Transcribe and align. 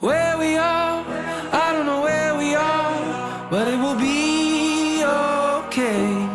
where 0.00 0.36
we 0.36 0.56
are. 0.56 1.04
I 1.52 1.72
don't 1.72 1.84
know 1.84 2.02
where 2.02 2.34
we 2.36 2.54
are, 2.54 3.48
but 3.48 3.68
it 3.68 3.78
will 3.78 3.96
be 3.96 5.02
okay. 5.04 6.28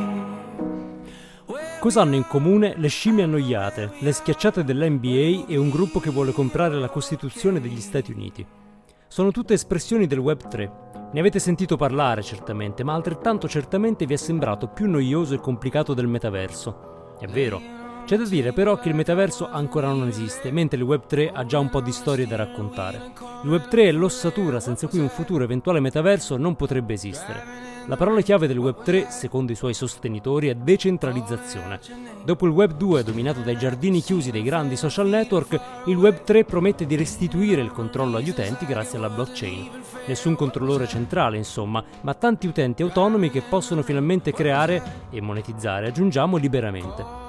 Cosa 1.79 2.01
hanno 2.01 2.15
in 2.15 2.25
comune 2.27 2.73
le 2.77 2.87
scimmie 2.87 3.23
annoiate, 3.23 3.91
le 3.99 4.11
schiacciate 4.11 4.63
dell'NBA 4.63 5.45
e 5.47 5.57
un 5.57 5.69
gruppo 5.69 5.99
che 5.99 6.09
vuole 6.09 6.31
comprare 6.31 6.75
la 6.79 6.89
Costituzione 6.89 7.61
degli 7.61 7.79
Stati 7.79 8.11
Uniti? 8.11 8.45
Sono 9.07 9.31
tutte 9.31 9.53
espressioni 9.53 10.07
del 10.07 10.17
Web 10.19 10.47
3. 10.47 10.71
Ne 11.11 11.19
avete 11.19 11.37
sentito 11.37 11.77
parlare 11.77 12.23
certamente, 12.23 12.83
ma 12.83 12.93
altrettanto 12.93 13.47
certamente 13.47 14.05
vi 14.05 14.13
è 14.13 14.17
sembrato 14.17 14.67
più 14.67 14.89
noioso 14.89 15.35
e 15.35 15.39
complicato 15.39 15.93
del 15.93 16.07
metaverso. 16.07 17.15
È 17.19 17.27
vero. 17.27 17.84
C'è 18.05 18.17
da 18.17 18.25
dire 18.25 18.53
però 18.53 18.77
che 18.77 18.89
il 18.89 18.93
metaverso 18.93 19.49
ancora 19.49 19.87
non 19.87 20.07
esiste, 20.07 20.51
mentre 20.51 20.77
il 20.77 20.83
Web 20.83 21.07
3 21.07 21.31
ha 21.33 21.43
già 21.43 21.57
un 21.57 21.71
po' 21.71 21.81
di 21.81 21.91
storie 21.91 22.27
da 22.27 22.35
raccontare. 22.35 23.13
Il 23.41 23.49
Web 23.49 23.67
3 23.67 23.85
è 23.85 23.91
l'ossatura 23.91 24.59
senza 24.59 24.85
cui 24.85 24.99
un 24.99 25.09
futuro 25.09 25.43
eventuale 25.43 25.79
metaverso 25.79 26.37
non 26.37 26.55
potrebbe 26.55 26.93
esistere. 26.93 27.43
La 27.87 27.97
parola 27.97 28.21
chiave 28.21 28.45
del 28.45 28.59
Web 28.59 28.83
3, 28.83 29.07
secondo 29.09 29.51
i 29.51 29.55
suoi 29.55 29.73
sostenitori, 29.73 30.49
è 30.49 30.53
decentralizzazione. 30.53 31.79
Dopo 32.23 32.45
il 32.45 32.51
Web 32.51 32.73
2 32.73 33.03
dominato 33.03 33.39
dai 33.39 33.57
giardini 33.57 34.01
chiusi 34.01 34.29
dei 34.29 34.43
grandi 34.43 34.75
social 34.75 35.07
network, 35.07 35.59
il 35.85 35.97
Web 35.97 36.23
3 36.23 36.45
promette 36.45 36.85
di 36.85 36.95
restituire 36.95 37.61
il 37.63 37.71
controllo 37.71 38.17
agli 38.17 38.29
utenti 38.29 38.67
grazie 38.67 38.99
alla 38.99 39.09
blockchain. 39.09 39.67
Nessun 40.05 40.35
controllore 40.35 40.87
centrale, 40.87 41.37
insomma, 41.37 41.83
ma 42.01 42.13
tanti 42.13 42.45
utenti 42.45 42.83
autonomi 42.83 43.31
che 43.31 43.41
possono 43.41 43.81
finalmente 43.81 44.31
creare 44.31 45.07
e 45.09 45.21
monetizzare, 45.21 45.87
aggiungiamo, 45.87 46.37
liberamente. 46.37 47.24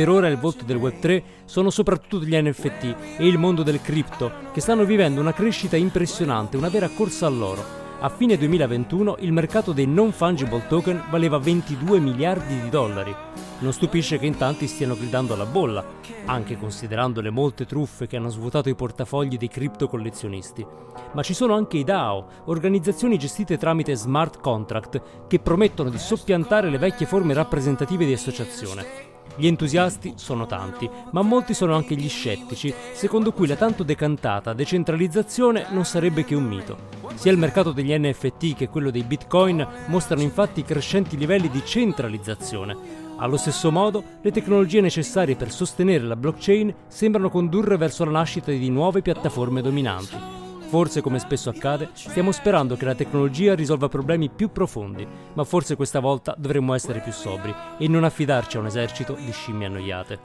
Per 0.00 0.08
ora 0.08 0.28
il 0.28 0.38
volto 0.38 0.64
del 0.64 0.78
Web3 0.78 1.22
sono 1.44 1.68
soprattutto 1.68 2.24
gli 2.24 2.34
NFT 2.34 3.18
e 3.18 3.26
il 3.26 3.36
mondo 3.36 3.62
del 3.62 3.82
cripto, 3.82 4.32
che 4.50 4.62
stanno 4.62 4.86
vivendo 4.86 5.20
una 5.20 5.34
crescita 5.34 5.76
impressionante, 5.76 6.56
una 6.56 6.70
vera 6.70 6.88
corsa 6.88 7.26
all'oro. 7.26 7.62
A 8.00 8.08
fine 8.08 8.38
2021 8.38 9.16
il 9.18 9.30
mercato 9.30 9.72
dei 9.72 9.86
non 9.86 10.10
fungible 10.12 10.66
token 10.68 11.04
valeva 11.10 11.36
22 11.36 12.00
miliardi 12.00 12.62
di 12.62 12.70
dollari. 12.70 13.14
Non 13.58 13.74
stupisce 13.74 14.18
che 14.18 14.24
in 14.24 14.38
tanti 14.38 14.66
stiano 14.68 14.96
gridando 14.96 15.34
alla 15.34 15.44
bolla, 15.44 15.84
anche 16.24 16.56
considerando 16.56 17.20
le 17.20 17.28
molte 17.28 17.66
truffe 17.66 18.06
che 18.06 18.16
hanno 18.16 18.30
svuotato 18.30 18.70
i 18.70 18.74
portafogli 18.74 19.36
dei 19.36 19.48
cripto 19.48 19.86
collezionisti. 19.86 20.64
Ma 21.12 21.22
ci 21.22 21.34
sono 21.34 21.54
anche 21.54 21.76
i 21.76 21.84
DAO, 21.84 22.26
organizzazioni 22.46 23.18
gestite 23.18 23.58
tramite 23.58 23.94
smart 23.94 24.40
contract, 24.40 25.26
che 25.28 25.40
promettono 25.40 25.90
di 25.90 25.98
soppiantare 25.98 26.70
le 26.70 26.78
vecchie 26.78 27.04
forme 27.04 27.34
rappresentative 27.34 28.06
di 28.06 28.14
associazione. 28.14 29.09
Gli 29.36 29.46
entusiasti 29.46 30.14
sono 30.16 30.46
tanti, 30.46 30.88
ma 31.12 31.22
molti 31.22 31.54
sono 31.54 31.74
anche 31.74 31.94
gli 31.94 32.08
scettici, 32.08 32.74
secondo 32.92 33.32
cui 33.32 33.46
la 33.46 33.56
tanto 33.56 33.82
decantata 33.82 34.52
decentralizzazione 34.52 35.66
non 35.70 35.84
sarebbe 35.84 36.24
che 36.24 36.34
un 36.34 36.44
mito. 36.44 36.98
Sia 37.14 37.32
il 37.32 37.38
mercato 37.38 37.72
degli 37.72 37.96
NFT 37.96 38.54
che 38.54 38.68
quello 38.68 38.90
dei 38.90 39.02
bitcoin 39.02 39.66
mostrano 39.86 40.22
infatti 40.22 40.62
crescenti 40.62 41.16
livelli 41.16 41.48
di 41.48 41.62
centralizzazione. 41.64 43.08
Allo 43.16 43.36
stesso 43.36 43.70
modo, 43.70 44.02
le 44.22 44.30
tecnologie 44.30 44.80
necessarie 44.80 45.36
per 45.36 45.50
sostenere 45.50 46.04
la 46.04 46.16
blockchain 46.16 46.74
sembrano 46.88 47.28
condurre 47.28 47.76
verso 47.76 48.04
la 48.04 48.12
nascita 48.12 48.50
di 48.50 48.70
nuove 48.70 49.02
piattaforme 49.02 49.60
dominanti. 49.60 50.39
Forse, 50.70 51.00
come 51.00 51.18
spesso 51.18 51.50
accade, 51.50 51.90
stiamo 51.94 52.30
sperando 52.30 52.76
che 52.76 52.84
la 52.84 52.94
tecnologia 52.94 53.56
risolva 53.56 53.88
problemi 53.88 54.28
più 54.28 54.52
profondi, 54.52 55.04
ma 55.32 55.42
forse 55.42 55.74
questa 55.74 55.98
volta 55.98 56.32
dovremmo 56.38 56.74
essere 56.74 57.00
più 57.00 57.10
sobri 57.10 57.52
e 57.76 57.88
non 57.88 58.04
affidarci 58.04 58.56
a 58.56 58.60
un 58.60 58.66
esercito 58.66 59.14
di 59.14 59.32
scimmie 59.32 59.66
annoiate. 59.66 60.20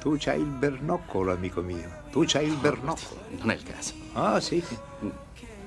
Tu 0.00 0.16
c'hai 0.18 0.40
il 0.40 0.46
bernoccolo, 0.46 1.30
amico 1.30 1.60
mio. 1.60 1.88
Tu 2.10 2.24
c'hai 2.26 2.48
il 2.48 2.56
bernoccolo. 2.56 3.20
Non 3.38 3.52
è 3.52 3.54
il 3.54 3.62
caso. 3.62 3.92
Ah, 4.14 4.40
sì. 4.40 4.60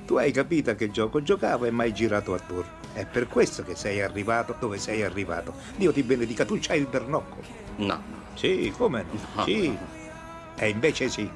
Tu 0.06 0.16
hai 0.18 0.34
capito 0.34 0.72
a 0.72 0.74
che 0.74 0.92
gioco 0.92 1.24
giocavo 1.24 1.64
e 1.64 1.72
mai 1.72 1.94
girato 1.94 2.34
attorno. 2.34 2.72
È 2.92 3.06
per 3.06 3.30
questo 3.30 3.64
che 3.64 3.76
sei 3.76 4.02
arrivato 4.02 4.54
dove 4.60 4.80
sei 4.80 5.02
arrivato. 5.02 5.54
Dio 5.78 5.94
ti 5.94 6.04
benedica, 6.04 6.44
tu 6.44 6.58
c'hai 6.60 6.80
il 6.80 6.88
bernoccolo. 6.88 7.48
No. 7.78 8.18
Sì, 8.34 8.74
come 8.76 9.06
no? 9.36 9.46
No. 9.46 9.98
E 10.62 10.68
invece 10.68 11.08
sì. 11.08 11.30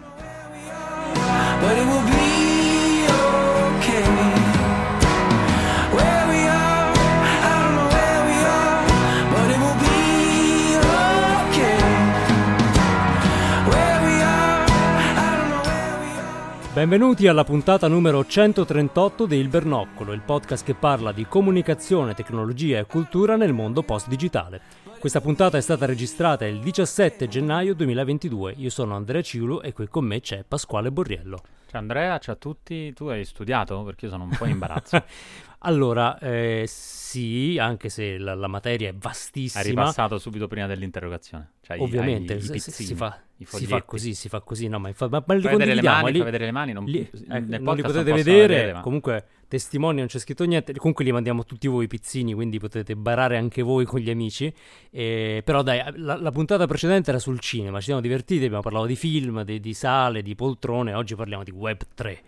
Benvenuti 16.73 17.27
alla 17.27 17.45
puntata 17.45 17.87
numero 17.87 18.25
138 18.25 19.25
di 19.25 19.37
Il 19.37 19.47
Bernoccolo, 19.47 20.11
il 20.11 20.19
podcast 20.19 20.65
che 20.65 20.73
parla 20.73 21.13
di 21.13 21.25
comunicazione, 21.25 22.13
tecnologia 22.13 22.79
e 22.79 22.85
cultura 22.85 23.37
nel 23.37 23.53
mondo 23.53 23.83
post-digitale. 23.83 24.82
Questa 25.03 25.19
puntata 25.19 25.57
è 25.57 25.61
stata 25.61 25.85
registrata 25.85 26.45
il 26.45 26.61
17 26.61 27.27
gennaio 27.27 27.75
2022. 27.75 28.53
Io 28.55 28.69
sono 28.69 28.95
Andrea 28.95 29.21
Ciulo 29.21 29.61
e 29.61 29.73
qui 29.73 29.89
con 29.89 30.05
me 30.05 30.21
c'è 30.21 30.45
Pasquale 30.47 30.93
Borriello. 30.93 31.41
Ciao 31.69 31.81
Andrea, 31.81 32.17
ciao 32.19 32.35
a 32.35 32.37
tutti. 32.37 32.93
Tu 32.93 33.07
hai 33.07 33.25
studiato? 33.25 33.83
Perché 33.83 34.05
io 34.05 34.11
sono 34.11 34.23
un 34.23 34.29
po' 34.29 34.45
in 34.45 34.51
imbarazzo. 34.51 35.03
Allora, 35.65 36.19
eh, 36.19 36.65
sì, 36.67 37.57
anche 37.57 37.87
se 37.87 38.17
la, 38.17 38.33
la 38.33 38.47
materia 38.47 38.89
è 38.89 38.93
vastissima. 38.93 39.63
hai 39.63 39.69
ripassato 39.69 40.17
subito 40.17 40.47
prima 40.47 40.67
dell'interrogazione. 40.67 41.53
Cioè, 41.61 41.79
Ovviamente, 41.79 42.33
hai 42.33 42.39
i 42.39 42.59
si- 42.59 42.71
si, 42.71 42.95
fa, 42.95 43.17
i 43.32 43.32
si 43.45 43.65
fa 43.65 43.81
così, 43.83 44.13
si 44.13 44.29
fa 44.29 44.41
così, 44.41 44.67
no, 44.67 44.79
ma, 44.79 44.87
infa- 44.89 45.07
ma, 45.09 45.23
ma 45.25 45.33
li 45.33 45.41
vedere 45.41 45.75
le 45.75 45.81
mani, 45.81 46.11
li- 46.11 46.17
fai 46.17 46.25
vedere 46.25 46.45
le 46.45 46.51
mani, 46.51 46.73
non, 46.73 46.85
li- 46.85 46.99
ecco, 46.99 47.13
non 47.27 47.75
li 47.75 47.81
potete 47.81 47.81
possono 48.11 48.15
vedere, 48.15 48.73
ma- 48.73 48.81
comunque 48.81 49.25
testimoni 49.47 49.97
non 49.99 50.07
c'è 50.07 50.19
scritto 50.19 50.43
niente, 50.45 50.73
comunque 50.73 51.03
li 51.05 51.11
mandiamo 51.11 51.43
tutti 51.45 51.67
voi 51.67 51.83
i 51.85 51.87
pizzini, 51.87 52.33
quindi 52.33 52.57
potete 52.59 52.95
barare 52.95 53.37
anche 53.37 53.61
voi 53.61 53.85
con 53.85 53.99
gli 53.99 54.09
amici, 54.09 54.51
Eh, 54.89 55.41
però 55.45 55.61
dai, 55.61 55.81
la, 55.97 56.15
la 56.15 56.31
puntata 56.31 56.65
precedente 56.65 57.09
era 57.11 57.19
sul 57.19 57.39
cinema, 57.39 57.77
ci 57.79 57.85
siamo 57.85 58.01
divertiti, 58.01 58.43
abbiamo 58.45 58.61
parlato 58.63 58.85
di 58.85 58.95
film, 58.95 59.43
di, 59.43 59.59
di 59.59 59.73
sale, 59.73 60.21
di 60.21 60.33
poltrone, 60.35 60.93
oggi 60.93 61.15
parliamo 61.15 61.43
di 61.43 61.51
Web 61.51 61.81
3. 61.93 62.21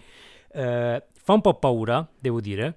Eh, 0.52 1.04
fa 1.14 1.34
un 1.34 1.42
po' 1.42 1.56
paura, 1.56 2.08
devo 2.20 2.40
dire, 2.40 2.76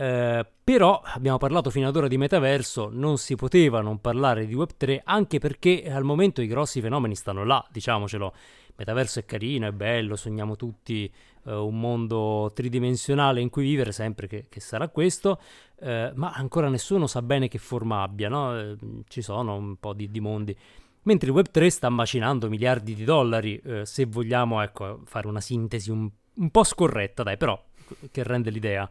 eh, 0.00 0.46
però 0.64 1.02
abbiamo 1.04 1.36
parlato 1.36 1.68
fino 1.68 1.86
ad 1.86 1.94
ora 1.94 2.08
di 2.08 2.16
metaverso, 2.16 2.88
non 2.90 3.18
si 3.18 3.34
poteva 3.34 3.82
non 3.82 4.00
parlare 4.00 4.46
di 4.46 4.54
Web3 4.54 5.00
anche 5.04 5.38
perché 5.38 5.92
al 5.92 6.04
momento 6.04 6.40
i 6.40 6.46
grossi 6.46 6.80
fenomeni 6.80 7.14
stanno 7.14 7.44
là, 7.44 7.62
diciamocelo. 7.70 8.32
Metaverso 8.76 9.18
è 9.18 9.26
carino, 9.26 9.66
è 9.66 9.72
bello, 9.72 10.16
sogniamo 10.16 10.56
tutti 10.56 11.12
eh, 11.44 11.52
un 11.52 11.78
mondo 11.78 12.50
tridimensionale 12.54 13.42
in 13.42 13.50
cui 13.50 13.62
vivere, 13.62 13.92
sempre 13.92 14.26
che, 14.26 14.46
che 14.48 14.60
sarà 14.60 14.88
questo, 14.88 15.38
eh, 15.80 16.12
ma 16.14 16.32
ancora 16.32 16.70
nessuno 16.70 17.06
sa 17.06 17.20
bene 17.20 17.48
che 17.48 17.58
forma 17.58 18.00
abbia, 18.00 18.30
no? 18.30 18.58
Eh, 18.58 18.76
ci 19.06 19.20
sono 19.20 19.54
un 19.54 19.76
po' 19.76 19.92
di, 19.92 20.10
di 20.10 20.20
mondi. 20.20 20.56
Mentre 21.02 21.28
il 21.28 21.36
Web3 21.36 21.66
sta 21.66 21.90
macinando 21.90 22.48
miliardi 22.48 22.94
di 22.94 23.04
dollari, 23.04 23.60
eh, 23.62 23.84
se 23.84 24.06
vogliamo 24.06 24.62
ecco, 24.62 25.02
fare 25.04 25.26
una 25.26 25.42
sintesi 25.42 25.90
un, 25.90 26.08
un 26.36 26.50
po' 26.50 26.64
scorretta, 26.64 27.22
dai, 27.22 27.36
però 27.36 27.62
che 28.10 28.22
rende 28.22 28.48
l'idea. 28.48 28.88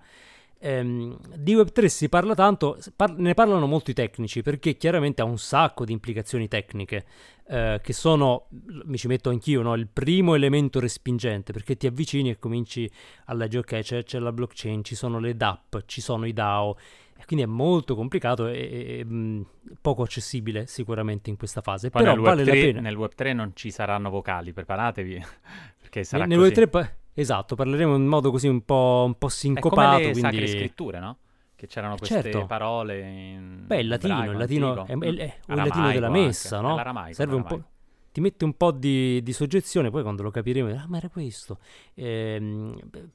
Ehm, 0.62 1.18
di 1.38 1.56
Web3 1.56 1.86
si 1.86 2.09
parla 2.09 2.36
tanto, 2.36 2.78
par- 2.96 3.18
ne 3.18 3.34
parlano 3.34 3.66
molti 3.66 3.94
tecnici 3.94 4.42
perché 4.42 4.75
chiaramente 4.75 5.22
ha 5.22 5.25
un 5.25 5.38
sacco 5.38 5.86
di 5.86 5.94
implicazioni 5.94 6.50
tecniche 6.50 7.06
eh, 7.47 7.80
che 7.81 7.94
sono, 7.94 8.47
mi 8.84 8.98
ci 8.98 9.08
metto 9.08 9.30
anch'io, 9.30 9.62
no? 9.62 9.74
il 9.75 9.88
primo 9.88 10.36
elemento 10.36 10.80
respingente 10.81 11.53
perché 11.53 11.78
ti 11.78 11.88
avvicini 11.88 12.30
e 12.30 12.40
cominci 12.40 12.90
a 13.25 13.34
leggere, 13.34 13.59
ok, 13.78 13.81
c'è, 13.84 14.03
c'è 14.03 14.19
la 14.19 14.34
blockchain, 14.34 14.84
ci 14.84 14.96
sono 14.96 15.19
le 15.19 15.36
DApp, 15.38 15.78
ci 15.86 16.02
sono 16.02 16.25
i 16.25 16.34
DAO, 16.34 16.78
e 17.18 17.25
quindi 17.25 17.46
è 17.46 17.48
molto 17.50 17.95
complicato 17.95 18.48
e, 18.48 19.00
e- 19.00 19.06
mh, 19.06 19.45
poco 19.81 20.04
accessibile 20.04 20.68
sicuramente 20.68 21.30
in 21.30 21.38
questa 21.38 21.62
fase, 21.62 21.89
Poi 21.89 22.01
però 22.04 22.16
nel, 22.16 22.22
vale 22.24 22.44
Web3, 22.44 22.45
la 22.45 22.51
pena. 22.51 22.80
nel 22.81 22.98
Web3 22.98 23.34
non 23.34 23.51
ci 23.56 23.72
saranno 23.72 24.10
vocali, 24.10 24.51
preparatevi. 24.54 25.24
Perché 25.81 26.04
sarà 26.04 26.25
Nel 26.25 26.38
così. 26.38 26.51
Web3 26.51 26.69
pa- 26.69 26.94
esatto, 27.21 27.56
parleremo 27.56 27.95
in 27.95 28.06
modo 28.06 28.31
così 28.31 28.48
un 28.48 28.63
po', 28.66 29.04
un 29.06 29.13
po' 29.18 29.27
È 29.27 29.30
come 29.30 29.30
sincopato, 29.30 29.98
le 30.07 30.13
sacre 30.13 30.30
quindi... 30.30 30.48
scritture, 30.48 31.00
no? 31.00 31.18
Che 31.56 31.68
c'erano 31.68 31.98
queste 31.98 32.21
Certo. 32.21 32.45
parole 32.45 33.00
in 33.01 33.63
Beh, 33.68 33.80
il 33.81 33.88
latino, 33.88 34.31
il 34.31 34.38
latino 34.38 34.86
è, 34.86 34.98
è- 34.98 35.13
è- 35.16 35.38
Aramaico 35.48 35.56
latino 35.56 35.92
della 35.92 36.07
anche. 36.07 36.19
messa, 36.19 36.62
no? 36.62 36.75
L'aramaico, 36.75 37.13
Serve 37.13 37.36
un 37.36 37.42
po', 37.42 37.48
l'aramaico. 37.50 37.71
ti 38.13 38.21
mette 38.21 38.45
un 38.45 38.54
po' 38.54 38.71
di, 38.71 39.21
di 39.21 39.33
soggezione, 39.33 39.89
poi 39.89 40.01
quando 40.04 40.24
lo 40.24 40.31
capiremo, 40.31 40.69
ah, 40.74 40.86
ma 40.88 40.98
era 40.98 41.10
questo. 41.10 41.57
Beh, 41.95 43.07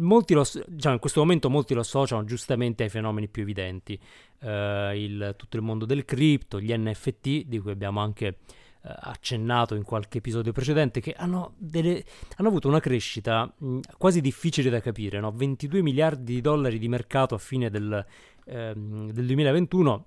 molti 0.00 0.32
lo, 0.32 0.44
diciamo, 0.68 0.94
in 0.94 1.00
questo 1.00 1.20
momento 1.20 1.50
molti 1.50 1.74
lo 1.74 1.80
associano 1.80 2.24
giustamente 2.24 2.82
ai 2.84 2.88
fenomeni 2.88 3.28
più 3.28 3.42
evidenti, 3.42 3.98
Eh, 4.44 4.92
il- 5.04 5.34
tutto 5.36 5.56
il 5.56 5.62
mondo 5.62 5.84
del 5.84 6.04
cripto, 6.04 6.58
gli 6.60 6.72
NFT, 6.76 7.44
di 7.44 7.60
cui 7.60 7.70
abbiamo 7.70 8.00
anche 8.00 8.26
eh, 8.26 8.36
accennato 8.82 9.74
in 9.74 9.84
qualche 9.84 10.18
episodio 10.18 10.52
precedente, 10.52 11.00
che 11.00 11.14
hanno, 11.16 11.54
delle- 11.56 12.04
hanno 12.36 12.48
avuto 12.48 12.68
una 12.68 12.80
crescita 12.80 13.52
mh, 13.56 13.78
quasi 13.96 14.20
difficile 14.20 14.70
da 14.70 14.80
capire, 14.80 15.20
no? 15.20 15.32
22 15.32 15.82
miliardi 15.82 16.34
di 16.34 16.40
dollari 16.40 16.78
di 16.78 16.88
mercato 16.88 17.34
a 17.34 17.38
fine 17.38 17.70
del, 17.70 18.04
ehm, 18.46 19.10
del 19.12 19.26
2021 19.26 20.06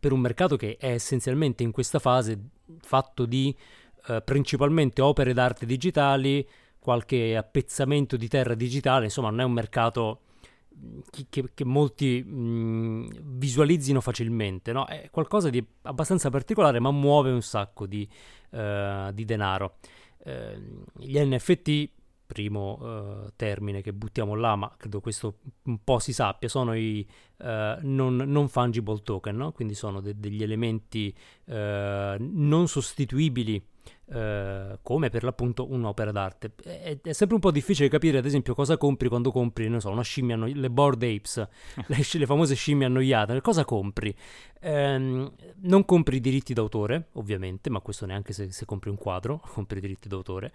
per 0.00 0.12
un 0.12 0.20
mercato 0.20 0.56
che 0.56 0.76
è 0.78 0.92
essenzialmente 0.92 1.62
in 1.62 1.70
questa 1.70 1.98
fase 1.98 2.38
fatto 2.80 3.26
di 3.26 3.54
eh, 4.08 4.22
principalmente 4.22 5.02
opere 5.02 5.32
d'arte 5.32 5.66
digitali, 5.66 6.46
qualche 6.78 7.36
appezzamento 7.36 8.16
di 8.16 8.26
terra 8.26 8.54
digitale, 8.54 9.04
insomma 9.04 9.30
non 9.30 9.40
è 9.40 9.44
un 9.44 9.52
mercato 9.52 10.20
che, 11.28 11.50
che, 11.54 11.64
molti 11.64 12.22
mh, 12.22 13.38
visualizzino 13.38 14.00
facilmente, 14.00 14.72
no? 14.72 14.86
È 14.86 15.08
qualcosa 15.10 15.50
di 15.50 15.64
abbastanza 15.82 16.30
particolare, 16.30 16.80
ma 16.80 16.90
muove 16.90 17.30
un 17.30 17.42
sacco 17.42 17.86
di, 17.86 18.08
uh, 18.50 19.12
di 19.12 19.24
denaro. 19.24 19.76
Uh, 20.24 20.84
gli 20.98 21.18
NFT, 21.18 21.90
primo 22.26 22.78
uh, 22.80 23.32
termine 23.36 23.82
che 23.82 23.92
buttiamo 23.92 24.34
là, 24.34 24.56
ma 24.56 24.72
credo 24.76 25.00
questo 25.00 25.38
un 25.64 25.82
po' 25.82 25.98
si 25.98 26.12
sappia, 26.12 26.48
sono 26.48 26.74
i 26.74 27.06
non, 27.42 28.14
non, 28.14 28.48
fungible 28.48 29.02
token, 29.02 29.34
no? 29.34 29.50
quindi 29.50 29.74
sono 29.74 30.00
de- 30.00 30.16
degli 30.16 30.44
elementi 30.44 31.12
non 31.46 32.68
sostituibili 32.68 33.60
eh, 34.12 34.78
come 34.82 35.08
per 35.08 35.24
l'appunto 35.24 35.70
un'opera 35.70 36.12
d'arte. 36.12 36.52
È, 36.62 36.98
è, 37.02 37.12
sempre 37.12 37.36
un 37.36 37.40
po' 37.40 37.50
difficile 37.50 37.88
capire, 37.88 38.18
ad 38.18 38.26
esempio, 38.26 38.54
cosa 38.54 38.76
compri 38.76 39.08
quando 39.08 39.30
compri, 39.30 39.68
non 39.68 39.80
so, 39.80 39.90
una 39.90 40.02
scimmia, 40.02 40.34
anno- 40.34 40.50
le 40.52 40.70
board 40.70 41.02
apes, 41.02 41.36
le, 41.86 41.96
le, 42.12 42.26
famose 42.26 42.54
scimmie 42.54 42.86
annoiate. 42.86 43.40
Cosa 43.40 43.64
compri? 43.64 44.14
Eh, 44.60 44.98
non 44.98 45.84
compri 45.84 46.16
i 46.16 46.20
diritti 46.20 46.52
d'autore, 46.52 47.08
ovviamente, 47.12 47.70
ma 47.70 47.80
questo 47.80 48.04
neanche 48.04 48.32
se, 48.32 48.52
se 48.52 48.64
compri 48.66 48.90
un 48.90 48.96
quadro, 48.96 49.40
compri 49.52 49.78
i 49.78 49.80
diritti 49.80 50.08
d'autore. 50.08 50.52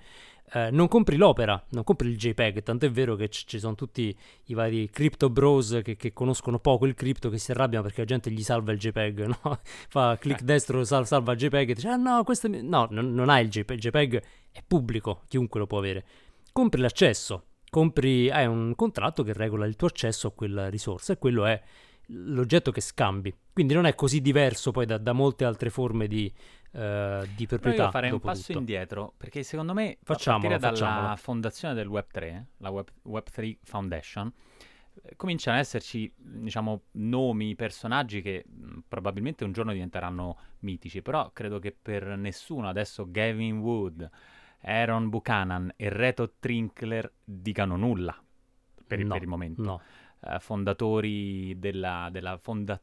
Eh, 0.53 0.71
non 0.71 0.87
compri 0.87 1.17
l'opera, 1.17 1.61
non 1.71 1.83
compri 1.83 2.07
il 2.07 2.15
JPEG, 2.15 2.63
tant'è 2.63 2.89
vero 2.89 3.15
che 3.15 3.27
c- 3.27 3.43
ci 3.45 3.59
sono 3.59 3.75
tutti 3.75 4.17
i 4.45 4.53
vari 4.53 4.89
crypto 4.89 5.29
bros 5.29 5.81
che, 5.83 5.97
che, 5.97 6.13
conoscono 6.13 6.57
poco 6.57 6.85
il 6.85 6.93
cripto 6.93 7.29
che 7.29 7.37
si 7.37 7.51
arrabbiano 7.51 7.83
perché 7.83 7.99
la 7.99 8.05
gente 8.05 8.31
gli 8.31 8.41
salva 8.41 8.71
il 8.71 8.79
JPEG, 8.79 9.25
no? 9.43 9.59
Fa 9.89 10.17
clic 10.17 10.43
destro, 10.43 10.85
sal- 10.85 11.05
salva 11.05 11.33
il 11.33 11.37
JPEG 11.37 11.71
e 11.71 11.73
dice 11.73 11.89
ah 11.89 11.97
no, 11.97 12.23
questo 12.23 12.47
è... 12.47 12.61
no, 12.61 12.87
non, 12.91 13.13
non 13.13 13.27
hai 13.27 13.43
il 13.43 13.49
JPEG, 13.49 13.75
il 13.75 13.83
JPEG 13.83 14.23
è 14.53 14.63
pubblico, 14.65 15.23
chiunque 15.27 15.59
lo 15.59 15.67
può 15.67 15.79
avere. 15.79 16.05
Compri 16.53 16.79
l'accesso, 16.79 17.47
compri, 17.69 18.29
hai 18.29 18.45
un 18.45 18.73
contratto 18.75 19.23
che 19.23 19.33
regola 19.33 19.65
il 19.65 19.75
tuo 19.75 19.87
accesso 19.87 20.27
a 20.27 20.31
quella 20.31 20.69
risorsa 20.69 21.11
e 21.11 21.17
quello 21.17 21.45
è 21.45 21.61
l'oggetto 22.07 22.71
che 22.71 22.81
scambi. 22.81 23.33
Quindi 23.51 23.73
non 23.73 23.85
è 23.85 23.95
così 23.95 24.21
diverso 24.21 24.71
poi 24.71 24.85
da, 24.85 24.97
da 24.97 25.13
molte 25.13 25.45
altre 25.45 25.69
forme 25.69 26.07
di, 26.07 26.31
uh, 26.71 27.25
di 27.35 27.45
proprietà. 27.47 27.85
Io 27.85 27.91
farei 27.91 28.11
un 28.11 28.19
passo 28.19 28.47
tutto. 28.47 28.59
indietro 28.59 29.13
perché 29.17 29.43
secondo 29.43 29.73
me, 29.73 29.97
facciamolo, 30.03 30.45
a 30.45 30.49
partire 30.49 30.71
facciamolo. 30.71 31.01
dalla 31.01 31.15
fondazione 31.15 31.73
del 31.73 31.87
Web3, 31.87 32.43
la 32.57 32.69
Web, 32.69 32.87
Web3 33.07 33.57
Foundation, 33.63 34.31
eh, 35.01 35.15
cominciano 35.15 35.57
ad 35.57 35.63
esserci, 35.63 36.11
diciamo, 36.15 36.83
nomi, 36.91 37.55
personaggi 37.55 38.21
che 38.21 38.45
mh, 38.47 38.79
probabilmente 38.87 39.43
un 39.43 39.51
giorno 39.51 39.73
diventeranno 39.73 40.37
mitici, 40.59 41.01
però 41.01 41.31
credo 41.33 41.59
che 41.59 41.75
per 41.79 42.05
nessuno 42.17 42.69
adesso 42.69 43.09
Gavin 43.09 43.57
Wood, 43.57 44.09
Aaron 44.61 45.09
Buchanan 45.09 45.73
e 45.75 45.89
Reto 45.89 46.33
Trinkler 46.39 47.11
dicano 47.23 47.75
nulla 47.75 48.15
per, 48.85 48.99
no, 48.99 49.13
per 49.13 49.21
il 49.21 49.27
momento. 49.27 49.61
No 49.63 49.81
eh, 50.21 50.39
fondatori 50.39 51.57
della, 51.59 52.09
della, 52.11 52.37
fonda- 52.37 52.81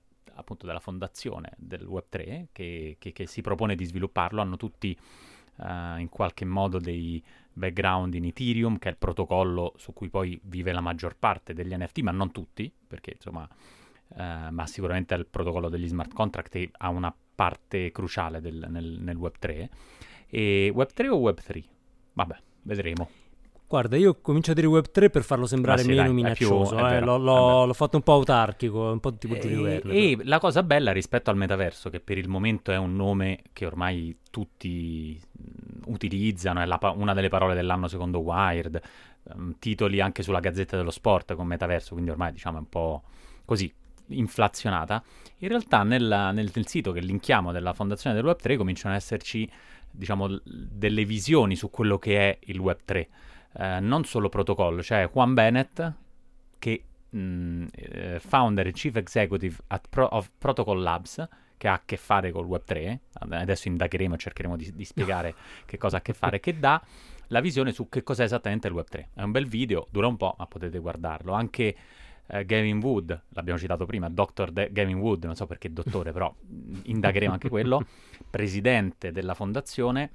della 0.59 0.81
fondazione 0.81 1.53
del 1.57 1.83
Web3 1.83 2.47
che, 2.53 2.97
che, 2.99 3.13
che, 3.13 3.27
si 3.27 3.41
propone 3.41 3.75
di 3.75 3.85
svilupparlo, 3.85 4.41
hanno 4.41 4.57
tutti 4.57 4.97
uh, 5.57 5.99
in 5.99 6.09
qualche 6.09 6.45
modo 6.45 6.79
dei 6.79 7.23
background 7.53 8.15
in 8.15 8.25
Ethereum, 8.25 8.79
che 8.79 8.89
è 8.89 8.93
il 8.93 8.99
protocollo 8.99 9.75
su 9.77 9.93
cui 9.93 10.09
poi 10.09 10.39
vive 10.45 10.73
la 10.73 10.81
maggior 10.81 11.17
parte 11.17 11.55
degli 11.55 11.75
NFT, 11.75 12.01
ma 12.01 12.11
non 12.11 12.33
tutti, 12.33 12.73
perché 12.87 13.13
insomma, 13.13 13.49
uh, 14.09 14.51
ma 14.51 14.67
sicuramente 14.67 15.15
il 15.15 15.27
protocollo 15.27 15.69
degli 15.69 15.89
smart 15.89 16.13
contract 16.13 16.71
ha 16.79 16.89
una 16.89 17.15
parte 17.35 17.91
cruciale 17.91 18.41
del, 18.41 18.67
nel, 18.69 18.99
nel 19.01 19.17
Web3. 19.17 19.69
E 20.29 20.73
Web3 20.75 21.09
o 21.09 21.31
Web3? 21.31 21.65
Vabbè, 22.13 22.37
vedremo. 22.63 23.24
Guarda, 23.67 23.97
io 23.97 24.21
comincio 24.21 24.51
a 24.51 24.55
dire 24.55 24.67
Web3 24.67 25.11
per 25.11 25.23
farlo 25.23 25.47
sembrare 25.47 25.83
sì, 25.83 25.89
meno 25.89 26.03
dai, 26.03 26.13
minaccioso. 26.13 26.77
Più, 26.77 26.85
eh. 26.85 26.89
vero, 26.89 27.17
l'ho, 27.17 27.19
l'ho, 27.19 27.65
l'ho, 27.65 27.73
fatto 27.73 27.97
un 27.97 28.03
po' 28.03 28.13
autarchico, 28.13 28.93
un 28.93 29.01
po' 29.01 29.15
tipo 29.15 29.39
Giulio 29.39 29.63
Verne. 29.63 29.93
E 29.93 30.19
la 30.23 30.39
cosa 30.39 30.63
bella 30.63 30.93
rispetto 30.93 31.31
al 31.31 31.37
metaverso, 31.37 31.89
che 31.89 31.99
per 31.99 32.19
il 32.19 32.29
momento 32.29 32.71
è 32.71 32.77
un 32.77 32.95
nome 32.95 33.41
che 33.53 33.65
ormai 33.65 34.17
tutti 34.31 35.21
utilizzano, 35.87 36.61
è 36.61 36.67
la, 36.67 36.79
una 36.95 37.15
delle 37.15 37.29
parole 37.29 37.55
dell'anno 37.55 37.89
secondo 37.89 38.21
Wired, 38.21 38.81
um, 39.35 39.55
titoli 39.59 40.01
anche 40.01 40.23
sulla 40.23 40.41
Gazzetta 40.41 40.77
dello 40.77 40.91
Sport 40.91 41.35
con 41.35 41.47
metaverso, 41.47 41.95
quindi 41.95 42.11
ormai 42.11 42.33
diciamo 42.33 42.59
è 42.59 42.61
un 42.61 42.69
po' 42.69 43.03
così 43.47 43.73
inflazionata. 44.09 45.03
In 45.39 45.49
realtà 45.49 45.83
nella, 45.83 46.31
nel, 46.33 46.51
nel 46.55 46.67
sito 46.67 46.93
che 46.93 47.01
linkiamo 47.01 47.51
della 47.51 47.73
fondazione 47.73 48.15
del 48.15 48.25
Web3 48.25 48.57
cominciano 48.57 48.95
ad 48.95 49.01
esserci 49.01 49.51
diciamo 49.91 50.29
delle 50.45 51.05
visioni 51.05 51.57
su 51.57 51.71
quello 51.71 51.99
che 51.99 52.19
è 52.19 52.39
il 52.47 52.61
Web3 52.61 53.07
eh, 53.57 53.81
non 53.81 54.05
solo 54.05 54.29
protocollo, 54.29 54.81
c'è 54.81 55.09
Juan 55.11 55.35
Bennett 55.35 55.93
che 56.59 56.85
mh, 57.11 57.19
mm, 57.19 57.67
eh, 57.73 58.21
founder 58.21 58.67
e 58.67 58.73
chief 58.73 58.97
executive 58.97 59.63
Pro- 59.89 60.09
of 60.11 60.31
Protocol 60.39 60.83
Labs 60.83 61.29
che 61.57 61.69
ha 61.69 61.75
a 61.75 61.83
che 61.85 61.97
fare 61.97 62.31
col 62.31 62.47
Web3, 62.47 62.99
adesso 63.31 63.69
indagheremo 63.69 64.15
e 64.15 64.19
cercheremo 64.19 64.57
di, 64.57 64.73
di 64.75 64.85
spiegare 64.85 65.35
che 65.65 65.79
cosa 65.79 65.97
ha 65.97 65.99
a 66.01 66.03
che 66.03 66.13
fare, 66.13 66.41
che 66.41 66.59
dà 66.59 66.83
la 67.29 67.41
visione 67.41 67.73
su 67.73 67.89
che 67.89 68.03
cos'è 68.03 68.25
esattamente 68.25 68.69
il 68.69 68.75
Web3. 68.75 69.05
È 69.15 69.23
un 69.23 69.31
bel 69.31 69.47
video, 69.47 69.87
dura 69.91 70.07
un 70.07 70.17
po', 70.17 70.35
ma 70.39 70.47
potete 70.47 70.79
guardarlo. 70.79 71.33
Anche 71.33 71.75
eh, 72.27 72.45
Gavin 72.45 72.81
Wood, 72.83 73.19
l'abbiamo 73.31 73.59
citato 73.59 73.87
prima, 73.87 74.09
Dr. 74.09 74.51
De- 74.51 74.71
Gavin 74.73 74.99
Wood, 74.99 75.25
non 75.25 75.37
so 75.37 75.47
perché 75.47 75.73
dottore, 75.73 76.13
però 76.13 76.35
indagheremo 76.85 77.33
anche 77.33 77.49
quello, 77.49 77.87
presidente 78.29 79.13
della 79.13 79.35
fondazione, 79.35 80.11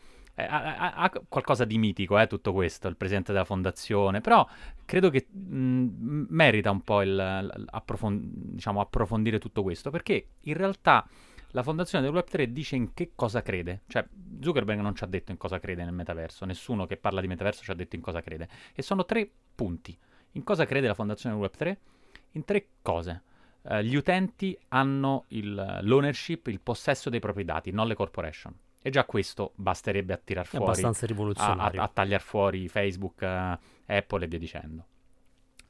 ha, 0.47 0.93
ha, 0.93 1.11
qualcosa 1.27 1.65
di 1.65 1.77
mitico 1.77 2.17
eh, 2.19 2.27
tutto 2.27 2.53
questo, 2.53 2.87
il 2.87 2.95
presidente 2.95 3.31
della 3.31 3.45
fondazione, 3.45 4.21
però 4.21 4.47
credo 4.85 5.09
che 5.09 5.27
mh, 5.29 6.25
merita 6.29 6.71
un 6.71 6.81
po' 6.81 7.01
il, 7.01 7.15
l'approfond- 7.15 8.21
diciamo, 8.23 8.81
approfondire 8.81 9.39
tutto 9.39 9.63
questo, 9.63 9.89
perché 9.89 10.29
in 10.41 10.53
realtà 10.55 11.07
la 11.51 11.63
fondazione 11.63 12.05
del 12.05 12.13
Web3 12.13 12.43
dice 12.45 12.75
in 12.75 12.93
che 12.93 13.13
cosa 13.15 13.41
crede, 13.41 13.81
cioè 13.87 14.05
Zuckerberg 14.39 14.79
non 14.79 14.95
ci 14.95 15.03
ha 15.03 15.07
detto 15.07 15.31
in 15.31 15.37
cosa 15.37 15.59
crede 15.59 15.83
nel 15.83 15.93
metaverso, 15.93 16.45
nessuno 16.45 16.85
che 16.85 16.97
parla 16.97 17.21
di 17.21 17.27
metaverso 17.27 17.63
ci 17.63 17.71
ha 17.71 17.75
detto 17.75 17.95
in 17.95 18.01
cosa 18.01 18.21
crede, 18.21 18.47
e 18.73 18.81
sono 18.81 19.05
tre 19.05 19.29
punti. 19.55 19.97
In 20.33 20.43
cosa 20.43 20.65
crede 20.65 20.87
la 20.87 20.93
fondazione 20.93 21.35
del 21.35 21.49
Web3? 21.49 21.77
In 22.33 22.45
tre 22.45 22.67
cose. 22.81 23.23
Uh, 23.61 23.79
gli 23.79 23.95
utenti 23.95 24.57
hanno 24.69 25.25
il, 25.29 25.79
l'ownership, 25.81 26.47
il 26.47 26.61
possesso 26.61 27.09
dei 27.09 27.19
propri 27.19 27.43
dati, 27.43 27.71
non 27.71 27.87
le 27.87 27.95
corporation. 27.95 28.55
E 28.81 28.89
già 28.89 29.03
questo 29.05 29.51
basterebbe 29.55 30.13
a 30.13 30.17
tirar 30.17 30.45
fuori. 30.45 30.65
abbastanza 30.65 31.05
rivoluzionario. 31.05 31.81
A, 31.81 31.83
a, 31.83 31.87
a 31.87 31.91
tagliare 31.91 32.23
fuori 32.23 32.69
Facebook, 32.69 33.21
uh, 33.21 33.57
Apple 33.85 34.23
e 34.23 34.27
via 34.27 34.39
dicendo. 34.39 34.85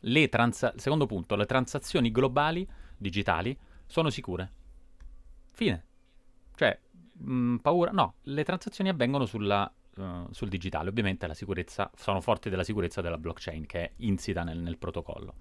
Le 0.01 0.29
trans- 0.29 0.75
secondo 0.75 1.07
punto, 1.07 1.35
le 1.35 1.45
transazioni 1.45 2.11
globali, 2.11 2.67
digitali, 2.95 3.57
sono 3.87 4.09
sicure. 4.09 4.51
Fine. 5.51 5.85
Cioè, 6.55 6.79
mh, 7.13 7.33
mm, 7.33 7.55
paura... 7.57 7.91
No, 7.91 8.15
le 8.23 8.43
transazioni 8.43 8.89
avvengono 8.91 9.25
sulla, 9.25 9.71
uh, 9.95 10.27
sul 10.31 10.47
digitale. 10.47 10.89
Ovviamente 10.89 11.25
la 11.25 11.33
sicurezza, 11.33 11.89
sono 11.95 12.21
forti 12.21 12.49
della 12.49 12.63
sicurezza 12.63 13.01
della 13.01 13.17
blockchain, 13.17 13.65
che 13.65 13.83
è 13.85 13.91
insita 13.97 14.43
nel, 14.43 14.59
nel 14.59 14.77
protocollo. 14.77 15.33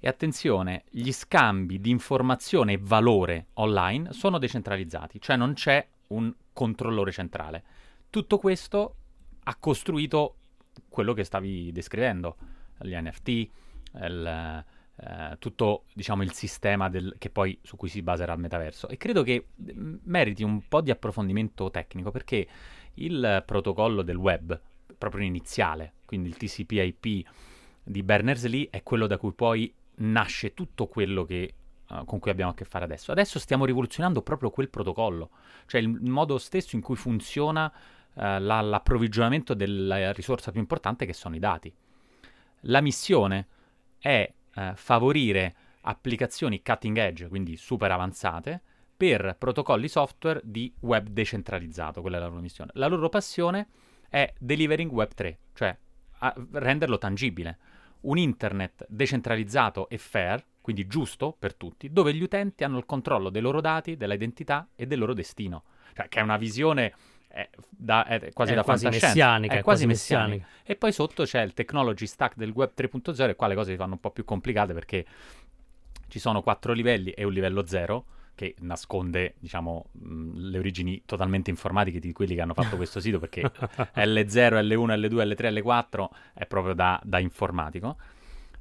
E 0.00 0.08
attenzione, 0.08 0.84
gli 0.90 1.12
scambi 1.12 1.80
di 1.80 1.90
informazione 1.90 2.72
e 2.72 2.78
valore 2.80 3.46
online 3.54 4.12
sono 4.12 4.38
decentralizzati, 4.38 5.20
cioè 5.20 5.36
non 5.36 5.54
c'è 5.54 5.86
un 6.08 6.30
controllore 6.54 7.12
centrale. 7.12 7.62
Tutto 8.08 8.38
questo 8.38 8.96
ha 9.42 9.56
costruito 9.56 10.36
quello 10.88 11.12
che 11.12 11.24
stavi 11.24 11.70
descrivendo, 11.72 12.36
gli 12.80 12.94
NFT, 12.94 13.28
il, 13.28 14.64
eh, 14.96 15.36
tutto 15.38 15.84
diciamo, 15.92 16.22
il 16.22 16.32
sistema 16.32 16.88
del, 16.88 17.16
poi 17.30 17.58
su 17.62 17.76
cui 17.76 17.88
si 17.88 18.00
baserà 18.00 18.32
il 18.32 18.40
metaverso. 18.40 18.88
E 18.88 18.96
credo 18.96 19.22
che 19.22 19.48
meriti 20.04 20.42
un 20.42 20.66
po' 20.66 20.80
di 20.80 20.90
approfondimento 20.90 21.70
tecnico 21.70 22.10
perché 22.10 22.46
il 22.94 23.42
protocollo 23.44 24.02
del 24.02 24.16
web, 24.16 24.58
proprio 24.96 25.24
iniziale, 25.24 25.94
quindi 26.06 26.28
il 26.28 26.36
TCP/IP 26.36 27.26
di 27.82 28.02
Berners-Lee, 28.02 28.68
è 28.70 28.82
quello 28.82 29.06
da 29.06 29.18
cui 29.18 29.32
poi 29.32 29.72
nasce 29.96 30.54
tutto 30.54 30.86
quello 30.86 31.24
che 31.24 31.54
uh, 31.94 32.04
con 32.04 32.18
cui 32.18 32.30
abbiamo 32.30 32.50
a 32.50 32.54
che 32.54 32.64
fare 32.64 32.84
adesso. 32.84 33.12
Adesso 33.12 33.38
stiamo 33.38 33.64
rivoluzionando 33.64 34.22
proprio 34.22 34.50
quel 34.50 34.68
protocollo, 34.68 35.30
cioè 35.66 35.80
il, 35.80 35.88
il 35.88 36.10
modo 36.10 36.38
stesso 36.38 36.76
in 36.76 36.82
cui 36.82 36.96
funziona 36.96 37.66
uh, 37.66 38.20
la, 38.38 38.60
l'approvvigionamento 38.60 39.54
della 39.54 40.12
risorsa 40.12 40.50
più 40.50 40.60
importante 40.60 41.06
che 41.06 41.12
sono 41.12 41.34
i 41.34 41.38
dati. 41.38 41.72
La 42.66 42.80
missione 42.80 43.46
è 43.98 44.30
uh, 44.54 44.60
favorire 44.74 45.54
applicazioni 45.82 46.62
cutting 46.62 46.96
edge, 46.96 47.28
quindi 47.28 47.56
super 47.56 47.90
avanzate, 47.90 48.60
per 48.96 49.36
protocolli 49.38 49.88
software 49.88 50.40
di 50.44 50.72
web 50.80 51.08
decentralizzato, 51.08 52.00
quella 52.00 52.16
è 52.16 52.20
la 52.20 52.28
loro 52.28 52.40
missione. 52.40 52.70
La 52.74 52.86
loro 52.86 53.08
passione 53.08 53.68
è 54.08 54.32
delivering 54.38 54.90
web 54.90 55.12
3, 55.12 55.38
cioè 55.52 55.76
renderlo 56.52 56.98
tangibile. 56.98 57.58
Un 58.02 58.18
internet 58.18 58.86
decentralizzato 58.88 59.88
e 59.88 59.98
fair, 59.98 60.44
quindi 60.64 60.86
giusto 60.86 61.36
per 61.38 61.54
tutti, 61.54 61.92
dove 61.92 62.14
gli 62.14 62.22
utenti 62.22 62.64
hanno 62.64 62.78
il 62.78 62.86
controllo 62.86 63.28
dei 63.28 63.42
loro 63.42 63.60
dati, 63.60 63.98
della 63.98 64.14
identità 64.14 64.66
e 64.74 64.86
del 64.86 64.98
loro 64.98 65.12
destino. 65.12 65.64
Cioè, 65.92 66.08
che 66.08 66.20
è 66.20 66.22
una 66.22 66.38
visione 66.38 66.94
è, 67.28 67.46
da, 67.68 68.06
è 68.06 68.32
quasi 68.32 68.52
È 68.52 68.54
da 68.54 68.62
quasi 68.62 68.86
messianica, 68.88 69.56
È 69.56 69.58
è 69.58 69.62
quasi 69.62 69.84
messianica. 69.84 70.28
messianica. 70.36 70.62
E 70.72 70.76
poi 70.76 70.90
sotto 70.92 71.24
c'è 71.24 71.42
il 71.42 71.52
technology 71.52 72.06
stack 72.06 72.36
del 72.36 72.48
web 72.52 72.70
3.0 72.74 73.28
e 73.28 73.36
qua 73.36 73.46
le 73.46 73.54
cose 73.54 73.72
si 73.72 73.76
fanno 73.76 73.92
un 73.92 74.00
po' 74.00 74.10
più 74.10 74.24
complicate 74.24 74.72
perché 74.72 75.04
ci 76.08 76.18
sono 76.18 76.40
quattro 76.40 76.72
livelli 76.72 77.10
e 77.10 77.24
un 77.24 77.32
livello 77.34 77.66
0 77.66 78.04
che 78.34 78.54
nasconde, 78.60 79.34
diciamo, 79.38 79.90
mh, 79.92 80.48
le 80.48 80.58
origini 80.58 81.02
totalmente 81.04 81.50
informatiche 81.50 81.98
di 81.98 82.10
quelli 82.12 82.34
che 82.34 82.40
hanno 82.40 82.54
fatto 82.54 82.76
questo 82.76 83.00
sito 83.00 83.18
perché 83.18 83.42
L0, 83.42 83.92
L1, 83.94 84.96
L2, 84.98 85.34
L3, 85.34 85.62
L4 85.62 86.08
è 86.32 86.46
proprio 86.46 86.72
da, 86.72 86.98
da 87.04 87.18
informatico. 87.18 87.98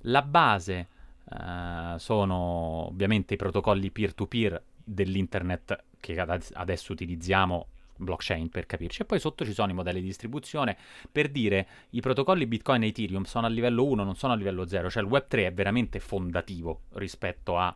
La 0.01 0.21
base 0.21 0.87
eh, 1.29 1.97
sono 1.97 2.87
ovviamente 2.87 3.35
i 3.35 3.37
protocolli 3.37 3.91
peer-to-peer 3.91 4.61
dell'internet 4.83 5.83
che 5.99 6.19
ad- 6.19 6.49
adesso 6.53 6.91
utilizziamo, 6.91 7.67
blockchain 7.95 8.49
per 8.49 8.65
capirci, 8.65 9.03
e 9.03 9.05
poi 9.05 9.19
sotto 9.19 9.45
ci 9.45 9.53
sono 9.53 9.71
i 9.71 9.73
modelli 9.73 10.01
di 10.01 10.07
distribuzione. 10.07 10.75
Per 11.11 11.29
dire 11.29 11.67
i 11.91 12.01
protocolli 12.01 12.45
Bitcoin 12.45 12.83
e 12.83 12.87
Ethereum 12.87 13.23
sono 13.23 13.45
a 13.45 13.49
livello 13.49 13.85
1, 13.85 14.03
non 14.03 14.15
sono 14.15 14.33
a 14.33 14.35
livello 14.35 14.67
0, 14.67 14.89
cioè 14.89 15.03
il 15.03 15.09
Web 15.09 15.27
3 15.27 15.45
è 15.47 15.53
veramente 15.53 15.99
fondativo 15.99 16.81
rispetto 16.93 17.57
a 17.57 17.73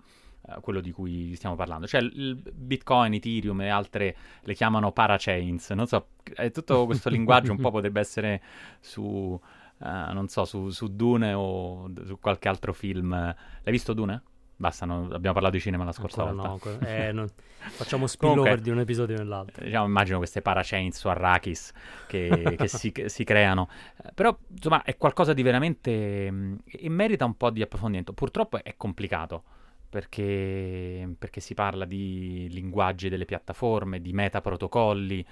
eh, 0.50 0.60
quello 0.60 0.82
di 0.82 0.92
cui 0.92 1.34
stiamo 1.36 1.56
parlando. 1.56 1.88
Cioè 1.88 2.02
il 2.02 2.12
il 2.16 2.36
Bitcoin, 2.54 3.14
Ethereum 3.14 3.62
e 3.62 3.70
altre 3.70 4.16
le 4.42 4.54
chiamano 4.54 4.92
parachains, 4.92 5.70
non 5.72 5.88
so, 5.88 6.08
è 6.36 6.52
tutto 6.52 6.86
questo 6.86 7.10
linguaggio 7.10 7.52
un 7.52 7.60
po' 7.60 7.72
potrebbe 7.72 8.02
essere 8.02 8.42
su 8.82 9.40
eh, 9.84 10.14
non 10.14 10.28
so, 10.28 10.46
su, 10.46 10.70
su 10.70 10.88
Dune 10.96 11.34
o 11.34 11.90
su 12.06 12.20
qualche 12.20 12.48
altro 12.48 12.74
film. 12.74 13.10
L'hai 13.12 13.36
visto 13.72 13.94
Dune? 13.94 14.22
Basta, 14.60 14.88
non- 14.88 15.12
abbiamo 15.14 15.34
parlato 15.34 15.54
di 15.56 15.62
cinema 15.62 15.84
la 15.84 15.92
scorsa 15.92 16.24
Ancora 16.24 16.48
volta. 16.50 16.70
no, 16.70 16.74
ancora- 16.80 17.06
eh, 17.08 17.12
non- 17.14 17.30
facciamo 17.58 18.08
spillover 18.08 18.42
Comunque- 18.42 18.64
di 18.64 18.70
un 18.72 18.80
episodio 18.80 19.16
nell'altro. 19.18 19.64
Diciamo, 19.64 19.86
immagino 19.86 20.18
queste 20.18 20.42
parachains 20.42 20.98
su 20.98 21.08
Arrakis 21.10 21.72
che, 22.08 22.56
che 22.58 22.68
si, 22.68 22.92
si 23.06 23.24
creano. 23.24 23.70
Eh, 24.04 24.12
Però, 24.16 24.36
insomma, 24.50 24.82
è 24.84 24.98
qualcosa 24.98 25.34
di 25.34 25.44
veramente... 25.44 26.32
mh, 26.32 26.58
e 26.66 26.90
merita 26.90 27.26
un 27.26 27.36
po' 27.38 27.52
di 27.52 27.62
approfondimento. 27.62 28.14
Purtroppo 28.14 28.64
è 28.64 28.74
complicato, 28.78 29.44
perché, 29.88 31.08
perché 31.20 31.40
si 31.40 31.54
parla 31.54 31.86
di 31.86 32.48
linguaggi 32.50 33.10
delle 33.10 33.26
piattaforme, 33.26 34.02
di 34.02 34.12
metaprotocolli. 34.12 35.24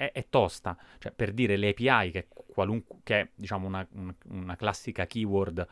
È, 0.00 0.12
è 0.12 0.26
tosta. 0.30 0.76
Cioè, 0.98 1.12
per 1.12 1.32
dire 1.32 1.56
le 1.56 1.68
API, 1.70 2.10
che 2.10 2.26
che 3.04 3.20
è 3.20 3.28
diciamo, 3.34 3.66
una, 3.66 3.86
un- 3.92 4.14
una 4.30 4.56
classica 4.56 5.06
keyword 5.06 5.66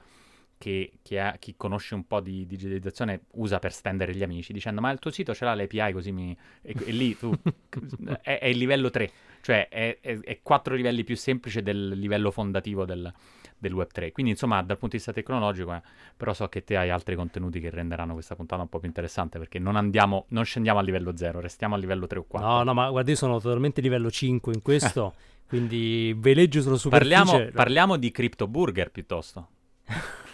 che 0.59 0.93
chi, 1.03 1.17
ha- 1.17 1.37
chi 1.39 1.55
conosce 1.57 1.95
un 1.95 2.07
po' 2.07 2.21
di 2.21 2.45
digitalizzazione 2.47 3.23
usa 3.33 3.59
per 3.59 3.73
stendere 3.73 4.15
gli 4.15 4.23
amici, 4.23 4.53
dicendo 4.53 4.81
ma 4.81 4.91
il 4.91 4.99
tuo 4.99 5.11
sito 5.11 5.35
ce 5.35 5.45
l'ha 5.45 5.55
l'API 5.55 5.93
così 5.93 6.13
mi... 6.13 6.37
E, 6.63 6.75
e 6.85 6.91
lì 6.93 7.17
tu... 7.17 7.33
è, 8.23 8.39
è 8.39 8.47
il 8.47 8.59
livello 8.59 8.91
3, 8.91 9.11
cioè 9.41 9.69
è, 9.69 9.99
è, 10.01 10.19
è 10.19 10.41
quattro 10.43 10.75
livelli 10.75 11.05
più 11.05 11.17
semplice 11.17 11.63
del 11.63 11.91
livello 11.91 12.31
fondativo 12.31 12.85
del, 12.85 13.11
del 13.59 13.73
Web 13.73 13.91
3. 13.91 14.13
Quindi 14.13 14.33
insomma 14.33 14.63
dal 14.63 14.79
punto 14.79 14.97
di 14.97 15.03
vista 15.03 15.13
tecnologico, 15.13 15.75
eh, 15.75 15.83
però 16.17 16.33
so 16.33 16.49
che 16.49 16.65
te 16.65 16.77
hai 16.77 16.91
altri 16.91 17.15
contenuti 17.15 17.61
che 17.61 17.71
renderanno 17.71 18.13
questa 18.13 18.35
puntata 18.35 18.63
un 18.63 18.69
po' 18.69 18.79
più 18.79 18.89
interessante 18.89 19.39
perché 19.39 19.59
non 19.59 19.77
andiamo, 19.77 20.27
non 20.29 20.45
scendiamo 20.45 20.79
a 20.79 20.83
livello 20.83 21.17
0, 21.17 21.41
restiamo 21.41 21.75
a 21.75 21.79
livello 21.79 22.07
3 22.07 22.19
o 22.19 22.25
4. 22.27 22.49
No, 22.49 22.63
no, 22.63 22.75
ma 22.75 22.91
guarda, 22.91 23.11
io 23.11 23.17
sono 23.17 23.41
totalmente 23.41 23.81
livello 23.81 24.11
5 24.11 24.53
in 24.53 24.63
questo, 24.63 25.15
quindi 25.47 26.15
veleggio 26.17 26.61
sulla 26.61 26.77
superficie. 26.77 27.15
Parliamo, 27.15 27.51
parliamo 27.53 27.97
di 27.97 28.11
Crypto 28.11 28.47
Burger 28.47 28.91
piuttosto. 28.91 29.49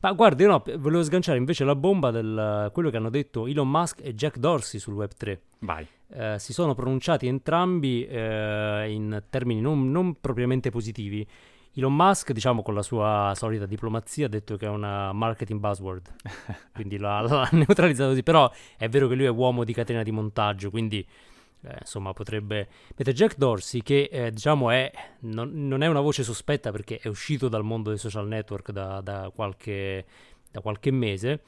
Ma 0.00 0.12
guarda, 0.12 0.42
io 0.42 0.48
no, 0.50 0.62
volevo 0.76 1.02
sganciare 1.02 1.38
invece 1.38 1.64
la 1.64 1.74
bomba 1.74 2.10
del 2.10 2.70
quello 2.72 2.90
che 2.90 2.96
hanno 2.96 3.10
detto 3.10 3.46
Elon 3.46 3.68
Musk 3.68 4.00
e 4.02 4.14
Jack 4.14 4.38
Dorsey 4.38 4.78
sul 4.78 4.94
Web 4.94 5.10
3. 5.16 5.40
Vai. 5.60 5.86
Eh, 6.10 6.36
si 6.38 6.52
sono 6.52 6.74
pronunciati 6.74 7.26
entrambi 7.26 8.06
eh, 8.06 8.86
in 8.88 9.22
termini 9.28 9.60
non, 9.60 9.90
non 9.90 10.20
propriamente 10.20 10.70
positivi. 10.70 11.26
Elon 11.78 11.94
Musk, 11.94 12.32
diciamo 12.32 12.62
con 12.62 12.74
la 12.74 12.82
sua 12.82 13.32
solita 13.36 13.64
diplomazia, 13.64 14.26
ha 14.26 14.28
detto 14.28 14.56
che 14.56 14.66
è 14.66 14.68
una 14.68 15.12
marketing 15.12 15.60
buzzword, 15.60 16.12
quindi 16.74 16.98
l'ha, 16.98 17.20
l'ha 17.20 17.48
neutralizzato 17.52 18.10
così. 18.10 18.24
Però 18.24 18.50
è 18.76 18.88
vero 18.88 19.06
che 19.06 19.14
lui 19.14 19.26
è 19.26 19.30
uomo 19.30 19.62
di 19.62 19.72
catena 19.72 20.02
di 20.02 20.10
montaggio, 20.10 20.70
quindi 20.70 21.06
eh, 21.62 21.76
insomma 21.78 22.12
potrebbe... 22.12 22.66
Mentre 22.96 23.12
Jack 23.12 23.36
Dorsey, 23.36 23.82
che 23.82 24.08
eh, 24.10 24.32
diciamo 24.32 24.70
è, 24.70 24.90
non, 25.20 25.68
non 25.68 25.82
è 25.82 25.86
una 25.86 26.00
voce 26.00 26.24
sospetta 26.24 26.72
perché 26.72 26.98
è 27.00 27.06
uscito 27.06 27.48
dal 27.48 27.62
mondo 27.62 27.90
dei 27.90 27.98
social 27.98 28.26
network 28.26 28.72
da, 28.72 29.00
da 29.00 29.30
qualche, 29.32 30.04
da 30.50 30.60
qualche 30.60 30.90
mese, 30.90 31.42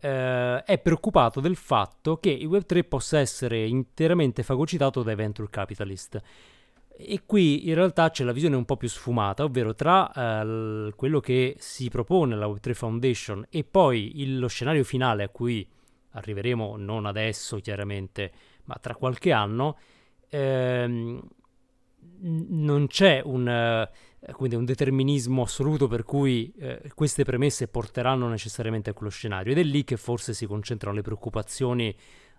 eh, 0.00 0.62
è 0.64 0.78
preoccupato 0.78 1.40
del 1.40 1.56
fatto 1.56 2.16
che 2.16 2.30
il 2.30 2.48
Web3 2.48 2.88
possa 2.88 3.18
essere 3.18 3.66
interamente 3.66 4.42
fagocitato 4.42 5.02
dai 5.02 5.14
venture 5.14 5.50
capitalist. 5.50 6.22
E 6.96 7.22
qui 7.26 7.68
in 7.68 7.74
realtà 7.74 8.10
c'è 8.10 8.22
la 8.22 8.32
visione 8.32 8.54
un 8.54 8.64
po' 8.64 8.76
più 8.76 8.88
sfumata, 8.88 9.42
ovvero 9.42 9.74
tra 9.74 10.12
eh, 10.12 10.92
quello 10.94 11.18
che 11.20 11.56
si 11.58 11.88
propone 11.88 12.36
la 12.36 12.46
Web3 12.46 12.72
Foundation 12.72 13.46
e 13.50 13.64
poi 13.64 14.20
il- 14.20 14.38
lo 14.38 14.46
scenario 14.46 14.84
finale 14.84 15.24
a 15.24 15.28
cui 15.28 15.66
arriveremo 16.10 16.76
non 16.76 17.06
adesso 17.06 17.56
chiaramente, 17.58 18.30
ma 18.64 18.76
tra 18.80 18.94
qualche 18.94 19.32
anno, 19.32 19.76
ehm, 20.28 21.20
non 22.20 22.86
c'è 22.86 23.20
un, 23.24 23.48
eh, 23.48 23.90
un 24.56 24.64
determinismo 24.64 25.42
assoluto 25.42 25.88
per 25.88 26.04
cui 26.04 26.52
eh, 26.58 26.90
queste 26.94 27.24
premesse 27.24 27.68
porteranno 27.68 28.28
necessariamente 28.28 28.90
a 28.90 28.92
quello 28.92 29.10
scenario. 29.10 29.52
Ed 29.52 29.58
è 29.58 29.62
lì 29.62 29.84
che 29.84 29.96
forse 29.96 30.32
si 30.32 30.46
concentrano 30.46 30.96
le 30.96 31.02
preoccupazioni 31.02 31.94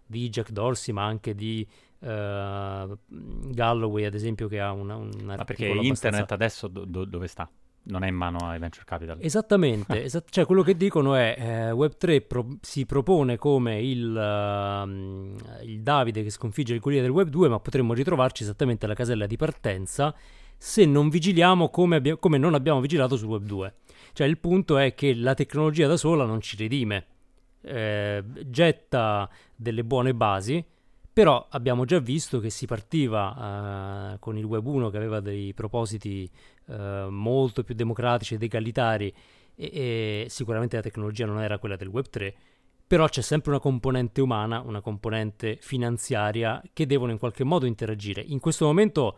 di 0.05 0.29
Jack 0.29 0.51
Dorsey 0.51 0.93
ma 0.93 1.03
anche 1.05 1.35
di 1.35 1.67
eh, 2.05 2.97
Galloway 3.07 4.05
ad 4.05 4.13
esempio 4.13 4.47
che 4.47 4.59
ha 4.59 4.71
una, 4.71 4.95
un 4.95 5.09
Ma 5.23 5.43
perché 5.43 5.65
internet 5.65 5.85
abbastanza- 6.05 6.33
adesso 6.33 6.67
do- 6.67 6.85
do- 6.85 7.05
dove 7.05 7.27
sta? 7.27 7.49
Non 7.87 8.03
è 8.03 8.07
in 8.07 8.15
mano 8.15 8.39
ai 8.47 8.57
venture 8.57 8.83
capital. 8.83 9.17
Esattamente, 9.21 10.03
esat- 10.05 10.29
cioè 10.31 10.45
quello 10.45 10.63
che 10.63 10.75
dicono 10.75 11.13
è 11.13 11.35
eh, 11.37 11.71
Web3 11.71 12.25
pro- 12.25 12.57
si 12.61 12.85
propone 12.87 13.37
come 13.37 13.79
il, 13.79 14.15
ehm, 14.17 15.35
il 15.63 15.81
Davide 15.81 16.23
che 16.23 16.31
sconfigge 16.31 16.73
il 16.73 16.79
Goliath 16.79 17.03
del 17.03 17.11
Web2, 17.11 17.49
ma 17.49 17.59
potremmo 17.59 17.93
ritrovarci 17.93 18.41
esattamente 18.43 18.85
alla 18.85 18.95
casella 18.95 19.27
di 19.27 19.35
partenza 19.35 20.15
se 20.57 20.85
non 20.85 21.09
vigiliamo 21.09 21.69
come, 21.69 21.97
abbia- 21.97 22.17
come 22.17 22.37
non 22.39 22.55
abbiamo 22.55 22.79
vigilato 22.81 23.17
sul 23.17 23.39
Web2. 23.39 23.71
Cioè 24.13 24.25
il 24.25 24.39
punto 24.39 24.77
è 24.77 24.95
che 24.95 25.13
la 25.13 25.33
tecnologia 25.35 25.85
da 25.87 25.97
sola 25.97 26.25
non 26.25 26.41
ci 26.41 26.55
redime, 26.57 27.05
eh, 27.61 28.23
getta 28.45 29.29
delle 29.55 29.83
buone 29.83 30.15
basi, 30.15 30.63
però 31.15 31.47
abbiamo 31.51 31.85
già 31.85 31.99
visto 31.99 32.41
che 32.41 32.49
si 32.49 32.65
partiva 32.65 34.15
eh, 34.15 34.19
con 34.19 34.37
il 34.37 34.43
Web 34.43 34.65
1 34.65 34.89
che 34.89 34.97
aveva 34.97 35.21
dei 35.21 35.53
propositi 35.53 36.29
eh, 36.67 37.07
molto 37.09 37.63
più 37.63 37.73
democratici 37.73 38.33
ed 38.33 38.43
egalitari 38.43 39.07
e, 39.55 40.25
e 40.25 40.25
sicuramente 40.27 40.75
la 40.75 40.81
tecnologia 40.81 41.25
non 41.25 41.39
era 41.39 41.57
quella 41.57 41.77
del 41.77 41.87
Web 41.87 42.09
3, 42.09 42.35
però 42.85 43.07
c'è 43.07 43.21
sempre 43.21 43.51
una 43.51 43.61
componente 43.61 44.19
umana, 44.19 44.59
una 44.59 44.81
componente 44.81 45.57
finanziaria 45.61 46.61
che 46.73 46.85
devono 46.85 47.13
in 47.13 47.17
qualche 47.17 47.45
modo 47.45 47.65
interagire. 47.65 48.19
In 48.19 48.41
questo 48.41 48.65
momento 48.65 49.17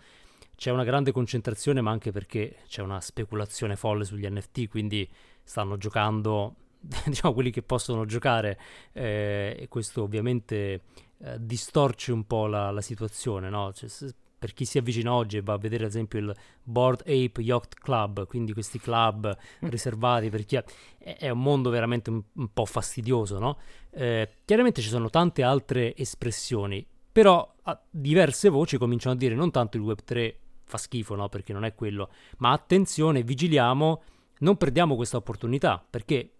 c'è 0.55 0.69
una 0.69 0.83
grande 0.83 1.11
concentrazione, 1.11 1.81
ma 1.81 1.89
anche 1.89 2.11
perché 2.11 2.57
c'è 2.67 2.83
una 2.83 3.01
speculazione 3.01 3.75
folle 3.75 4.05
sugli 4.05 4.29
NFT, 4.29 4.67
quindi 4.67 5.09
stanno 5.41 5.77
giocando, 5.77 6.57
diciamo, 7.07 7.33
quelli 7.33 7.49
che 7.49 7.63
possono 7.63 8.05
giocare 8.05 8.59
eh, 8.93 9.57
e 9.61 9.67
questo 9.67 10.03
ovviamente 10.03 10.83
eh, 11.19 11.37
distorce 11.39 12.11
un 12.11 12.25
po' 12.25 12.47
la, 12.47 12.71
la 12.71 12.81
situazione, 12.81 13.49
no? 13.49 13.73
Cioè, 13.73 13.89
se- 13.89 14.13
per 14.37 14.53
chi 14.53 14.65
si 14.65 14.77
avvicina 14.77 15.13
oggi 15.13 15.37
e 15.37 15.41
va 15.41 15.53
a 15.53 15.57
vedere 15.57 15.85
ad 15.85 15.89
esempio 15.89 16.19
il 16.19 16.35
Board 16.61 17.01
Ape 17.01 17.41
Yacht 17.41 17.79
Club, 17.79 18.27
quindi 18.27 18.53
questi 18.53 18.79
club 18.79 19.35
riservati 19.61 20.29
per 20.29 20.45
chi 20.45 20.57
ha... 20.57 20.63
è, 20.99 21.29
un 21.29 21.41
mondo 21.41 21.69
veramente 21.71 22.09
un, 22.11 22.21
un 22.33 22.53
po' 22.53 22.65
fastidioso, 22.65 23.39
no? 23.39 23.57
Eh, 23.89 24.29
chiaramente 24.45 24.81
ci 24.81 24.89
sono 24.89 25.09
tante 25.09 25.41
altre 25.41 25.95
espressioni, 25.95 26.85
però 27.11 27.51
diverse 27.89 28.49
voci 28.49 28.77
cominciano 28.77 29.15
a 29.15 29.17
dire 29.17 29.33
non 29.33 29.49
tanto 29.49 29.77
il 29.77 29.83
Web3 29.83 30.35
fa 30.63 30.77
schifo, 30.77 31.15
no? 31.15 31.29
Perché 31.29 31.51
non 31.51 31.65
è 31.65 31.73
quello, 31.73 32.11
ma 32.37 32.51
attenzione, 32.51 33.23
vigiliamo, 33.23 34.03
non 34.39 34.55
perdiamo 34.55 34.95
questa 34.95 35.17
opportunità, 35.17 35.83
perché 35.89 36.31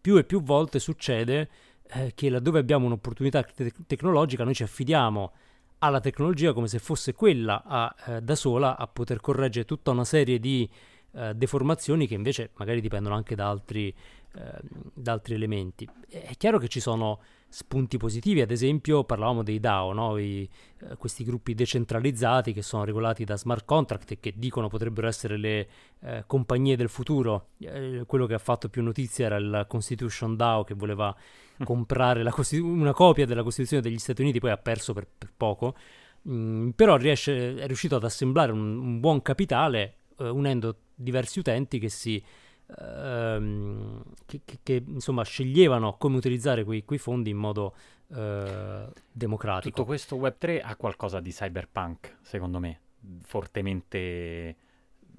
più 0.00 0.16
e 0.18 0.24
più 0.24 0.40
volte 0.42 0.78
succede 0.78 1.48
eh, 1.88 2.12
che 2.14 2.30
laddove 2.30 2.58
abbiamo 2.58 2.86
un'opportunità 2.86 3.42
te- 3.42 3.72
tecnologica 3.86 4.44
noi 4.44 4.54
ci 4.54 4.62
affidiamo 4.62 5.32
alla 5.78 6.00
tecnologia 6.00 6.52
come 6.52 6.66
se 6.66 6.78
fosse 6.78 7.12
quella 7.12 7.62
a, 7.64 7.94
eh, 8.06 8.22
da 8.22 8.34
sola 8.34 8.76
a 8.76 8.86
poter 8.86 9.20
correggere 9.20 9.64
tutta 9.64 9.90
una 9.90 10.04
serie 10.04 10.38
di 10.38 10.68
eh, 11.12 11.34
deformazioni 11.34 12.06
che 12.06 12.14
invece 12.14 12.50
magari 12.56 12.80
dipendono 12.80 13.14
anche 13.14 13.34
da 13.34 13.48
altri, 13.48 13.88
eh, 14.34 14.60
da 14.94 15.12
altri 15.12 15.34
elementi. 15.34 15.88
È 16.08 16.34
chiaro 16.36 16.58
che 16.58 16.68
ci 16.68 16.80
sono 16.80 17.20
spunti 17.54 17.98
positivi, 17.98 18.40
ad 18.40 18.50
esempio 18.50 19.04
parlavamo 19.04 19.44
dei 19.44 19.60
DAO, 19.60 19.92
no? 19.92 20.18
I, 20.18 20.48
eh, 20.80 20.96
questi 20.96 21.22
gruppi 21.22 21.54
decentralizzati 21.54 22.52
che 22.52 22.62
sono 22.62 22.82
regolati 22.82 23.22
da 23.22 23.36
smart 23.36 23.64
contract 23.64 24.10
e 24.10 24.18
che 24.18 24.34
dicono 24.34 24.66
potrebbero 24.66 25.06
essere 25.06 25.36
le 25.36 25.68
eh, 26.00 26.24
compagnie 26.26 26.74
del 26.74 26.88
futuro. 26.88 27.50
Eh, 27.60 28.02
quello 28.06 28.26
che 28.26 28.34
ha 28.34 28.38
fatto 28.38 28.68
più 28.68 28.82
notizia 28.82 29.26
era 29.26 29.36
il 29.36 29.66
Constitution 29.68 30.34
DAO 30.34 30.64
che 30.64 30.74
voleva 30.74 31.14
comprare 31.62 32.24
la 32.24 32.32
Costitu- 32.32 32.66
una 32.66 32.92
copia 32.92 33.24
della 33.24 33.44
Costituzione 33.44 33.84
degli 33.84 33.98
Stati 33.98 34.20
Uniti, 34.20 34.40
poi 34.40 34.50
ha 34.50 34.56
perso 34.56 34.92
per, 34.92 35.06
per 35.16 35.30
poco. 35.36 35.76
Mm, 36.28 36.70
però 36.70 36.96
riesce, 36.96 37.54
è 37.54 37.66
riuscito 37.68 37.94
ad 37.94 38.02
assemblare 38.02 38.50
un, 38.50 38.78
un 38.78 38.98
buon 38.98 39.22
capitale 39.22 39.98
eh, 40.18 40.28
unendo 40.28 40.78
diversi 40.92 41.38
utenti 41.38 41.78
che 41.78 41.88
si 41.88 42.20
ehm, 42.78 44.02
che, 44.26 44.42
che, 44.44 44.58
che, 44.62 44.84
insomma 44.86 45.22
sceglievano 45.22 45.96
come 45.96 46.16
utilizzare 46.16 46.64
quei, 46.64 46.84
quei 46.84 46.98
fondi 46.98 47.30
in 47.30 47.36
modo 47.36 47.74
eh, 48.14 48.86
democratico. 49.10 49.70
Tutto 49.70 49.84
questo 49.84 50.16
Web3 50.16 50.60
ha 50.62 50.76
qualcosa 50.76 51.20
di 51.20 51.30
cyberpunk, 51.30 52.18
secondo 52.22 52.58
me, 52.58 52.80
fortemente 53.22 54.56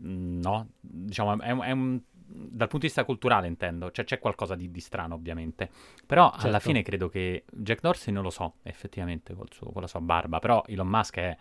mm, 0.02 0.40
no, 0.42 0.70
diciamo 0.80 1.40
è, 1.40 1.56
è 1.56 1.72
un 1.72 2.02
dal 2.28 2.68
punto 2.68 2.80
di 2.80 2.88
vista 2.88 3.06
culturale 3.06 3.48
intendo, 3.48 3.92
cioè 3.92 4.04
c'è 4.04 4.20
qualcosa 4.20 4.56
di, 4.56 4.72
di 4.72 4.80
strano 4.80 5.16
ovviamente, 5.16 5.70
però 6.06 6.32
certo. 6.32 6.48
alla 6.48 6.60
fine 6.60 6.82
credo 6.82 7.08
che 7.08 7.46
Jack 7.52 7.82
Dorsey 7.82 8.12
non 8.12 8.24
lo 8.24 8.30
so 8.30 8.56
effettivamente 8.64 9.36
suo, 9.52 9.72
con 9.72 9.82
la 9.82 9.88
sua 9.88 10.02
barba, 10.02 10.40
però 10.40 10.64
Elon 10.66 10.88
Musk 10.88 11.18
è 11.18 11.38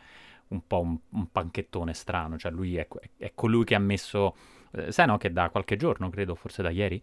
un 0.48 0.66
po' 0.66 0.80
un, 0.80 0.98
un 1.10 1.30
panchettone 1.30 1.94
strano, 1.94 2.36
cioè 2.36 2.52
lui 2.52 2.76
è, 2.76 2.86
è 3.16 3.32
colui 3.34 3.64
che 3.64 3.74
ha 3.74 3.78
messo, 3.78 4.36
eh, 4.74 4.92
sai 4.92 5.06
no, 5.06 5.16
che 5.18 5.32
da 5.32 5.50
qualche 5.50 5.76
giorno, 5.76 6.10
credo, 6.10 6.34
forse 6.34 6.62
da 6.62 6.70
ieri, 6.70 7.00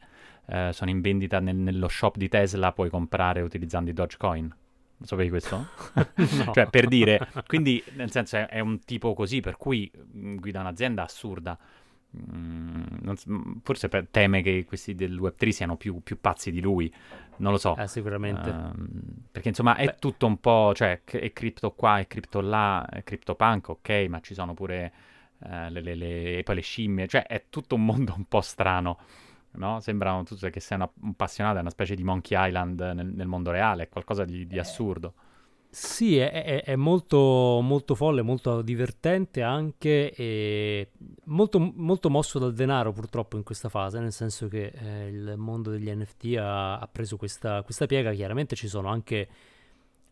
eh, 0.48 0.70
sono 0.74 0.90
in 0.90 1.02
vendita 1.02 1.40
nel, 1.40 1.56
nello 1.56 1.88
shop 1.88 2.18
di 2.18 2.28
Tesla, 2.28 2.72
puoi 2.72 2.90
comprare 2.90 3.42
utilizzando 3.42 3.90
i 3.90 3.94
Dogecoin. 3.94 4.56
Sapevi 5.02 5.30
questo? 5.30 5.68
no. 6.46 6.52
cioè, 6.54 6.70
per 6.70 6.88
dire, 6.88 7.28
quindi 7.48 7.84
nel 7.96 8.12
senso 8.12 8.38
è, 8.38 8.48
è, 8.48 8.60
un 8.60 8.80
tipo 8.80 9.14
così, 9.14 9.40
per 9.40 9.58
cui 9.58 9.92
mm, 10.16 10.38
guida 10.38 10.60
un'azienda 10.60 11.04
assurda. 11.04 11.58
Mm, 12.16 12.84
non, 13.02 13.16
forse 13.64 13.88
per, 13.88 14.08
teme 14.12 14.42
che 14.42 14.66
questi 14.66 14.94
del 14.94 15.18
Web3 15.18 15.50
siano 15.50 15.78
più, 15.78 16.02
più, 16.04 16.20
pazzi 16.20 16.52
di 16.52 16.60
lui, 16.60 16.94
non 17.38 17.54
lo 17.54 17.58
so. 17.58 17.76
Eh, 17.78 17.88
sicuramente. 17.88 18.50
Uh, 18.50 18.72
perché 19.32 19.48
insomma 19.48 19.76
è 19.76 19.86
Beh. 19.86 19.96
tutto 19.98 20.28
un 20.28 20.40
po', 20.40 20.74
cioè 20.76 21.02
è 21.04 21.32
cripto 21.32 21.72
qua, 21.72 22.00
è 22.00 22.08
cripto 22.08 22.42
là, 22.42 22.86
è 22.86 23.04
CryptoPunk, 23.04 23.70
ok, 23.70 24.06
ma 24.10 24.20
ci 24.20 24.34
sono 24.34 24.54
pure 24.54 24.92
uh, 25.44 25.70
le, 25.70 25.82
le, 25.82 25.96
le, 25.96 26.38
e 26.40 26.44
poi 26.44 26.56
le 26.56 26.62
scimmie, 26.62 27.08
cioè 27.08 27.26
è 27.26 27.46
tutto 27.50 27.76
un 27.76 27.86
mondo 27.86 28.14
un 28.18 28.26
po' 28.26 28.42
strano. 28.42 28.98
No? 29.54 29.80
Sembra 29.82 30.22
tutto 30.24 30.50
che 30.50 30.60
sei 30.62 30.78
una, 30.78 30.90
un 31.02 31.10
appassionato, 31.10 31.58
è 31.58 31.62
una 31.62 31.70
specie 31.70 31.96
di 31.96 32.04
Monkey 32.04 32.48
Island 32.48 32.80
nel, 32.80 33.08
nel 33.08 33.28
mondo 33.28 33.52
reale, 33.52 33.84
è 33.84 33.90
qualcosa 33.90 34.24
di, 34.24 34.48
di 34.48 34.56
eh. 34.56 34.60
assurdo. 34.60 35.14
Sì, 35.74 36.18
è, 36.18 36.30
è, 36.30 36.64
è 36.64 36.76
molto, 36.76 37.62
molto, 37.62 37.96
folle, 37.96 38.22
molto 38.22 38.62
divertente 38.62 39.42
anche 39.42 40.12
e 40.12 40.90
molto, 41.26 41.60
molto, 41.60 42.10
mosso 42.10 42.40
dal 42.40 42.54
denaro 42.54 42.92
purtroppo 42.92 43.38
in 43.38 43.44
questa 43.44 43.70
fase, 43.70 44.00
nel 44.00 44.12
senso 44.12 44.50
che 44.50 44.66
eh, 44.66 45.08
il 45.08 45.36
mondo 45.38 45.72
degli 45.72 45.90
NFT 45.90 46.36
ha, 46.38 46.78
ha 46.78 46.88
preso 46.92 47.16
questa, 47.16 47.62
questa, 47.64 47.86
piega. 47.86 48.12
Chiaramente 48.12 48.54
ci 48.58 48.68
sono 48.68 48.90
anche 48.90 49.30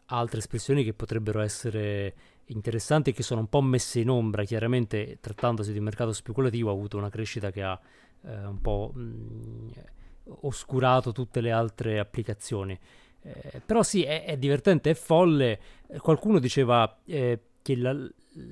altre 0.05 0.39
espressioni 0.39 0.85
che 0.85 0.93
potrebbero 0.93 1.41
essere 1.41 2.15
interessanti 2.49 3.11
che 3.11 3.23
sono 3.23 3.41
un 3.41 3.47
po' 3.47 3.61
messe 3.61 3.99
in 3.99 4.09
ombra. 4.09 4.43
Chiaramente 4.43 5.17
trattandosi 5.19 5.71
di 5.71 5.77
un 5.77 5.85
mercato 5.85 6.13
speculativo 6.13 6.69
ha 6.69 6.73
avuto 6.73 6.97
una 6.97 7.09
crescita 7.09 7.51
che 7.51 7.63
ha 7.63 7.79
eh, 8.21 8.45
un 8.45 8.61
po' 8.61 8.91
mh, 8.93 9.71
oscurato 10.41 11.11
tutte 11.11 11.41
le 11.41 11.51
altre 11.51 11.99
applicazioni. 11.99 12.77
Eh, 13.21 13.61
però 13.65 13.83
sì, 13.83 14.03
è, 14.03 14.25
è, 14.25 14.37
divertente, 14.37 14.91
è 14.91 14.93
folle. 14.93 15.59
Qualcuno 15.97 16.39
diceva 16.39 16.99
eh, 17.05 17.39
che 17.61 17.75
la, 17.75 17.93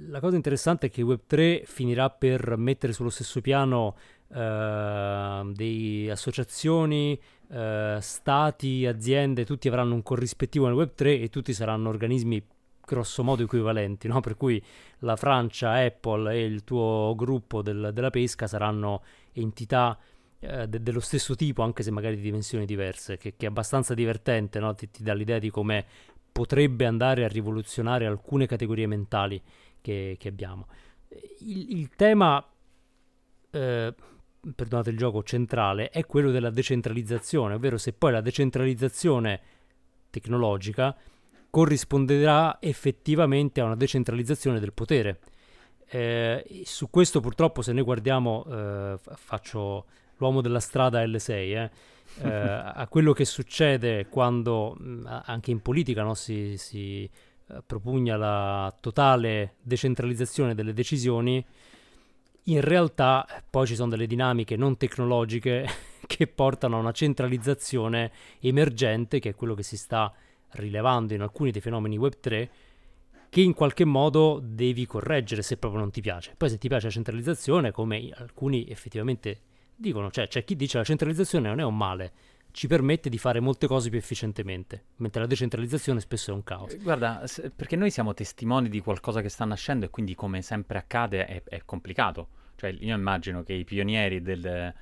la, 0.10 0.20
cosa 0.20 0.36
interessante 0.36 0.88
è 0.88 0.89
che 0.89 1.04
Web3 1.04 1.63
finirà 1.66 2.10
per 2.10 2.58
mettere 2.58 2.94
sullo 2.94 3.10
stesso 3.10 3.42
piano 3.42 3.96
eh, 4.34 5.51
delle 5.54 6.12
associazioni, 6.12 7.20
eh, 7.50 7.98
stati, 8.01 8.86
aziende, 8.86 9.46
tutti 9.46 9.68
avranno 9.68 9.94
un 9.94 10.04
corrispettivo 10.04 10.68
nel 10.68 10.75
Web3 10.75 11.22
e 11.22 11.30
tutti 11.30 11.54
saranno 11.54 11.89
organismi 11.89 12.44
grosso 12.88 13.21
modo 13.21 13.43
equivalenti, 13.43 14.08
no? 14.08 14.21
per 14.21 14.38
cui 14.38 14.63
la 15.00 15.17
Francia, 15.17 15.73
Apple 15.73 16.34
e 16.34 16.45
il 16.45 16.63
tuo 16.63 17.13
gruppo 17.17 17.62
del, 17.62 17.91
della 17.93 18.10
pesca 18.10 18.47
saranno 18.47 19.04
entità 19.34 20.00
eh, 20.39 20.67
de- 20.67 20.82
dello 20.82 21.02
stesso 21.02 21.36
tipo, 21.36 21.63
anche 21.63 21.84
se 21.84 21.91
magari 21.91 22.15
di 22.15 22.21
dimensioni 22.21 22.65
diverse, 22.65 23.17
che, 23.17 23.36
che 23.36 23.45
è 23.45 23.50
abbastanza 23.50 23.93
divertente, 23.93 24.60
no? 24.60 24.73
ti, 24.73 24.89
ti, 24.89 25.04
dà 25.04 25.13
l'idea 25.13 25.38
di 25.38 25.50
come 25.50 25.86
potrebbe 26.32 26.86
andare 26.86 27.26
a 27.26 27.28
rivoluzionare 27.28 28.06
alcune 28.06 28.45
categorie 28.45 28.88
mentali 28.88 29.41
che, 29.82 30.15
che 30.17 30.28
abbiamo. 30.30 30.67
Il, 31.39 31.78
il 31.78 31.89
tema, 31.89 32.43
eh, 33.52 33.93
perdonate 34.56 34.91
il 34.91 34.97
gioco, 34.97 35.23
centrale 35.23 35.89
è 35.89 36.06
quello 36.06 36.32
della 36.32 36.52
decentralizzazione, 36.52 37.56
ovvero 37.56 37.78
se 37.78 37.91
poi 37.91 38.13
la 38.13 38.21
decentralizzazione 38.21 39.41
tecnologica 40.10 40.95
corrisponderà 41.58 42.58
effettivamente 42.60 43.62
a 43.62 43.63
una 43.63 43.76
decentralizzazione 43.76 44.60
del 44.60 44.74
potere. 44.74 45.20
Eh, 45.88 46.62
su 46.65 46.91
questo 46.91 47.20
purtroppo 47.20 47.63
se 47.63 47.74
noi 47.74 47.82
guardiamo, 47.82 48.46
eh, 48.48 49.00
faccio 49.15 49.86
l'uomo 50.17 50.41
della 50.41 50.60
strada 50.60 51.04
L6, 51.04 51.32
eh, 51.32 51.72
eh, 52.22 52.30
a 52.30 52.86
quello 52.88 53.12
che 53.12 53.26
succede 53.26 54.06
quando 54.06 54.78
mm, 54.80 55.08
anche 55.26 55.50
in 55.50 55.63
politica 55.63 56.04
no, 56.04 56.13
si, 56.13 56.58
si 56.60 57.10
uh, 57.48 57.56
propugna 57.65 58.17
la 58.17 58.72
totale 58.80 59.56
decentralizzazione 59.63 60.54
delle 60.54 60.74
decisioni, 60.74 61.43
in 62.43 62.62
realtà 62.62 63.26
poi 63.50 63.65
ci 63.65 63.74
sono 63.74 63.89
delle 63.89 64.06
dinamiche 64.06 64.56
non 64.56 64.78
tecnologiche 64.78 65.67
che 66.06 66.28
portano 66.28 66.78
a 66.78 66.82
una 66.82 66.91
centralizzazione 66.91 68.12
emergente, 68.41 69.17
che 69.17 69.30
è 69.30 69.36
quello 69.36 69.56
che 69.56 69.63
si 69.63 69.76
sta 69.76 70.13
rilevando 70.52 71.14
in 71.14 71.22
alcuni 71.22 71.52
dei 71.52 71.62
fenomeni 71.62 71.98
Web3, 71.98 72.50
che 73.30 73.42
in 73.42 73.54
qualche 73.54 73.86
modo 73.86 74.40
devi 74.42 74.86
correggere 74.86 75.42
se 75.42 75.58
proprio 75.58 75.82
non 75.82 75.92
ti 75.92 76.02
piace. 76.02 76.34
Poi 76.38 76.50
se 76.50 76.58
ti 76.58 76.68
piace 76.68 76.86
la 76.86 76.92
centralizzazione, 76.92 77.72
come 77.72 78.10
alcuni 78.16 78.68
effettivamente 78.68 79.42
dicono, 79.76 80.10
cioè 80.10 80.28
c'è 80.28 80.44
chi 80.44 80.56
dice 80.56 80.78
la 80.78 80.84
centralizzazione 80.84 81.48
non 81.50 81.60
è 81.60 81.64
un 81.64 81.78
male, 81.78 82.14
ci 82.52 82.68
permette 82.68 83.10
di 83.10 83.18
fare 83.18 83.40
molte 83.40 83.68
cose 83.68 83.90
più 83.90 84.00
efficientemente, 84.00 84.86
mentre 84.96 85.22
la 85.22 85.28
decentralizzazione 85.28 86.00
spesso 86.00 86.32
è 86.32 86.34
un 86.34 86.44
caos. 86.44 86.74
Eh, 86.74 86.78
guarda, 86.78 87.24
perché 87.56 87.76
noi 87.76 87.92
siamo 87.92 88.14
testimoni 88.14 88.70
di 88.70 88.80
qualcosa 88.80 89.22
che 89.22 89.30
sta 89.30 89.46
nascendo 89.46 89.86
e 89.86 89.90
quindi 89.90 90.16
come 90.16 90.42
sempre 90.42 90.80
accade 90.80 91.26
è, 91.26 91.44
è 91.44 91.62
complicato. 91.66 92.30
Cioè 92.56 92.76
io 92.80 92.96
immagino 92.96 93.44
che 93.44 93.54
i 93.54 93.64
pionieri 93.64 94.24
del, 94.24 94.74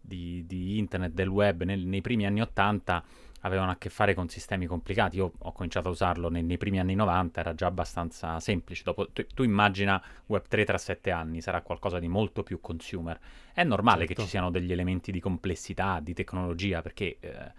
di, 0.00 0.44
di, 0.46 0.78
internet, 0.78 1.12
del 1.12 1.26
web 1.26 1.64
nel, 1.64 1.84
nei 1.84 2.00
primi 2.00 2.24
anni 2.26 2.40
80 2.40 3.04
avevano 3.44 3.70
a 3.70 3.76
che 3.76 3.90
fare 3.90 4.14
con 4.14 4.28
sistemi 4.28 4.66
complicati. 4.66 5.16
Io 5.16 5.32
ho 5.38 5.52
cominciato 5.52 5.88
a 5.88 5.90
usarlo 5.90 6.28
nei, 6.28 6.42
nei 6.42 6.56
primi 6.56 6.80
anni 6.80 6.94
90, 6.94 7.40
era 7.40 7.54
già 7.54 7.66
abbastanza 7.66 8.40
semplice. 8.40 8.82
Dopo, 8.84 9.10
tu, 9.10 9.24
tu, 9.26 9.42
immagina 9.42 10.02
Web3 10.28 10.64
tra 10.64 10.78
sette 10.78 11.10
anni, 11.10 11.40
sarà 11.40 11.60
qualcosa 11.62 11.98
di 11.98 12.08
molto 12.08 12.42
più 12.42 12.60
consumer. 12.60 13.18
È 13.52 13.62
normale 13.62 14.06
certo. 14.06 14.14
che 14.14 14.22
ci 14.22 14.28
siano 14.28 14.50
degli 14.50 14.72
elementi 14.72 15.12
di 15.12 15.20
complessità, 15.20 16.00
di 16.00 16.14
tecnologia, 16.14 16.80
perché 16.80 17.18
eh, 17.20 17.52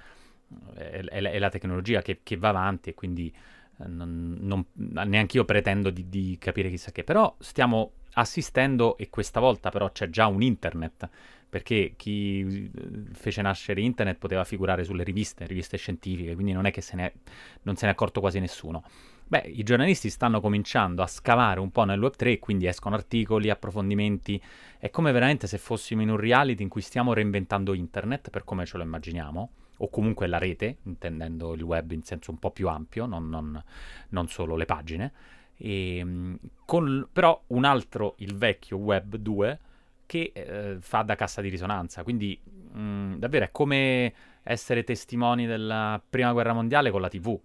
è, 0.74 1.04
è, 1.04 1.22
è, 1.22 1.40
la 1.40 1.50
tecnologia 1.50 2.02
che, 2.02 2.20
che, 2.24 2.38
va 2.38 2.50
avanti 2.50 2.90
e 2.90 2.94
quindi 2.96 3.34
eh, 3.78 3.88
non, 3.88 4.38
non, 4.40 4.66
neanche 4.74 5.38
io 5.38 5.46
pretendo 5.46 5.92
di, 5.92 6.10
di 6.10 6.36
capire 6.40 6.70
chissà 6.70 6.92
che. 6.92 7.04
Però 7.04 7.36
stiamo 7.40 7.92
assistendo 8.16 8.98
e 8.98 9.10
questa 9.10 9.40
volta 9.40 9.70
però 9.70 9.92
c'è 9.92 10.10
già 10.10 10.26
un 10.28 10.42
internet 10.42 11.10
perché 11.56 11.94
chi 11.96 12.70
eh, 12.70 13.14
fece 13.14 13.42
nascere 13.42 13.80
internet 13.80 14.18
poteva 14.18 14.44
figurare 14.44 14.84
sulle 14.84 15.06
riviste, 15.06 15.46
riviste 15.46 15.78
scientifiche, 15.78 16.34
quindi 16.34 16.52
non 16.52 16.66
è 16.66 16.72
che 16.72 16.82
se 16.82 16.98
ne, 16.98 17.14
non 17.62 17.78
se 17.78 17.86
ne 17.86 17.92
è 17.92 17.94
accorto 17.94 18.20
quasi 18.20 18.42
nessuno. 18.42 18.84
Beh, 19.26 19.44
i 19.46 19.64
giornalisti 19.64 20.10
stanno 20.10 20.42
cominciando 20.42 21.02
a 21.02 21.08
scavare 21.08 21.62
un 21.62 21.72
po' 21.72 21.86
nel 21.86 21.98
Web3, 21.98 22.40
quindi 22.40 22.68
escono 22.68 22.96
articoli, 22.96 23.50
approfondimenti. 23.50 24.42
È 24.78 24.90
come 24.90 25.14
veramente 25.14 25.48
se 25.48 25.58
fossimo 25.58 26.02
in 26.02 26.10
un 26.10 26.18
reality 26.18 26.62
in 26.62 26.68
cui 26.68 26.82
stiamo 26.82 27.14
reinventando 27.14 27.74
internet 27.74 28.32
per 28.32 28.44
come 28.44 28.66
ce 28.66 28.76
lo 28.76 28.84
immaginiamo, 28.84 29.50
o 29.78 29.90
comunque 29.90 30.28
la 30.28 30.38
rete, 30.38 30.80
intendendo 30.84 31.54
il 31.54 31.64
web 31.64 31.90
in 31.92 32.04
senso 32.04 32.32
un 32.32 32.38
po' 32.38 32.52
più 32.52 32.68
ampio, 32.68 33.06
non, 33.06 33.30
non, 33.30 33.64
non 34.10 34.28
solo 34.28 34.58
le 34.58 34.66
pagine. 34.66 35.14
E, 35.56 36.00
ehm, 36.00 36.38
con, 36.66 37.08
però 37.14 37.42
un 37.48 37.64
altro, 37.64 38.16
il 38.18 38.36
vecchio 38.36 38.76
Web 38.76 39.16
2, 39.16 39.60
che 40.06 40.32
eh, 40.34 40.78
fa 40.80 41.02
da 41.02 41.16
cassa 41.16 41.42
di 41.42 41.50
risonanza. 41.50 42.04
Quindi 42.04 42.40
mh, 42.44 42.80
mm, 42.80 43.14
davvero 43.16 43.46
è 43.46 43.52
come 43.52 44.14
essere 44.44 44.84
testimoni 44.84 45.46
della 45.46 46.02
prima 46.08 46.32
guerra 46.32 46.54
mondiale 46.54 46.92
con 46.92 47.02
la 47.02 47.10
TV. 47.10 47.40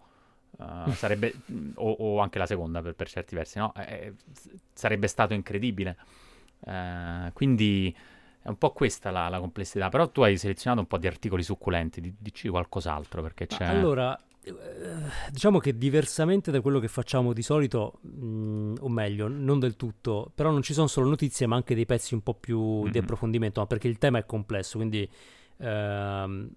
Uh, 0.56 0.90
sarebbe, 0.92 1.32
o, 1.74 1.90
o, 1.90 2.18
anche 2.20 2.38
la 2.38 2.46
seconda 2.46 2.82
per, 2.82 2.94
per 2.94 3.08
certi 3.08 3.34
versi, 3.34 3.58
no? 3.58 3.72
Eh, 3.76 3.82
eh 3.82 4.14
sarebbe 4.72 5.06
stato 5.06 5.32
incredibile. 5.34 5.96
Uh, 6.60 7.32
quindi 7.32 7.94
è 8.42 8.48
un 8.48 8.56
po' 8.56 8.72
questa 8.72 9.10
la, 9.10 9.28
la, 9.28 9.38
complessità. 9.38 9.88
Però 9.88 10.08
tu 10.08 10.22
hai 10.22 10.36
selezionato 10.36 10.82
un 10.82 10.86
po' 10.86 10.98
di 10.98 11.06
articoli 11.06 11.42
succulenti, 11.42 12.14
dici 12.18 12.48
qualcos'altro 12.48 13.22
perché 13.22 13.46
c'è. 13.46 13.64
Allora, 13.64 14.16
eh, 14.16 14.22
diciamo 15.30 15.58
che 15.58 15.76
diversamente 15.76 16.50
da 16.50 16.60
quello 16.60 16.78
che 16.78 16.88
facciamo 16.88 17.32
di 17.32 17.42
solito, 17.42 17.98
mh, 18.00 18.24
mm, 18.24 18.74
o 18.80 18.88
meglio, 18.88 19.28
non 19.28 19.58
del 19.58 19.76
tutto, 19.76 20.30
però 20.34 20.50
non 20.50 20.62
ci 20.62 20.72
sono 20.72 20.86
solo 20.86 21.08
notizie, 21.08 21.46
ma 21.46 21.56
anche 21.56 21.74
dei 21.74 21.86
pezzi 21.86 22.14
un 22.14 22.22
po' 22.22 22.34
più 22.34 22.60
mm-hmm. 22.60 22.90
di 22.90 22.98
approfondimento, 22.98 23.60
ma 23.60 23.66
perché 23.66 23.88
il 23.88 23.98
tema 23.98 24.18
è 24.18 24.24
complesso, 24.24 24.78
quindi 24.78 25.08
ehm, 25.58 26.50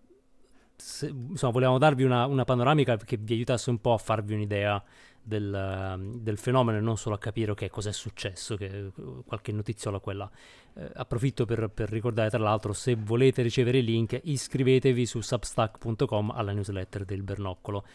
se, 0.75 1.07
insomma, 1.07 1.51
volevamo 1.51 1.77
darvi 1.77 2.03
una, 2.03 2.25
una, 2.25 2.45
panoramica 2.45 2.97
che 2.97 3.17
vi 3.17 3.33
aiutasse 3.33 3.69
un 3.69 3.79
po' 3.79 3.93
a 3.93 3.97
farvi 3.97 4.33
un'idea 4.33 4.81
del, 5.21 6.17
del, 6.19 6.37
fenomeno 6.37 6.77
e 6.77 6.81
non 6.81 6.97
solo 6.97 7.15
a 7.15 7.17
capire 7.17 7.51
ok 7.51 7.67
cos'è 7.69 7.91
successo, 7.91 8.55
che, 8.55 8.91
qualche 9.25 9.51
notiziola 9.51 9.99
quella. 9.99 10.29
Eh, 10.75 10.89
approfitto 10.95 11.45
per, 11.45 11.69
per, 11.71 11.87
ricordare 11.89 12.31
tra 12.31 12.39
l'altro 12.39 12.73
se 12.73 12.95
volete 12.95 13.43
ricevere 13.43 13.77
il 13.77 13.85
link 13.85 14.19
iscrivetevi 14.23 15.05
su 15.05 15.21
substack.com 15.21 16.31
alla 16.31 16.51
newsletter 16.51 17.05
del 17.05 17.21
Bernoccolo. 17.21 17.85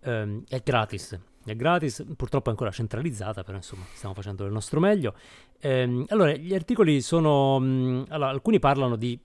Eh, 0.00 0.42
è 0.48 0.60
gratis, 0.62 1.18
è 1.44 1.56
gratis, 1.56 2.04
purtroppo 2.16 2.48
è 2.48 2.50
ancora 2.52 2.70
centralizzata, 2.70 3.42
però 3.42 3.56
insomma 3.56 3.84
stiamo 3.94 4.14
facendo 4.14 4.44
del 4.44 4.52
nostro 4.52 4.78
meglio. 4.78 5.14
Eh, 5.58 6.04
allora, 6.08 6.32
gli 6.32 6.54
articoli 6.54 7.00
sono... 7.00 7.58
Mh, 7.58 8.06
allora, 8.10 8.30
alcuni 8.30 8.60
parlano 8.60 8.94
di 8.94 9.18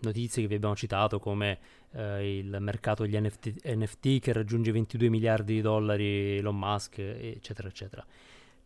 notizie 0.00 0.40
che 0.42 0.48
vi 0.48 0.54
abbiamo 0.54 0.76
citato 0.76 1.18
come 1.18 1.58
eh, 1.92 2.38
il 2.38 2.56
mercato 2.60 3.02
degli 3.02 3.18
NFT, 3.18 3.66
NFT, 3.66 4.18
che 4.20 4.32
raggiunge 4.32 4.72
22 4.72 5.08
miliardi 5.10 5.54
di 5.54 5.60
dollari, 5.60 6.38
Elon 6.38 6.56
Musk, 6.56 6.98
eccetera, 6.98 7.68
eccetera. 7.68 8.04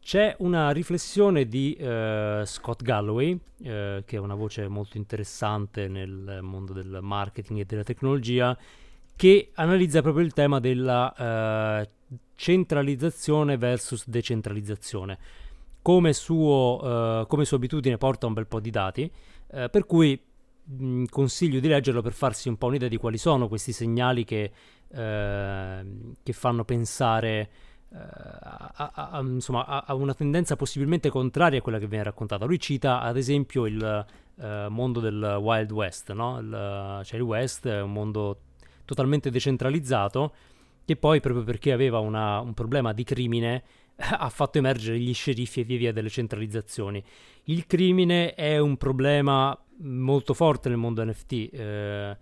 C'è 0.05 0.37
una 0.41 0.71
riflessione 0.71 1.47
di 1.47 1.73
eh, 1.73 2.43
Scott 2.45 2.83
Galloway, 2.83 3.41
eh, 3.63 4.03
che 4.05 4.17
è 4.17 4.19
una 4.19 4.35
voce 4.35 4.69
molto 4.69 4.99
interessante 4.99 5.89
nel 5.89 6.41
mondo 6.43 6.75
del 6.75 6.99
marketing 7.01 7.61
e 7.61 7.65
della 7.65 7.85
tecnologia, 7.85 8.55
che 9.17 9.51
analizza 9.55 10.03
proprio 10.03 10.23
il 10.23 10.35
tema 10.35 10.61
della 10.61 11.81
eh, 11.81 11.89
centralizzazione 12.35 13.57
versus 13.57 14.07
decentralizzazione. 14.07 15.19
Come, 15.81 16.13
suo, 16.13 17.23
eh, 17.23 17.27
come 17.27 17.47
sua 17.47 17.57
abitudine 17.57 17.97
porta 17.97 18.27
un 18.27 18.35
bel 18.35 18.47
po' 18.47 18.61
di 18.61 18.71
dati, 18.71 19.11
eh, 19.53 19.71
per 19.71 19.87
cui 19.87 20.21
mh, 20.65 21.05
consiglio 21.09 21.61
di 21.61 21.69
leggerlo 21.69 22.03
per 22.03 22.13
farsi 22.13 22.51
un 22.51 22.59
po' 22.59 22.67
un'idea 22.67 22.89
di 22.89 22.99
quali 22.99 23.17
sono 23.17 23.49
questi 23.49 23.73
segnali 23.73 24.25
che, 24.25 24.53
eh, 24.87 25.85
che 26.23 26.33
fanno 26.35 26.65
pensare 26.65 27.49
eh, 27.95 27.99
a, 27.99 28.73
a, 28.75 29.09
a, 29.13 29.21
insomma, 29.21 29.85
a, 29.85 29.95
una 29.95 30.15
tendenza 30.15 30.57
possibilmente 30.57 31.11
contraria 31.11 31.61
a 31.61 31.63
quella 31.63 31.79
che 31.79 31.87
viene 31.87 32.03
raccontata. 32.03 32.45
Lui 32.45 32.59
cita 32.59 33.01
ad 33.01 33.17
esempio 33.17 33.67
il 33.67 34.07
uh, 34.35 34.45
mondo 34.69 34.99
del 34.99 35.39
Wild 35.41 35.71
West, 35.71 36.13
no? 36.13 36.41
il, 36.41 37.01
cioè 37.05 37.17
il 37.17 37.25
West 37.25 37.69
è 37.69 37.81
un 37.81 37.93
mondo 37.93 38.41
totalmente 38.85 39.31
decentralizzato 39.31 40.35
che 40.85 40.97
poi 40.97 41.21
proprio 41.21 41.45
perché 41.45 41.73
aveva 41.73 42.01
una, 42.01 42.41
un 42.41 42.53
problema 42.53 42.93
di 42.93 43.05
crimine 43.05 43.63
ha 43.97 44.29
fatto 44.29 44.59
emergere 44.59 44.99
gli 44.99 45.15
sceriffi 45.15 45.61
e 45.61 45.65
via 45.65 45.79
via 45.79 45.93
delle 45.93 46.09
centralizzazioni. 46.09 47.03
Il 47.45 47.67
crimine 47.67 48.35
è 48.35 48.59
un 48.59 48.77
problema 48.77 49.57
molto 49.79 50.35
forte 50.35 50.69
nel 50.69 50.79
mondo 50.79 51.05
NFT. 51.05 51.33
Eh, 51.33 51.53
eh, 51.57 52.17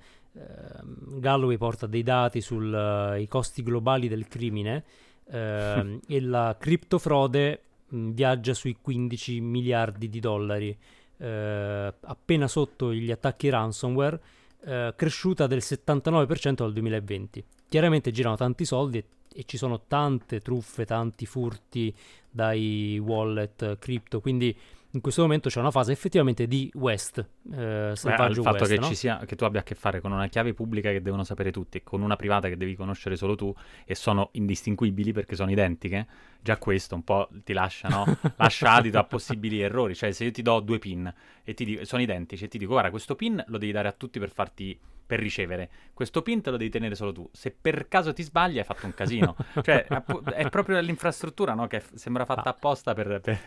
Galloway 1.18 1.56
porta 1.56 1.86
dei 1.86 2.02
dati 2.02 2.40
sui 2.42 2.70
uh, 2.70 3.26
costi 3.26 3.62
globali 3.62 4.08
del 4.08 4.28
crimine 4.28 4.84
eh, 5.32 5.98
e 6.06 6.20
la 6.20 6.56
criptofrode 6.58 7.60
mh, 7.88 8.10
viaggia 8.10 8.54
sui 8.54 8.76
15 8.80 9.40
miliardi 9.40 10.08
di 10.08 10.20
dollari, 10.20 10.76
eh, 11.16 11.94
appena 12.00 12.46
sotto 12.46 12.92
gli 12.92 13.10
attacchi 13.10 13.48
ransomware, 13.48 14.20
eh, 14.64 14.92
cresciuta 14.94 15.46
del 15.46 15.60
79% 15.60 16.52
dal 16.52 16.72
2020. 16.72 17.44
Chiaramente 17.68 18.10
girano 18.10 18.36
tanti 18.36 18.64
soldi 18.64 18.98
e 18.98 19.04
e 19.34 19.44
ci 19.44 19.56
sono 19.56 19.82
tante 19.86 20.40
truffe, 20.40 20.84
tanti 20.84 21.26
furti 21.26 21.94
dai 22.30 23.00
wallet 23.02 23.78
cripto, 23.78 24.20
quindi 24.20 24.56
in 24.94 25.00
questo 25.00 25.22
momento 25.22 25.48
c'è 25.48 25.58
una 25.58 25.70
fase 25.70 25.90
effettivamente 25.92 26.46
di 26.46 26.70
West, 26.74 27.18
eh, 27.18 27.92
selvaggio 27.94 28.40
Il 28.40 28.46
fatto 28.46 28.64
West, 28.64 28.74
che, 28.74 28.78
no? 28.78 28.86
ci 28.86 28.94
sia, 28.94 29.24
che 29.24 29.36
tu 29.36 29.44
abbia 29.44 29.60
a 29.60 29.62
che 29.62 29.74
fare 29.74 30.00
con 30.00 30.12
una 30.12 30.26
chiave 30.28 30.52
pubblica 30.52 30.90
che 30.90 31.00
devono 31.00 31.24
sapere 31.24 31.50
tutti 31.50 31.78
e 31.78 31.82
con 31.82 32.02
una 32.02 32.16
privata 32.16 32.48
che 32.48 32.58
devi 32.58 32.74
conoscere 32.74 33.16
solo 33.16 33.34
tu 33.34 33.54
e 33.86 33.94
sono 33.94 34.28
indistinguibili 34.32 35.12
perché 35.12 35.34
sono 35.34 35.50
identiche, 35.50 36.06
già 36.40 36.58
questo 36.58 36.94
un 36.94 37.04
po' 37.04 37.28
ti 37.42 37.54
lascia, 37.54 37.88
no? 37.88 38.04
lascia 38.36 38.72
adito 38.72 38.98
a 38.98 39.04
possibili 39.04 39.62
errori, 39.62 39.94
cioè 39.94 40.12
se 40.12 40.24
io 40.24 40.30
ti 40.30 40.42
do 40.42 40.60
due 40.60 40.78
pin 40.78 41.12
e 41.42 41.54
ti 41.54 41.64
dico, 41.64 41.84
sono 41.86 42.02
identici 42.02 42.44
e 42.44 42.48
ti 42.48 42.58
dico 42.58 42.72
guarda 42.72 42.90
questo 42.90 43.14
pin 43.14 43.42
lo 43.46 43.56
devi 43.56 43.72
dare 43.72 43.88
a 43.88 43.92
tutti 43.92 44.18
per 44.18 44.30
farti 44.30 44.78
per 45.12 45.20
ricevere. 45.20 45.68
Questo 45.92 46.22
pin 46.22 46.40
te 46.40 46.50
lo 46.50 46.56
devi 46.56 46.70
tenere 46.70 46.94
solo 46.94 47.12
tu. 47.12 47.28
Se 47.32 47.50
per 47.50 47.86
caso 47.86 48.14
ti 48.14 48.22
sbagli 48.22 48.56
hai 48.56 48.64
fatto 48.64 48.86
un 48.86 48.94
casino. 48.94 49.36
cioè, 49.60 49.84
è 49.84 50.48
proprio 50.48 50.80
l'infrastruttura, 50.80 51.52
no? 51.52 51.66
Che 51.66 51.82
sembra 51.96 52.24
fatta 52.24 52.48
ah. 52.48 52.52
apposta 52.52 52.94
per, 52.94 53.20
per, 53.22 53.38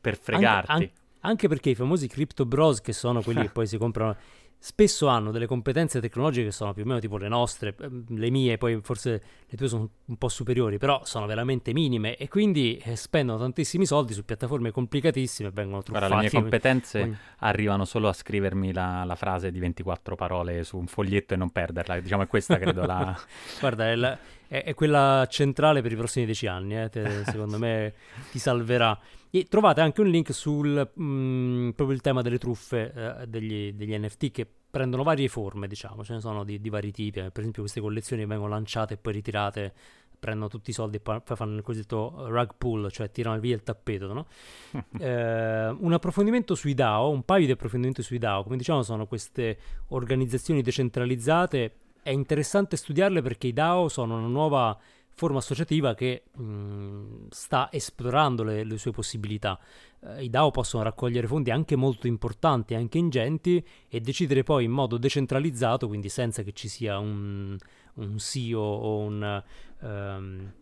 per 0.00 0.16
fregarti. 0.16 0.70
Anche, 0.70 0.92
anche, 1.22 1.48
perché 1.48 1.70
i 1.70 1.74
famosi 1.74 2.06
crypto 2.06 2.46
bros, 2.46 2.80
che 2.80 2.92
sono 2.92 3.20
quelli 3.20 3.40
che 3.42 3.50
poi 3.50 3.66
si 3.66 3.78
comprano 3.78 4.16
spesso 4.60 5.06
hanno 5.06 5.30
delle 5.30 5.46
competenze 5.46 6.00
tecnologiche 6.00 6.46
che 6.46 6.52
sono 6.52 6.72
più 6.72 6.82
o 6.82 6.86
meno 6.86 6.98
tipo 6.98 7.16
le 7.16 7.28
nostre, 7.28 7.74
ehm, 7.80 8.04
le 8.08 8.30
mie, 8.30 8.58
poi 8.58 8.80
forse 8.82 9.22
le 9.46 9.56
tue 9.56 9.68
sono 9.68 9.88
un 10.04 10.16
po' 10.16 10.28
superiori, 10.28 10.78
però 10.78 11.02
sono 11.04 11.26
veramente 11.26 11.72
minime 11.72 12.16
e 12.16 12.28
quindi 12.28 12.76
eh, 12.82 12.96
spendono 12.96 13.38
tantissimi 13.38 13.86
soldi 13.86 14.12
su 14.12 14.24
piattaforme 14.24 14.70
complicatissime 14.70 15.48
e 15.48 15.52
vengono 15.52 15.82
truffati. 15.82 16.06
Guarda, 16.06 16.22
le 16.22 16.30
mie 16.30 16.40
competenze 16.40 17.00
quindi... 17.00 17.18
arrivano 17.38 17.84
solo 17.84 18.08
a 18.08 18.12
scrivermi 18.12 18.72
la, 18.72 19.04
la, 19.04 19.14
frase 19.14 19.50
di 19.50 19.58
24 19.60 20.16
parole 20.16 20.64
su 20.64 20.76
un 20.76 20.86
foglietto 20.86 21.34
e 21.34 21.36
non 21.36 21.50
perderla, 21.50 22.00
diciamo 22.00 22.22
è 22.22 22.26
questa 22.26 22.58
credo 22.58 22.84
la... 22.84 23.16
Guarda, 23.60 23.88
è, 23.88 23.94
la, 23.94 24.18
è, 24.48 24.64
è, 24.64 24.74
quella 24.74 25.26
centrale 25.30 25.82
per 25.82 25.92
i 25.92 25.96
prossimi 25.96 26.24
dieci 26.24 26.46
anni, 26.46 26.80
eh, 26.80 26.88
te, 26.88 27.24
secondo 27.24 27.58
me 27.58 27.94
ti 28.30 28.38
salverà. 28.38 28.98
E 29.30 29.44
trovate 29.44 29.82
anche 29.82 30.00
un 30.00 30.08
link 30.08 30.32
sul 30.32 30.90
mh, 30.94 31.02
mm, 31.02 31.68
proprio 31.70 31.96
il 31.96 32.00
tema 32.00 32.22
delle 32.22 32.38
truffe 32.38 32.92
eh, 32.94 33.26
degli, 33.26 33.72
degli, 33.74 33.96
NFT 33.96 34.30
che 34.30 34.46
prendono 34.70 35.02
varie 35.02 35.28
forme, 35.28 35.66
diciamo, 35.66 36.02
ce 36.02 36.14
ne 36.14 36.20
sono 36.20 36.44
di, 36.44 36.60
di, 36.60 36.70
vari 36.70 36.92
tipi. 36.92 37.20
Per 37.20 37.38
esempio, 37.38 37.62
queste 37.62 37.80
collezioni 37.80 38.24
vengono 38.24 38.50
lanciate 38.50 38.94
e 38.94 38.96
poi 38.96 39.12
ritirate, 39.12 39.72
prendono 40.18 40.48
tutti 40.48 40.70
i 40.70 40.72
soldi 40.72 40.96
e 40.96 41.00
poi 41.00 41.20
fanno 41.24 41.56
il 41.56 41.62
cosiddetto 41.62 42.26
rug 42.28 42.54
pull, 42.56 42.88
cioè 42.88 43.10
tirano 43.10 43.38
via 43.38 43.54
il 43.54 43.62
tappeto. 43.62 44.12
No? 44.12 44.26
eh, 44.98 45.68
un 45.68 45.92
approfondimento 45.92 46.54
sui 46.54 46.74
DAO, 46.74 47.10
un 47.10 47.22
paio 47.22 47.44
di 47.44 47.52
approfondimenti 47.52 48.02
sui 48.02 48.18
DAO, 48.18 48.42
come 48.44 48.56
diciamo, 48.56 48.82
sono 48.82 49.06
queste 49.06 49.58
organizzazioni 49.88 50.62
decentralizzate. 50.62 51.74
È 52.02 52.10
interessante 52.10 52.76
studiarle 52.76 53.20
perché 53.20 53.48
i 53.48 53.52
DAO 53.52 53.88
sono 53.88 54.16
una 54.16 54.28
nuova 54.28 54.78
forma 55.18 55.38
associativa 55.38 55.94
che 55.94 56.22
mh, 56.32 57.26
sta 57.30 57.68
esplorando 57.72 58.44
le, 58.44 58.62
le 58.62 58.78
sue 58.78 58.92
possibilità. 58.92 59.58
Eh, 60.00 60.22
I 60.22 60.30
DAO 60.30 60.52
possono 60.52 60.84
raccogliere 60.84 61.26
fondi 61.26 61.50
anche 61.50 61.74
molto 61.74 62.06
importanti, 62.06 62.74
anche 62.74 62.98
ingenti, 62.98 63.62
e 63.88 64.00
decidere 64.00 64.44
poi 64.44 64.64
in 64.64 64.70
modo 64.70 64.96
decentralizzato, 64.96 65.88
quindi 65.88 66.08
senza 66.08 66.44
che 66.44 66.52
ci 66.52 66.68
sia 66.68 66.98
un, 66.98 67.58
un 67.94 68.18
CEO 68.18 68.60
o 68.60 68.98
un 68.98 69.42
um, 69.80 70.52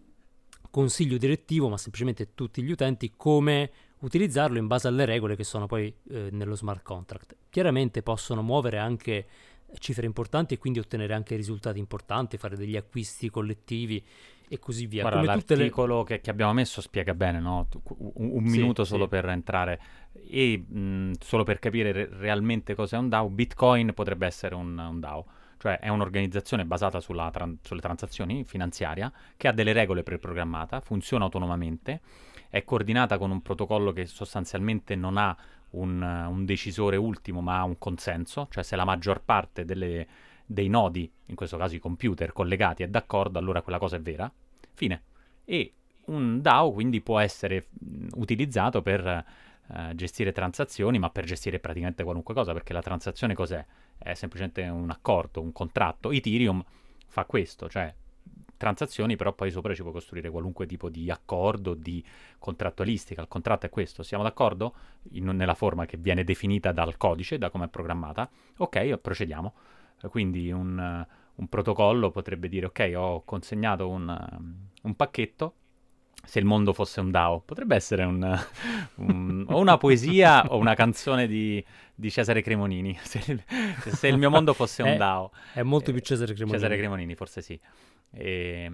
consiglio 0.70 1.18
direttivo, 1.18 1.68
ma 1.68 1.76
semplicemente 1.76 2.34
tutti 2.34 2.62
gli 2.62 2.70
utenti, 2.70 3.12
come 3.14 3.70
utilizzarlo 4.00 4.56
in 4.56 4.66
base 4.66 4.88
alle 4.88 5.04
regole 5.04 5.36
che 5.36 5.44
sono 5.44 5.66
poi 5.66 5.94
eh, 6.08 6.30
nello 6.32 6.56
smart 6.56 6.82
contract. 6.82 7.36
Chiaramente 7.50 8.02
possono 8.02 8.42
muovere 8.42 8.78
anche 8.78 9.26
cifre 9.78 10.06
importanti 10.06 10.54
e 10.54 10.58
quindi 10.58 10.78
ottenere 10.78 11.12
anche 11.12 11.36
risultati 11.36 11.78
importanti, 11.78 12.38
fare 12.38 12.56
degli 12.56 12.76
acquisti 12.76 13.28
collettivi 13.30 14.02
e 14.48 14.58
così 14.58 14.86
via. 14.86 15.02
Guarda, 15.02 15.20
Come 15.20 15.32
l'articolo 15.32 15.98
le... 15.98 16.04
che, 16.04 16.20
che, 16.20 16.30
abbiamo 16.30 16.52
messo 16.52 16.80
spiega 16.80 17.14
bene, 17.14 17.40
no? 17.40 17.66
un, 17.98 18.30
un 18.32 18.46
sì, 18.46 18.58
minuto 18.58 18.84
solo 18.84 19.04
sì. 19.04 19.10
per 19.10 19.28
entrare 19.28 19.80
e 20.28 20.58
mh, 20.58 21.12
solo 21.20 21.44
per 21.44 21.58
capire 21.58 21.92
re- 21.92 22.08
realmente 22.10 22.74
cos'è 22.74 22.96
un 22.96 23.08
DAO, 23.08 23.28
Bitcoin 23.28 23.92
potrebbe 23.94 24.26
essere 24.26 24.54
un, 24.54 24.78
un 24.78 25.00
DAO, 25.00 25.24
cioè 25.58 25.78
è 25.78 25.88
un'organizzazione 25.88 26.64
basata 26.64 27.00
tran- 27.00 27.58
sulle 27.62 27.80
transazioni 27.80 28.44
finanziarie 28.44 29.10
che 29.36 29.48
ha 29.48 29.52
delle 29.52 29.72
regole 29.72 30.02
preprogrammate, 30.02 30.80
funziona 30.80 31.24
autonomamente, 31.24 32.00
è 32.48 32.64
coordinata 32.64 33.18
con 33.18 33.30
un 33.30 33.42
protocollo 33.42 33.92
che 33.92 34.06
sostanzialmente 34.06 34.94
non 34.94 35.16
ha 35.16 35.36
un, 35.70 36.00
un 36.00 36.44
decisore 36.44 36.96
ultimo 36.96 37.40
ma 37.40 37.58
ha 37.58 37.64
un 37.64 37.78
consenso, 37.78 38.46
cioè 38.50 38.62
se 38.62 38.76
la 38.76 38.84
maggior 38.84 39.22
parte 39.22 39.64
delle 39.64 40.06
dei 40.46 40.68
nodi, 40.68 41.10
in 41.26 41.34
questo 41.34 41.56
caso 41.56 41.74
i 41.74 41.80
computer 41.80 42.32
collegati, 42.32 42.82
è 42.84 42.88
d'accordo, 42.88 43.38
allora 43.38 43.62
quella 43.62 43.78
cosa 43.78 43.96
è 43.96 44.00
vera. 44.00 44.32
Fine. 44.74 45.02
E 45.44 45.72
un 46.06 46.40
DAO 46.40 46.72
quindi 46.72 47.00
può 47.00 47.18
essere 47.18 47.66
utilizzato 48.14 48.80
per 48.82 49.24
uh, 49.66 49.94
gestire 49.94 50.32
transazioni, 50.32 50.98
ma 50.98 51.10
per 51.10 51.24
gestire 51.24 51.58
praticamente 51.58 52.04
qualunque 52.04 52.34
cosa, 52.34 52.52
perché 52.52 52.72
la 52.72 52.82
transazione 52.82 53.34
cos'è? 53.34 53.64
È 53.98 54.14
semplicemente 54.14 54.62
un 54.62 54.90
accordo, 54.90 55.40
un 55.40 55.52
contratto. 55.52 56.12
Ethereum 56.12 56.62
fa 57.06 57.24
questo, 57.24 57.68
cioè 57.68 57.92
transazioni, 58.56 59.16
però 59.16 59.32
poi 59.32 59.50
sopra 59.50 59.74
ci 59.74 59.82
può 59.82 59.90
costruire 59.90 60.30
qualunque 60.30 60.66
tipo 60.66 60.88
di 60.88 61.10
accordo, 61.10 61.74
di 61.74 62.04
contrattualistica. 62.38 63.20
Il 63.20 63.28
contratto 63.28 63.66
è 63.66 63.68
questo, 63.68 64.02
siamo 64.02 64.22
d'accordo? 64.22 64.74
In, 65.12 65.26
nella 65.26 65.54
forma 65.54 65.86
che 65.86 65.96
viene 65.96 66.24
definita 66.24 66.72
dal 66.72 66.96
codice, 66.96 67.38
da 67.38 67.50
come 67.50 67.66
è 67.66 67.68
programmata. 67.68 68.28
Ok, 68.58 68.96
procediamo. 68.98 69.54
Quindi 70.08 70.50
un, 70.50 71.06
un 71.34 71.48
protocollo 71.48 72.10
potrebbe 72.10 72.48
dire 72.48 72.66
ok, 72.66 72.92
ho 72.96 73.22
consegnato 73.24 73.88
un, 73.88 74.56
un 74.82 74.94
pacchetto, 74.94 75.54
se 76.24 76.38
il 76.38 76.44
mondo 76.44 76.72
fosse 76.72 77.00
un 77.00 77.10
DAO, 77.10 77.40
potrebbe 77.40 77.76
essere 77.76 78.04
un, 78.04 78.38
un, 78.96 79.44
o 79.48 79.58
una 79.58 79.76
poesia 79.76 80.44
o 80.52 80.58
una 80.58 80.74
canzone 80.74 81.26
di, 81.26 81.64
di 81.94 82.10
Cesare 82.10 82.42
Cremonini. 82.42 82.98
Se, 83.02 83.40
se, 83.90 84.08
il 84.08 84.18
mio 84.18 84.30
mondo 84.30 84.52
fosse 84.52 84.82
un 84.82 84.90
è, 84.90 84.96
DAO, 84.96 85.30
è 85.52 85.62
molto 85.62 85.92
più 85.92 86.00
Cesare 86.00 86.34
Cremonini. 86.34 86.58
Cesare 86.58 86.76
Cremonini, 86.76 87.14
forse 87.14 87.40
sì. 87.40 87.58
E, 88.10 88.70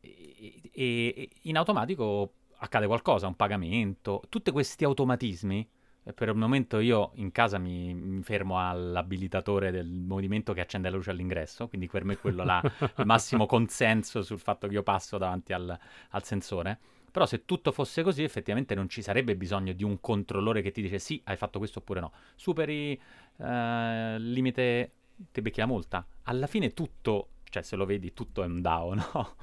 e, 0.00 0.60
e 0.72 1.30
in 1.42 1.56
automatico 1.56 2.32
accade 2.56 2.86
qualcosa, 2.86 3.26
un 3.26 3.36
pagamento, 3.36 4.22
tutti 4.28 4.50
questi 4.50 4.84
automatismi. 4.84 5.68
Per 6.14 6.28
il 6.28 6.34
momento 6.34 6.80
io 6.80 7.12
in 7.14 7.30
casa 7.30 7.58
mi, 7.58 7.94
mi, 7.94 8.22
fermo 8.24 8.58
all'abilitatore 8.58 9.70
del 9.70 9.86
movimento 9.86 10.52
che 10.52 10.60
accende 10.60 10.90
la 10.90 10.96
luce 10.96 11.10
all'ingresso, 11.10 11.68
quindi 11.68 11.86
per 11.86 12.04
me 12.04 12.16
quello 12.16 12.42
là 12.42 12.60
il 12.98 13.06
massimo 13.06 13.46
consenso 13.46 14.22
sul 14.22 14.40
fatto 14.40 14.66
che 14.66 14.74
io 14.74 14.82
passo 14.82 15.16
davanti 15.16 15.52
al, 15.52 15.78
al 16.10 16.24
sensore. 16.24 16.78
Però 17.12 17.24
se 17.26 17.44
tutto 17.44 17.70
fosse 17.72 18.02
così, 18.02 18.24
effettivamente 18.24 18.74
non 18.74 18.88
ci 18.88 19.00
sarebbe 19.00 19.36
bisogno 19.36 19.72
di 19.74 19.84
un 19.84 20.00
controllore 20.00 20.60
che 20.60 20.72
ti 20.72 20.82
dice 20.82 20.98
sì, 20.98 21.20
hai 21.24 21.36
fatto 21.36 21.58
questo 21.58 21.80
oppure 21.80 22.00
no. 22.00 22.10
Superi 22.34 23.00
eh, 23.36 24.16
limite, 24.18 24.92
ti 25.30 25.40
becchi 25.40 25.60
la 25.60 25.66
multa. 25.66 26.04
Alla 26.22 26.46
fine 26.46 26.72
tutto, 26.72 27.28
cioè 27.44 27.62
se 27.62 27.76
lo 27.76 27.84
vedi, 27.84 28.12
tutto 28.12 28.42
è 28.42 28.46
un 28.46 28.60
DAO, 28.60 28.94
no? 28.96 29.36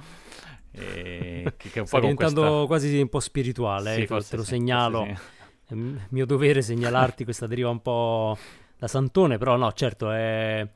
E, 0.71 1.53
che, 1.57 1.69
che 1.69 1.85
Sta 1.85 1.99
diventando 1.99 2.41
questa... 2.41 2.65
quasi 2.65 2.99
un 2.99 3.09
po' 3.09 3.19
spirituale, 3.19 3.93
sì, 3.93 4.01
ecco, 4.01 4.21
te 4.21 4.35
lo 4.35 4.43
sì, 4.43 4.49
segnalo. 4.49 5.05
Sì. 5.05 5.37
È 5.69 6.05
mio 6.09 6.25
dovere 6.25 6.61
segnalarti 6.61 7.23
questa 7.23 7.47
deriva 7.47 7.69
un 7.69 7.81
po' 7.81 8.37
da 8.77 8.87
santone, 8.87 9.37
però 9.37 9.55
no, 9.55 9.71
certo, 9.73 10.11
è... 10.11 10.67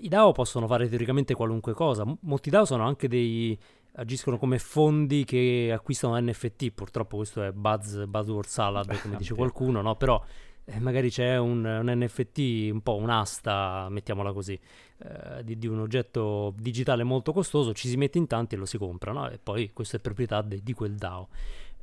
i 0.00 0.08
DAO 0.08 0.32
possono 0.32 0.66
fare 0.66 0.88
teoricamente 0.88 1.34
qualunque 1.34 1.72
cosa. 1.72 2.04
Molti 2.20 2.50
DAO 2.50 2.64
sono 2.64 2.86
anche 2.86 3.08
dei 3.08 3.58
agiscono 3.98 4.38
come 4.38 4.58
fondi 4.58 5.24
che 5.24 5.70
acquistano 5.72 6.18
NFT. 6.20 6.70
Purtroppo 6.70 7.16
questo 7.16 7.42
è 7.42 7.52
buzz, 7.52 8.02
buzzword 8.04 8.46
salad, 8.46 9.00
come 9.00 9.16
dice 9.16 9.34
qualcuno, 9.34 9.80
no? 9.80 9.96
Però 9.96 10.22
eh, 10.64 10.80
magari 10.80 11.10
c'è 11.10 11.38
un, 11.38 11.64
un, 11.64 11.92
NFT, 12.02 12.70
un 12.72 12.80
po' 12.82 12.96
un'asta, 12.96 13.86
mettiamola 13.88 14.32
così, 14.32 14.58
eh, 14.98 15.44
di, 15.44 15.56
di, 15.58 15.66
un 15.66 15.80
oggetto 15.80 16.52
digitale 16.58 17.04
molto 17.04 17.32
costoso, 17.32 17.72
ci 17.72 17.88
si 17.88 17.96
mette 17.96 18.18
in 18.18 18.26
tanti 18.26 18.54
e 18.54 18.58
lo 18.58 18.66
si 18.66 18.76
compra, 18.76 19.12
no? 19.12 19.30
E 19.30 19.38
poi 19.42 19.70
questa 19.72 19.96
è 19.96 20.00
proprietà 20.00 20.42
de, 20.42 20.60
di 20.62 20.72
quel 20.72 20.94
DAO. 20.94 21.28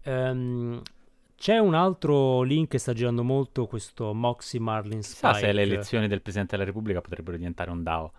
Um, 0.05 0.81
c'è 1.43 1.57
un 1.57 1.73
altro 1.73 2.41
link 2.43 2.69
che 2.69 2.77
sta 2.77 2.93
girando 2.93 3.21
molto, 3.21 3.67
questo 3.67 4.13
Moxie 4.13 4.61
Marlin 4.61 5.03
Spike. 5.03 5.33
Sa 5.33 5.33
se 5.33 5.51
le 5.51 5.63
elezioni 5.63 6.07
del 6.07 6.21
Presidente 6.21 6.55
della 6.55 6.65
Repubblica 6.65 7.01
potrebbero 7.01 7.35
diventare 7.35 7.69
un 7.69 7.83
DAO. 7.83 8.13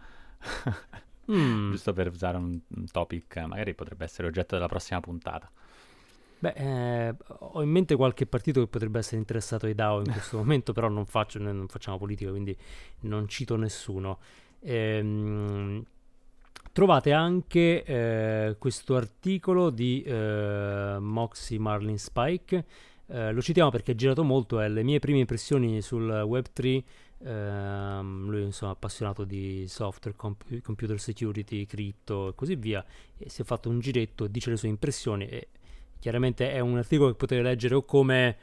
mm. 1.32 1.70
Giusto 1.70 1.94
per 1.94 2.08
usare 2.08 2.36
un, 2.36 2.60
un 2.68 2.86
topic, 2.92 3.38
magari 3.46 3.72
potrebbe 3.72 4.04
essere 4.04 4.28
oggetto 4.28 4.56
della 4.56 4.68
prossima 4.68 5.00
puntata. 5.00 5.50
Beh, 6.38 6.52
eh, 6.54 7.14
ho 7.26 7.62
in 7.62 7.70
mente 7.70 7.96
qualche 7.96 8.26
partito 8.26 8.60
che 8.60 8.66
potrebbe 8.66 8.98
essere 8.98 9.16
interessato 9.16 9.64
ai 9.64 9.74
DAO 9.74 10.00
in 10.00 10.12
questo 10.12 10.36
momento, 10.44 10.74
però 10.74 10.90
non, 10.90 11.06
faccio, 11.06 11.38
non 11.38 11.66
facciamo 11.66 11.96
politica, 11.96 12.28
quindi 12.28 12.54
non 13.00 13.26
cito 13.26 13.56
nessuno. 13.56 14.18
Ehm, 14.60 15.82
trovate 16.72 17.12
anche 17.12 17.84
eh, 17.84 18.56
questo 18.58 18.96
articolo 18.96 19.70
di 19.70 20.02
eh, 20.02 20.98
Moxie 21.00 21.58
Marlin 21.58 21.98
Spike. 21.98 22.92
Eh, 23.06 23.32
lo 23.32 23.42
citiamo 23.42 23.70
perché 23.70 23.92
è 23.92 23.94
girato 23.94 24.24
molto, 24.24 24.60
è 24.60 24.68
le 24.68 24.82
mie 24.82 24.98
prime 24.98 25.18
impressioni 25.18 25.80
sul 25.82 26.08
Web3. 26.08 26.82
Um, 27.16 28.28
lui 28.28 28.42
insomma 28.42 28.72
appassionato 28.72 29.24
di 29.24 29.64
software, 29.66 30.14
comp- 30.14 30.60
computer 30.60 31.00
security, 31.00 31.64
cripto 31.64 32.28
e 32.28 32.34
così 32.34 32.56
via. 32.56 32.84
E 33.16 33.28
si 33.28 33.42
è 33.42 33.44
fatto 33.44 33.68
un 33.68 33.80
giretto, 33.80 34.26
dice 34.26 34.50
le 34.50 34.56
sue 34.56 34.68
impressioni 34.68 35.26
e 35.26 35.48
Chiaramente 36.04 36.52
è 36.52 36.60
un 36.60 36.76
articolo 36.76 37.12
che 37.12 37.16
potete 37.16 37.40
leggere 37.40 37.76
o 37.76 37.82
come 37.82 38.36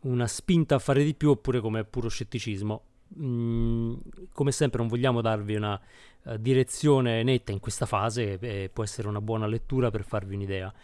una 0.00 0.26
spinta 0.26 0.74
a 0.74 0.78
fare 0.80 1.04
di 1.04 1.14
più 1.14 1.30
oppure 1.30 1.60
come 1.60 1.84
puro 1.84 2.08
scetticismo. 2.08 2.82
Mm, 3.20 3.94
come 4.32 4.50
sempre 4.50 4.80
non 4.80 4.88
vogliamo 4.88 5.20
darvi 5.20 5.54
una 5.54 5.80
uh, 6.24 6.36
direzione 6.36 7.22
netta 7.22 7.52
in 7.52 7.60
questa 7.60 7.86
fase 7.86 8.36
e 8.40 8.68
può 8.72 8.82
essere 8.82 9.06
una 9.06 9.20
buona 9.20 9.46
lettura 9.46 9.92
per 9.92 10.02
farvi 10.02 10.34
un'idea. 10.34 10.74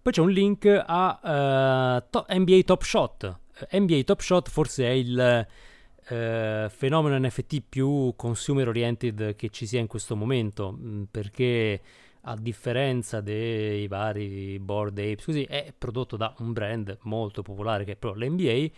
Poi 0.00 0.12
c'è 0.12 0.20
un 0.20 0.30
link 0.30 0.66
a 0.66 1.20
uh, 2.00 2.04
to- 2.10 2.26
NBA 2.28 2.60
Top 2.64 2.82
Shot. 2.82 3.38
Uh, 3.70 3.78
NBA 3.78 4.02
Top 4.04 4.20
Shot 4.20 4.48
forse 4.48 4.84
è 4.84 4.90
il 4.90 5.46
uh, 6.08 6.68
fenomeno 6.68 7.18
NFT 7.18 7.62
più 7.68 8.14
consumer 8.16 8.68
oriented 8.68 9.36
che 9.36 9.48
ci 9.50 9.66
sia 9.66 9.80
in 9.80 9.86
questo 9.86 10.16
momento, 10.16 10.72
mm, 10.72 11.02
perché 11.10 11.80
a 12.22 12.36
differenza 12.36 13.20
dei 13.20 13.88
vari 13.88 14.58
board 14.60 14.98
apes, 14.98 15.24
così 15.24 15.42
è 15.44 15.72
prodotto 15.76 16.16
da 16.16 16.34
un 16.38 16.52
brand 16.52 16.98
molto 17.02 17.42
popolare 17.42 17.84
che 17.84 17.92
è 17.92 17.96
proprio 17.96 18.28
l'NBA, 18.28 18.70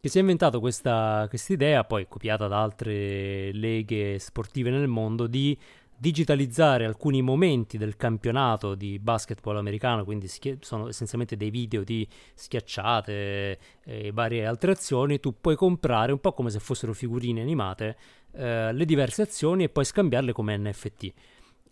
che 0.00 0.08
si 0.08 0.18
è 0.18 0.20
inventato 0.20 0.58
questa 0.58 1.28
idea, 1.48 1.84
poi 1.84 2.08
copiata 2.08 2.48
da 2.48 2.60
altre 2.60 3.52
leghe 3.52 4.18
sportive 4.18 4.70
nel 4.70 4.88
mondo, 4.88 5.26
di 5.26 5.56
digitalizzare 6.02 6.84
alcuni 6.84 7.22
momenti 7.22 7.78
del 7.78 7.94
campionato 7.94 8.74
di 8.74 8.98
basketball 8.98 9.56
americano, 9.56 10.04
quindi 10.04 10.26
schi- 10.26 10.58
sono 10.60 10.88
essenzialmente 10.88 11.36
dei 11.36 11.50
video 11.50 11.84
di 11.84 12.04
schiacciate 12.34 13.58
e 13.84 14.10
varie 14.12 14.44
altre 14.44 14.72
azioni, 14.72 15.20
tu 15.20 15.32
puoi 15.40 15.54
comprare 15.54 16.10
un 16.10 16.18
po' 16.18 16.32
come 16.32 16.50
se 16.50 16.58
fossero 16.58 16.92
figurine 16.92 17.40
animate 17.40 17.96
eh, 18.32 18.72
le 18.72 18.84
diverse 18.84 19.22
azioni 19.22 19.62
e 19.62 19.68
poi 19.68 19.84
scambiarle 19.84 20.32
come 20.32 20.56
NFT 20.56 21.12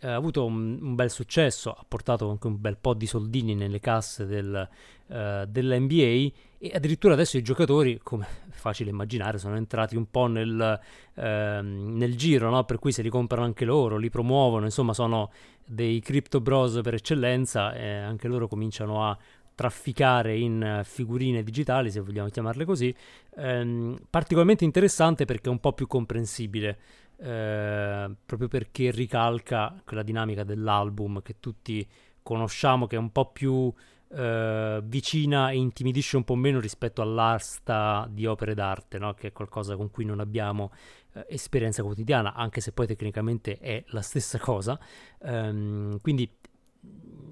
eh, 0.01 0.09
ha 0.09 0.15
avuto 0.15 0.45
un, 0.47 0.79
un, 0.81 0.95
bel 0.95 1.11
successo, 1.11 1.73
ha 1.73 1.85
portato 1.87 2.31
anche 2.31 2.47
un 2.47 2.59
bel 2.59 2.79
po' 2.79 2.95
di 2.95 3.07
soldini 3.07 3.55
nelle 3.55 3.81
casse 3.81 4.25
del, 4.25 4.69
uh, 5.07 5.45
dell'NBA 5.47 6.35
e 6.59 6.71
addirittura 6.73 7.13
adesso 7.13 7.37
i 7.37 7.43
giocatori, 7.43 8.01
come 8.03 8.27
è 8.49 8.55
facile 8.55 8.91
immaginare, 8.91 9.37
sono 9.37 9.57
entrati 9.57 9.97
un 9.97 10.11
po' 10.11 10.27
nel, 10.27 10.81
uh, 11.15 11.21
nel 11.21 12.17
giro, 12.17 12.49
no? 12.49 12.65
per 12.65 12.79
cui 12.79 12.93
se 12.93 13.03
li 13.03 13.11
comprano 13.11 13.45
anche 13.45 13.67
loro, 13.67 13.99
li 13.99 14.09
promuovono, 14.09 14.65
insomma 14.65 14.95
sono 14.95 15.31
dei 15.67 16.01
crypto 16.01 16.41
bros 16.41 16.81
per 16.83 16.95
eccellenza 16.95 17.75
e 17.75 17.97
anche 17.97 18.27
loro 18.27 18.49
cominciano 18.49 19.07
a 19.07 19.17
trafficare 19.55 20.39
in 20.39 20.81
figurine 20.85 21.43
digitali, 21.43 21.91
se 21.91 22.01
vogliamo 22.01 22.31
chiamarle 22.31 22.65
così, 22.65 22.95
ehm, 23.37 23.99
particolarmente 24.09 24.65
interessante 24.65 25.27
perché 25.27 25.51
è 25.51 25.53
un 25.53 25.61
po' 25.61 25.75
più 25.75 25.87
comprensibile. 25.87 26.79
Eh, 27.23 28.11
proprio 28.25 28.49
perché 28.49 28.91
ricalca 28.91 29.79
quella 29.85 30.03
dinamica 30.03 30.43
dell'album 30.43 31.21
che 31.21 31.37
tutti 31.39 31.87
conosciamo, 32.23 32.87
che 32.87 32.97
è 32.97 32.99
un 32.99 33.13
po' 33.13 33.31
più 33.31 33.73
eh, 34.13 34.81
vicina 34.85 35.51
e 35.51 35.57
intimidisce 35.57 36.17
un 36.17 36.25
po' 36.25 36.35
meno 36.35 36.61
rispetto 36.61 37.03
all'asta 37.03 38.09
di 38.11 38.25
opere 38.27 38.55
d'arte, 38.55 38.99
no? 38.99 39.15
che 39.15 39.29
è 39.29 39.33
qualcosa 39.33 39.77
con 39.77 39.91
cui 39.91 40.05
non 40.05 40.21
abbiamo 40.21 40.73
eh, 41.13 41.27
esperienza 41.29 41.83
quotidiana, 41.83 42.35
anche 42.35 42.61
se 42.61 42.73
poi 42.73 42.87
tecnicamente 42.87 43.59
è 43.59 43.85
la 43.89 44.03
stessa 44.03 44.39
cosa. 44.39 44.79
Um, 45.19 46.01
quindi 46.01 46.29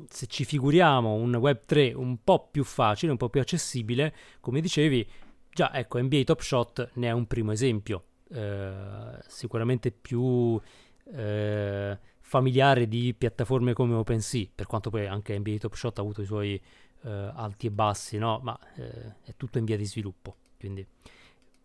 se 0.09 0.27
ci 0.27 0.45
figuriamo 0.45 1.15
un 1.15 1.35
Web 1.35 1.65
3 1.65 1.95
un 1.95 2.23
po' 2.23 2.49
più 2.51 2.65
facile, 2.65 3.11
un 3.11 3.19
po' 3.19 3.31
più 3.31 3.41
accessibile, 3.41 4.15
come 4.41 4.61
dicevi, 4.61 5.09
già 5.51 5.73
ecco 5.75 5.99
NBA 6.01 6.25
Top 6.25 6.41
Shot 6.41 6.91
ne 6.95 7.09
è 7.09 7.13
un 7.13 7.27
primo 7.27 7.53
esempio 7.53 8.05
eh, 8.31 9.19
sicuramente 9.27 9.91
più 9.91 10.61
eh, 11.15 11.99
familiare 12.21 12.87
di 12.87 13.15
piattaforme 13.17 13.73
come 13.73 13.95
OpenSea, 13.95 14.47
per 14.55 14.67
quanto 14.67 14.91
poi 14.91 15.07
anche 15.07 15.39
NBA 15.39 15.57
Top 15.59 15.75
Shot 15.75 15.99
ha 15.99 16.03
avuto 16.03 16.23
i 16.23 16.27
suoi 16.27 16.61
eh, 17.03 17.11
alti 17.35 17.67
e 17.67 17.71
bassi, 17.71 18.19
no? 18.19 18.41
ma 18.43 18.59
eh, 18.77 19.15
è 19.25 19.35
tutto 19.37 19.59
in 19.59 19.65
via 19.65 19.77
di 19.77 19.87
sviluppo. 19.87 20.37
Quindi. 20.59 20.87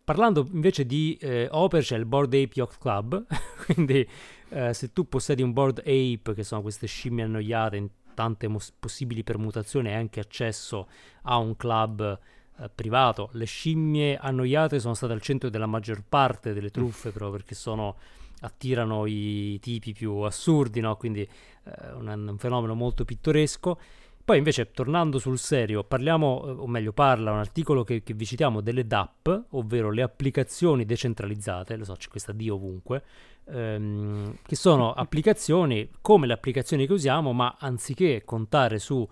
Parlando 0.03 0.47
invece 0.51 0.85
di 0.85 1.17
eh, 1.21 1.47
Oper 1.49 1.81
c'è 1.81 1.97
il 1.97 2.05
Board 2.05 2.33
Ape 2.33 2.51
Yacht 2.53 2.77
Club, 2.77 3.25
quindi 3.65 4.05
eh, 4.49 4.73
se 4.73 4.91
tu 4.91 5.07
possiedi 5.07 5.41
un 5.41 5.53
Board 5.53 5.79
Ape, 5.79 6.33
che 6.33 6.43
sono 6.43 6.61
queste 6.61 6.87
scimmie 6.87 7.23
annoiate 7.23 7.77
in 7.77 7.89
tante 8.13 8.47
mos- 8.47 8.73
possibili 8.77 9.23
permutazioni, 9.23 9.87
hai 9.89 9.95
anche 9.95 10.19
accesso 10.19 10.87
a 11.23 11.37
un 11.37 11.55
club 11.55 12.19
eh, 12.59 12.69
privato. 12.73 13.29
Le 13.33 13.45
scimmie 13.45 14.17
annoiate 14.17 14.79
sono 14.79 14.93
state 14.93 15.13
al 15.13 15.21
centro 15.21 15.49
della 15.49 15.65
maggior 15.65 16.03
parte 16.07 16.53
delle 16.53 16.69
truffe 16.69 17.09
proprio 17.09 17.31
perché 17.31 17.55
sono, 17.55 17.95
attirano 18.41 19.05
i 19.05 19.59
tipi 19.59 19.93
più 19.93 20.17
assurdi, 20.17 20.79
no? 20.79 20.95
quindi 20.95 21.21
eh, 21.21 21.91
un, 21.93 22.27
un, 22.29 22.37
fenomeno 22.37 22.75
molto 22.75 23.05
pittoresco. 23.05 23.79
Poi 24.25 24.37
invece, 24.37 24.71
tornando 24.71 25.19
sul 25.19 25.37
serio, 25.37 25.83
parliamo, 25.83 26.43
eh, 26.45 26.51
o 26.51 26.67
meglio 26.67 26.93
parla 26.93 27.31
un 27.31 27.39
articolo 27.39 27.83
che, 27.83 28.03
che 28.03 28.13
vi 28.13 28.25
citiamo 28.25 28.61
delle 28.61 28.87
DApp, 28.87 29.27
ovvero 29.49 29.91
le 29.91 30.01
applicazioni 30.01 30.85
decentralizzate, 30.85 31.75
lo 31.75 31.83
so, 31.83 31.95
c'è 31.95 32.07
questa 32.07 32.31
D 32.31 32.47
ovunque, 32.49 33.03
ehm, 33.49 34.37
che 34.45 34.55
sono 34.55 34.93
applicazioni 34.93 35.89
come 35.99 36.27
le 36.27 36.33
applicazioni 36.33 36.87
che 36.87 36.93
usiamo, 36.93 37.33
ma 37.33 37.57
anziché 37.59 38.23
contare 38.23 38.79
su 38.79 39.05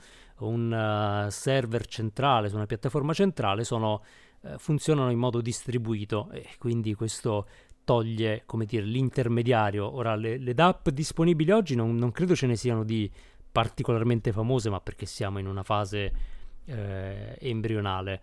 un 0.47 1.25
uh, 1.25 1.29
server 1.29 1.85
centrale, 1.85 2.49
su 2.49 2.55
una 2.55 2.65
piattaforma 2.65 3.13
centrale, 3.13 3.63
sono, 3.63 4.03
uh, 4.41 4.57
funzionano 4.57 5.11
in 5.11 5.19
modo 5.19 5.41
distribuito 5.41 6.29
e 6.31 6.47
quindi 6.57 6.93
questo 6.93 7.47
toglie 7.83 8.43
come 8.45 8.65
dire, 8.65 8.83
l'intermediario. 8.83 9.93
Ora, 9.93 10.15
le, 10.15 10.37
le 10.37 10.53
DApp 10.53 10.89
disponibili 10.89 11.51
oggi 11.51 11.75
non, 11.75 11.95
non, 11.95 12.11
credo 12.11 12.35
ce 12.35 12.47
ne 12.47 12.55
siano 12.55 12.83
di 12.83 13.09
particolarmente 13.51 14.31
famose, 14.31 14.69
ma 14.69 14.79
perché 14.79 15.05
siamo 15.05 15.39
in 15.39 15.47
una 15.47 15.63
fase 15.63 16.13
eh, 16.65 17.37
embrionale. 17.39 18.21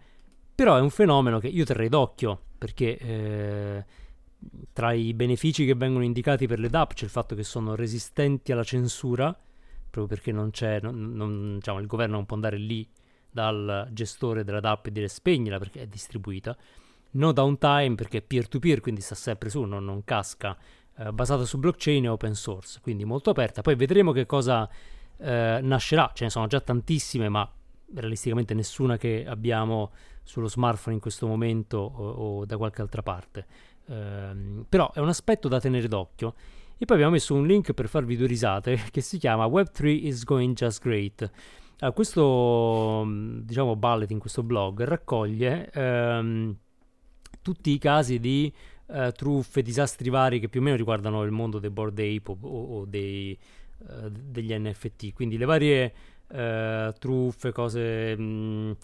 Però 0.55 0.77
è 0.77 0.81
un 0.81 0.91
fenomeno 0.91 1.39
che 1.39 1.49
io 1.49 1.65
terrei 1.65 1.89
d'occhio 1.89 2.41
perché 2.59 2.99
eh, 2.99 3.85
tra 4.73 4.93
i 4.93 5.15
benefici 5.15 5.65
che 5.65 5.75
vengono 5.75 6.05
indicati 6.05 6.47
per 6.47 6.59
le 6.59 6.69
DApp 6.69 6.93
c'è 6.93 7.05
il 7.05 7.11
fatto 7.11 7.35
che 7.35 7.45
sono 7.45 7.75
resistenti 7.77 8.51
alla 8.51 8.65
censura 8.65 9.37
proprio 9.91 10.07
perché 10.07 10.33
non 10.33 10.51
c'è, 10.51 10.81
non, 10.81 11.13
non, 11.13 11.55
diciamo, 11.57 11.81
il 11.81 11.87
governo 11.87 12.17
non 12.17 12.27
può 12.27 12.37
andare 12.37 12.57
lì 12.57 12.89
dal 13.31 13.89
gestore 13.93 14.45
della 14.45 14.61
DAP 14.61 14.87
e 14.87 14.93
dire 14.93 15.09
spegnila 15.09 15.59
perché 15.59 15.83
è 15.83 15.87
distribuita. 15.87 16.57
No 17.11 17.33
downtime 17.33 17.95
perché 17.95 18.19
è 18.19 18.23
peer-to-peer, 18.23 18.81
quindi 18.81 19.01
sta 19.01 19.15
sempre 19.15 19.49
su, 19.49 19.63
non, 19.63 19.85
non 19.85 20.05
casca, 20.05 20.57
eh, 20.99 21.13
basata 21.13 21.45
su 21.45 21.59
blockchain 21.59 22.05
e 22.05 22.09
open 22.09 22.35
source, 22.35 22.81
quindi 22.83 23.05
molto 23.05 23.31
aperta. 23.31 23.63
Poi 23.63 23.77
vedremo 23.77 24.13
che 24.13 24.27
cosa 24.27 24.69
eh, 25.19 25.59
nascerà, 25.63 26.11
ce 26.15 26.25
ne 26.25 26.31
sono 26.31 26.47
già 26.47 26.61
tantissime, 26.61 27.29
ma 27.29 27.51
realisticamente 27.95 28.55
nessuna 28.55 28.97
che 28.97 29.25
abbiamo 29.27 29.93
sullo 30.23 30.49
smartphone 30.49 30.97
in 30.97 31.01
questo 31.01 31.27
momento 31.27 31.79
o, 31.79 32.11
o 32.11 32.45
da 32.45 32.57
qualche 32.57 32.83
altra 32.83 33.03
parte. 33.03 33.47
Eh, 33.87 34.65
però 34.69 34.93
è 34.93 35.01
un 35.01 35.09
aspetto 35.09 35.49
da 35.49 35.59
tenere 35.61 35.89
d'occhio. 35.89 36.35
E 36.81 36.85
poi 36.85 36.95
abbiamo 36.95 37.15
messo 37.15 37.35
un 37.35 37.45
link 37.45 37.73
per 37.73 37.89
farvi 37.89 38.17
due 38.17 38.29
risate 38.29 38.79
che 38.93 39.01
si 39.01 39.19
chiama 39.19 39.47
Web3 39.47 40.07
is 40.07 40.23
going 40.23 40.55
just 40.55 40.81
great. 40.81 41.29
Uh, 41.81 41.93
questo 41.93 43.05
diciamo 43.43 43.75
bulletin, 43.75 44.21
questo 44.21 44.45
blog 44.45 44.85
raccoglie 44.85 45.71
um, 45.75 46.57
tutti 47.43 47.73
i 47.73 47.79
casi 47.79 48.21
di 48.21 48.53
uh, 48.87 49.11
truffe, 49.11 49.63
disastri 49.63 50.09
vari 50.09 50.39
che 50.39 50.49
più 50.49 50.61
o 50.61 50.63
meno 50.63 50.77
riguardano 50.77 51.25
il 51.25 51.33
mondo 51.33 51.59
dei 51.59 51.71
board 51.71 51.99
ape 51.99 52.37
o, 52.43 52.79
o 52.79 52.85
dei, 52.85 53.37
uh, 53.79 54.09
degli 54.09 54.57
NFT, 54.57 55.13
quindi 55.13 55.37
le 55.37 55.45
varie 55.45 55.95
truffe, 56.29 57.53
cose, 57.53 58.15
mh, 58.15 58.77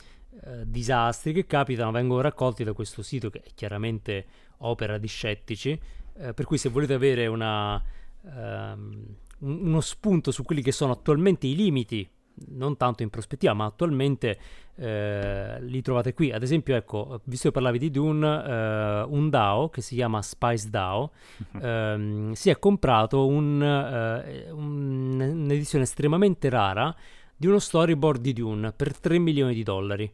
disastri 0.64 1.35
che 1.35 1.44
capitano 1.44 1.90
vengono 1.90 2.22
raccolti 2.22 2.64
da 2.64 2.72
questo 2.72 3.02
sito 3.02 3.28
che 3.28 3.40
è 3.40 3.50
chiaramente 3.54 4.24
opera 4.59 4.96
di 4.96 5.07
scettici 5.07 5.78
eh, 6.18 6.35
per 6.35 6.44
cui 6.44 6.59
se 6.59 6.68
volete 6.68 6.94
avere 6.94 7.27
una, 7.27 7.83
um, 8.22 9.16
uno 9.40 9.81
spunto 9.81 10.31
su 10.31 10.42
quelli 10.42 10.62
che 10.62 10.72
sono 10.72 10.92
attualmente 10.92 11.46
i 11.46 11.55
limiti, 11.55 12.09
non 12.48 12.77
tanto 12.77 13.03
in 13.03 13.11
prospettiva, 13.11 13.53
ma 13.53 13.66
attualmente 13.66 14.38
eh, 14.77 15.59
li 15.61 15.83
trovate 15.83 16.14
qui. 16.14 16.33
Ad 16.33 16.42
esempio, 16.42 16.74
ecco, 16.74 17.20
visto 17.24 17.48
che 17.48 17.55
parlavi 17.55 17.79
di 17.79 17.90
Dune, 17.90 18.44
eh, 18.44 19.03
un 19.09 19.31
DAO 19.31 19.68
che 19.70 19.81
si 19.81 19.94
chiama 19.94 20.22
Spice 20.22 20.68
DAO 20.68 21.12
ehm, 21.61 22.33
si 22.33 22.50
è 22.50 22.59
comprato 22.59 23.27
un, 23.27 23.62
eh, 23.62 24.50
un, 24.50 25.20
un'edizione 25.20 25.85
estremamente 25.85 26.48
rara 26.48 26.94
di 27.37 27.46
uno 27.46 27.59
storyboard 27.59 28.20
di 28.20 28.33
Dune 28.33 28.72
per 28.72 28.98
3 28.98 29.18
milioni 29.18 29.55
di 29.55 29.62
dollari. 29.62 30.12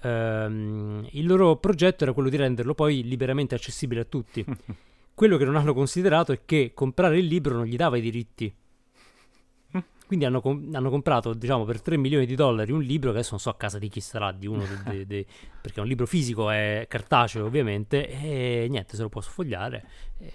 Um, 0.00 1.04
il 1.10 1.26
loro 1.26 1.56
progetto 1.56 2.04
era 2.04 2.12
quello 2.12 2.28
di 2.28 2.36
renderlo 2.36 2.72
poi 2.72 3.02
liberamente 3.02 3.56
accessibile 3.56 4.02
a 4.02 4.04
tutti. 4.04 4.44
Quello 5.18 5.36
che 5.36 5.44
non 5.44 5.56
hanno 5.56 5.74
considerato 5.74 6.30
è 6.30 6.42
che 6.44 6.70
comprare 6.72 7.18
il 7.18 7.26
libro 7.26 7.56
non 7.56 7.64
gli 7.64 7.74
dava 7.74 7.96
i 7.96 8.00
diritti. 8.00 8.54
Quindi 10.06 10.24
hanno, 10.24 10.40
com- 10.40 10.72
hanno, 10.72 10.90
comprato, 10.90 11.34
diciamo, 11.34 11.64
per 11.64 11.82
3 11.82 11.96
milioni 11.96 12.24
di 12.24 12.36
dollari 12.36 12.70
un 12.70 12.82
libro 12.82 13.10
che 13.10 13.16
adesso 13.16 13.32
non 13.32 13.40
so 13.40 13.50
a 13.50 13.56
casa 13.56 13.80
di 13.80 13.88
chi 13.88 14.00
sarà, 14.00 14.30
di 14.30 14.46
uno 14.46 14.62
de- 14.64 14.90
de- 14.90 15.06
de- 15.06 15.26
perché 15.60 15.80
un 15.80 15.88
libro 15.88 16.06
fisico 16.06 16.50
è 16.50 16.86
cartaceo 16.88 17.44
ovviamente, 17.46 18.08
e 18.08 18.68
niente, 18.70 18.94
se 18.94 19.02
lo 19.02 19.08
può 19.08 19.20
sfogliare. 19.20 19.84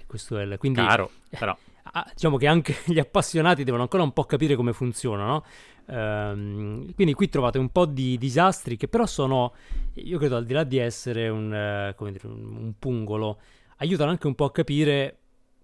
questo 0.05 0.37
è 0.37 0.43
il, 0.43 0.57
quindi, 0.57 0.81
Caro, 0.81 1.11
però. 1.39 1.57
Ah, 1.83 2.05
diciamo 2.13 2.35
che 2.35 2.47
anche 2.47 2.75
gli 2.85 2.99
appassionati 2.99 3.63
devono 3.63 3.83
ancora 3.83 4.03
un 4.03 4.11
po' 4.11 4.25
capire 4.25 4.55
come 4.55 4.73
funziona, 4.73 5.25
no? 5.25 5.45
Um, 5.85 6.93
quindi 6.93 7.13
qui 7.13 7.29
trovate 7.29 7.57
un 7.57 7.69
po' 7.69 7.85
di 7.85 8.17
disastri 8.17 8.75
che 8.75 8.89
però 8.89 9.05
sono, 9.05 9.53
io 9.93 10.17
credo, 10.17 10.35
al 10.35 10.45
di 10.45 10.53
là 10.53 10.65
di 10.65 10.77
essere 10.77 11.29
un, 11.29 11.93
uh, 11.97 12.09
dire, 12.11 12.27
un, 12.27 12.55
un 12.57 12.73
pungolo, 12.77 13.39
aiutano 13.77 14.11
anche 14.11 14.27
un 14.27 14.35
po' 14.35 14.45
a 14.45 14.51
capire 14.51 15.17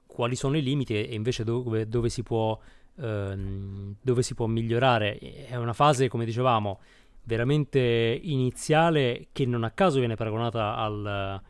quali 0.06 0.36
sono 0.36 0.58
i 0.58 0.62
limiti 0.62 0.96
e 0.96 1.14
invece 1.14 1.44
dove, 1.44 1.88
dove, 1.88 2.10
si, 2.10 2.24
può, 2.24 2.60
ehm, 2.98 3.96
dove 4.02 4.22
si 4.22 4.34
può 4.34 4.48
migliorare. 4.48 5.18
È 5.18 5.56
una 5.56 5.74
fase, 5.74 6.08
come 6.08 6.26
dicevamo, 6.26 6.80
veramente 7.24 7.80
iniziale 8.24 9.28
che 9.32 9.46
non 9.46 9.64
a 9.64 9.72
caso 9.72 10.00
viene 10.00 10.16
paragonata 10.16 10.76
al, 10.76 11.42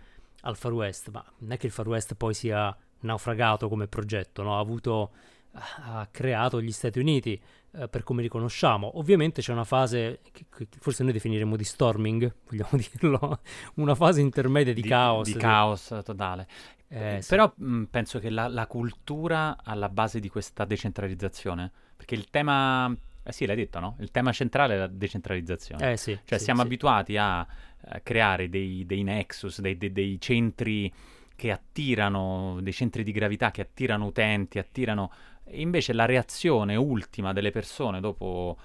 al 0.41 0.56
Far 0.58 0.74
West, 0.74 1.10
ma 1.10 1.24
non 1.39 1.52
è 1.52 1.58
che 1.58 1.67
il 1.67 1.72
Far 1.72 1.88
West 1.88 2.15
poi 2.15 2.34
sia 2.34 2.76
naufragato 3.02 3.69
come 3.69 3.88
progetto, 3.88 4.43
no? 4.43 4.56
ha, 4.56 4.60
avuto, 4.60 5.12
ha 5.54 6.08
creato 6.12 6.62
gli 6.62 6.72
Stati 6.72 7.00
Uniti, 7.00 7.39
eh, 7.71 7.88
per 7.88 8.03
come 8.03 8.21
li 8.21 8.27
conosciamo. 8.27 8.97
Ovviamente 8.97 9.41
c'è 9.41 9.51
una 9.51 9.63
fase 9.63 10.19
che, 10.32 10.45
che, 10.49 10.67
forse 10.79 11.03
noi 11.03 11.13
definiremo 11.13 11.55
di 11.55 11.63
storming, 11.63 12.34
vogliamo 12.49 12.69
dirlo, 12.71 13.39
una 13.75 13.95
fase 13.95 14.21
intermedia 14.21 14.73
di, 14.73 14.82
di 14.82 14.88
caos. 14.88 15.32
Di 15.32 15.38
caos 15.38 15.99
totale. 16.03 16.47
Eh, 16.88 17.17
eh, 17.17 17.21
sì. 17.21 17.29
Però 17.29 17.51
mh, 17.55 17.84
penso 17.84 18.19
che 18.19 18.29
la, 18.29 18.47
la, 18.47 18.65
cultura 18.65 19.58
alla 19.63 19.89
base 19.89 20.19
di 20.19 20.29
questa 20.29 20.65
decentralizzazione, 20.65 21.71
perché 21.95 22.15
il 22.15 22.29
tema, 22.29 22.91
eh 23.23 23.32
sì 23.32 23.45
l'hai 23.45 23.55
detto 23.55 23.79
no? 23.79 23.95
Il 23.99 24.12
tema 24.12 24.32
centrale 24.32 24.73
è 24.73 24.77
la 24.77 24.88
decentralizzazione. 24.88 25.91
Eh 25.91 25.97
sì. 25.97 26.17
Cioè 26.23 26.39
sì, 26.39 26.45
siamo 26.45 26.62
sì. 26.62 26.65
abituati 26.65 27.17
a, 27.17 27.39
a, 27.39 27.99
creare 28.01 28.49
dei, 28.49 28.86
dei 28.86 29.03
nexus, 29.03 29.62
dei, 29.62 29.77
dei, 29.77 29.91
dei 29.91 30.19
centri 30.19 30.91
che 31.36 31.51
attirano, 31.51 32.58
dei 32.62 32.73
centri 32.73 33.03
di 33.03 33.13
gravità 33.13 33.51
che 33.51 33.62
attirano 33.62 34.08
utenti, 34.08 34.60
attirano 34.60 35.10
Invece 35.51 35.93
la 35.93 36.05
reazione 36.05 36.75
ultima 36.75 37.33
delle 37.33 37.51
persone 37.51 37.99
dopo 37.99 38.57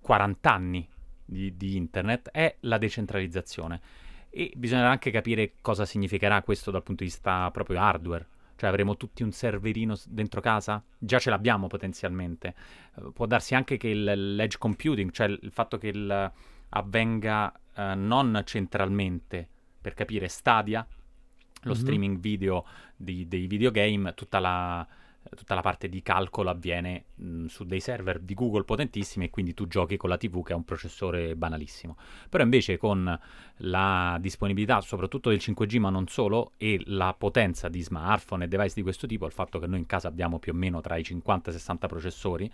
40 0.00 0.52
anni 0.52 0.88
di, 1.24 1.56
di 1.56 1.76
internet 1.76 2.30
è 2.30 2.56
la 2.60 2.78
decentralizzazione. 2.78 3.80
E 4.28 4.52
bisognerà 4.54 4.90
anche 4.90 5.10
capire 5.10 5.54
cosa 5.60 5.84
significherà 5.84 6.42
questo 6.42 6.70
dal 6.70 6.82
punto 6.82 7.04
di 7.04 7.10
vista 7.10 7.50
proprio 7.50 7.80
hardware. 7.80 8.26
Cioè 8.56 8.68
avremo 8.68 8.96
tutti 8.96 9.22
un 9.22 9.32
serverino 9.32 9.96
dentro 10.06 10.40
casa? 10.40 10.84
Già 10.98 11.18
ce 11.18 11.30
l'abbiamo 11.30 11.66
potenzialmente. 11.66 12.54
Uh, 12.96 13.12
può 13.12 13.26
darsi 13.26 13.54
anche 13.54 13.78
che 13.78 13.88
il, 13.88 14.34
l'edge 14.34 14.58
computing, 14.58 15.10
cioè 15.12 15.28
il 15.28 15.50
fatto 15.50 15.78
che 15.78 15.88
il, 15.88 16.32
avvenga 16.68 17.52
uh, 17.76 17.82
non 17.96 18.42
centralmente, 18.44 19.48
per 19.80 19.94
capire 19.94 20.28
Stadia, 20.28 20.86
lo 21.62 21.72
mm-hmm. 21.72 21.80
streaming 21.80 22.18
video 22.18 22.66
di, 22.94 23.26
dei 23.26 23.46
videogame, 23.46 24.12
tutta 24.12 24.38
la 24.38 24.86
tutta 25.36 25.54
la 25.54 25.60
parte 25.60 25.88
di 25.88 26.02
calcolo 26.02 26.50
avviene 26.50 27.04
mh, 27.14 27.46
su 27.46 27.64
dei 27.64 27.80
server 27.80 28.18
di 28.18 28.34
Google 28.34 28.64
potentissimi 28.64 29.26
e 29.26 29.30
quindi 29.30 29.54
tu 29.54 29.66
giochi 29.66 29.96
con 29.96 30.08
la 30.08 30.16
TV 30.16 30.42
che 30.42 30.52
ha 30.52 30.56
un 30.56 30.64
processore 30.64 31.36
banalissimo. 31.36 31.96
Però 32.28 32.42
invece 32.42 32.76
con 32.76 33.18
la 33.58 34.18
disponibilità 34.20 34.80
soprattutto 34.80 35.30
del 35.30 35.38
5G 35.40 35.78
ma 35.78 35.90
non 35.90 36.06
solo 36.08 36.52
e 36.56 36.80
la 36.86 37.14
potenza 37.16 37.68
di 37.68 37.82
smartphone 37.82 38.44
e 38.44 38.48
device 38.48 38.74
di 38.74 38.82
questo 38.82 39.06
tipo, 39.06 39.26
il 39.26 39.32
fatto 39.32 39.58
che 39.58 39.66
noi 39.66 39.78
in 39.78 39.86
casa 39.86 40.08
abbiamo 40.08 40.38
più 40.38 40.52
o 40.52 40.56
meno 40.56 40.80
tra 40.80 40.96
i 40.96 41.04
50 41.04 41.50
e 41.50 41.52
60 41.52 41.86
processori 41.86 42.52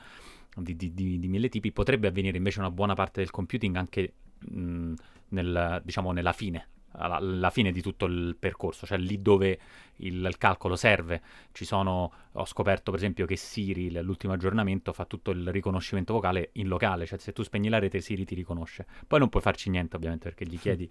di, 0.56 0.76
di, 0.76 0.92
di, 0.92 1.18
di 1.18 1.28
mille 1.28 1.48
tipi, 1.48 1.72
potrebbe 1.72 2.08
avvenire 2.08 2.36
invece 2.36 2.58
una 2.58 2.70
buona 2.70 2.94
parte 2.94 3.20
del 3.20 3.30
computing 3.30 3.76
anche 3.76 4.12
mh, 4.38 4.94
nel, 5.28 5.80
diciamo, 5.84 6.12
nella 6.12 6.32
fine 6.32 6.68
alla, 6.96 7.50
fine 7.50 7.72
di 7.72 7.82
tutto 7.82 8.06
il 8.06 8.36
percorso, 8.38 8.86
cioè 8.86 8.98
lì 8.98 9.20
dove 9.20 9.58
il, 9.96 10.24
il, 10.24 10.38
calcolo 10.38 10.76
serve. 10.76 11.22
Ci 11.52 11.64
sono, 11.64 12.12
ho 12.32 12.44
scoperto 12.44 12.90
per 12.90 13.00
esempio 13.00 13.26
che 13.26 13.36
Siri, 13.36 13.90
l'ultimo 14.02 14.32
aggiornamento, 14.32 14.92
fa 14.92 15.04
tutto 15.04 15.30
il 15.30 15.50
riconoscimento 15.50 16.12
vocale 16.12 16.50
in 16.54 16.68
locale, 16.68 17.06
cioè 17.06 17.18
se 17.18 17.32
tu 17.32 17.42
spegni 17.42 17.68
la 17.68 17.78
rete 17.78 18.00
Siri 18.00 18.24
ti 18.24 18.34
riconosce. 18.34 18.86
Poi 19.06 19.18
non 19.18 19.28
puoi 19.28 19.42
farci 19.42 19.70
niente 19.70 19.96
ovviamente 19.96 20.28
perché 20.28 20.46
gli 20.46 20.58
chiedi 20.58 20.90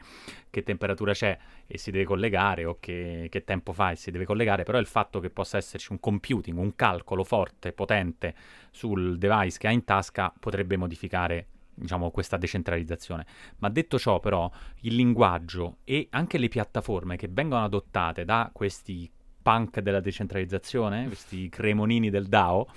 che 0.50 0.64
temperatura 0.64 1.14
c'è 1.14 1.38
e 1.66 1.78
si 1.78 1.92
deve 1.92 2.06
collegare 2.06 2.66
o 2.66 2.78
che, 2.80 3.28
che 3.30 3.44
tempo 3.44 3.74
fa 3.74 3.92
e 3.92 3.96
si 3.96 4.12
deve 4.12 4.26
collegare, 4.26 4.64
però 4.64 4.78
il 4.78 4.88
fatto 4.88 5.20
che 5.20 5.30
possa 5.30 5.58
esserci 5.58 5.92
un 5.92 6.00
computing, 6.00 6.58
un 6.58 6.76
calcolo 6.76 7.24
forte, 7.24 7.74
potente 7.74 8.36
sul 8.72 9.18
device 9.18 9.58
che 9.58 9.68
ha 9.68 9.72
in 9.72 9.84
tasca 9.84 10.34
potrebbe 10.38 10.78
modificare 10.78 11.48
diciamo, 11.76 12.12
questa 12.12 12.38
decentralizzazione. 12.38 13.26
Ma 13.58 13.70
detto 13.70 14.00
ciò, 14.00 14.20
però, 14.20 14.50
il 14.82 14.96
linguaggio 14.96 15.78
e 15.84 16.08
anche 16.12 16.38
le 16.38 16.48
piattaforme 16.48 17.18
che 17.18 17.28
vengono 17.30 17.64
adottate 17.64 18.26
da 18.26 18.50
questi 18.52 19.12
punk 19.42 19.80
della 19.80 20.00
decentralizzazione, 20.00 21.06
questi 21.06 21.50
cremonini 21.50 22.10
del 22.10 22.28
DAO, 22.28 22.68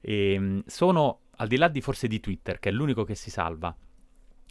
ehm, 0.00 0.62
sono 0.66 1.20
al 1.38 1.48
di 1.48 1.56
là 1.56 1.68
di 1.68 1.80
forse 1.80 2.06
di 2.06 2.20
Twitter, 2.20 2.58
che 2.58 2.68
è 2.68 2.72
l'unico 2.72 3.04
che 3.04 3.14
si 3.14 3.30
salva, 3.30 3.76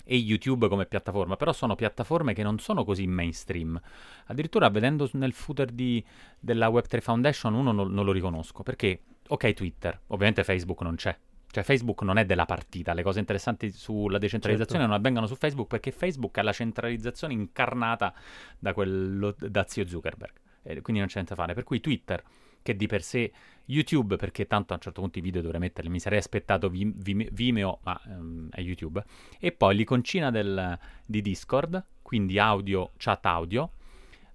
e 0.07 0.16
YouTube 0.18 0.68
come 0.68 0.86
piattaforma, 0.86 1.36
però 1.36 1.51
sono 1.51 1.76
piattaforme 1.76 2.34
che 2.34 2.43
non 2.43 2.60
sono 2.60 2.84
così 2.84 3.07
mainstream. 3.07 3.80
Addirittura 4.26 4.70
vedendo 4.70 5.10
nel 5.14 5.34
footer 5.34 5.72
di, 5.72 6.03
della 6.39 6.70
Web3 6.70 7.01
Foundation 7.01 7.53
uno 7.55 7.72
non, 7.72 7.91
non 7.91 8.05
lo 8.05 8.12
riconosco, 8.12 8.62
perché 8.62 9.01
ok 9.28 9.53
Twitter, 9.53 9.99
ovviamente 10.07 10.43
Facebook 10.43 10.82
non 10.82 10.95
c'è, 10.95 11.18
cioè 11.56 11.64
Facebook 11.64 12.01
non 12.01 12.18
è 12.18 12.26
della 12.26 12.43
partita, 12.43 12.93
le 12.93 13.01
cose 13.01 13.20
interessanti 13.20 13.72
sulla 13.72 14.18
decentralizzazione 14.18 14.82
certo. 14.82 14.91
non 14.91 14.99
avvengono 14.99 15.26
su 15.26 15.36
Facebook 15.36 15.70
perché 15.70 15.91
Facebook 15.91 16.38
è 16.38 16.41
la 16.41 16.51
centralizzazione 16.51 17.32
incarnata 17.32 18.14
da, 18.60 18.74
quello, 18.74 19.34
da 19.39 19.64
zio 19.66 19.88
Zuckerberg, 19.88 20.34
e 20.64 20.82
quindi 20.82 20.99
non 20.99 21.08
c'è 21.08 21.14
niente 21.14 21.34
da 21.34 21.41
fare. 21.41 21.53
Per 21.53 21.64
cui 21.64 21.80
Twitter, 21.80 22.22
che 22.62 22.76
di 22.76 22.88
per 22.88 23.01
sé 23.01 23.32
YouTube, 23.68 24.18
perché 24.18 24.47
tanto 24.47 24.74
a 24.74 24.76
un 24.76 24.82
certo 24.82 24.99
punto 24.99 25.18
i 25.20 25.22
video 25.22 25.41
dovrei 25.41 25.62
metterli, 25.62 25.89
mi 25.89 26.01
sarei 26.01 26.20
aspettato 26.20 26.70
Vimeo, 26.70 27.80
ma 27.84 28.01
um, 28.08 28.49
è 28.49 28.60
YouTube, 28.60 29.01
e 29.39 29.53
poi 29.53 29.78
l'iconcina 29.78 30.32
del, 30.32 30.78
di 31.06 31.22
Discord, 31.22 31.82
quindi 32.01 32.38
audio, 32.38 32.91
chat 32.97 33.26
audio, 33.28 33.72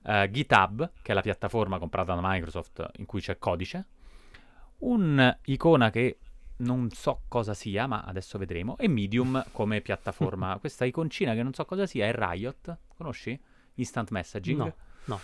uh, 0.05 0.25
GitHub, 0.27 0.91
che 1.03 1.12
è 1.12 1.14
la 1.14 1.21
piattaforma 1.21 1.79
comprata 1.79 2.14
da 2.14 2.21
Microsoft 2.23 2.93
in 2.97 3.05
cui 3.05 3.21
c'è 3.21 3.37
codice, 3.37 3.87
un'icona 4.79 5.91
che 5.91 6.16
non 6.61 6.91
so 6.91 7.23
cosa 7.29 7.55
sia, 7.55 7.87
ma 7.87 8.03
adesso 8.03 8.39
vedremo, 8.39 8.77
e 8.79 8.89
Medium 8.89 9.45
come 9.53 9.81
piattaforma. 9.81 10.57
Questa 10.61 10.85
iconcina 10.85 11.35
che 11.35 11.43
non 11.43 11.53
so 11.53 11.65
cosa 11.65 11.87
sia 11.87 12.07
è 12.07 12.13
Riot, 12.15 12.79
conosci? 12.97 13.39
Instant 13.75 14.11
Messaging. 14.11 14.59
No, 14.59 14.75
no. 15.05 15.21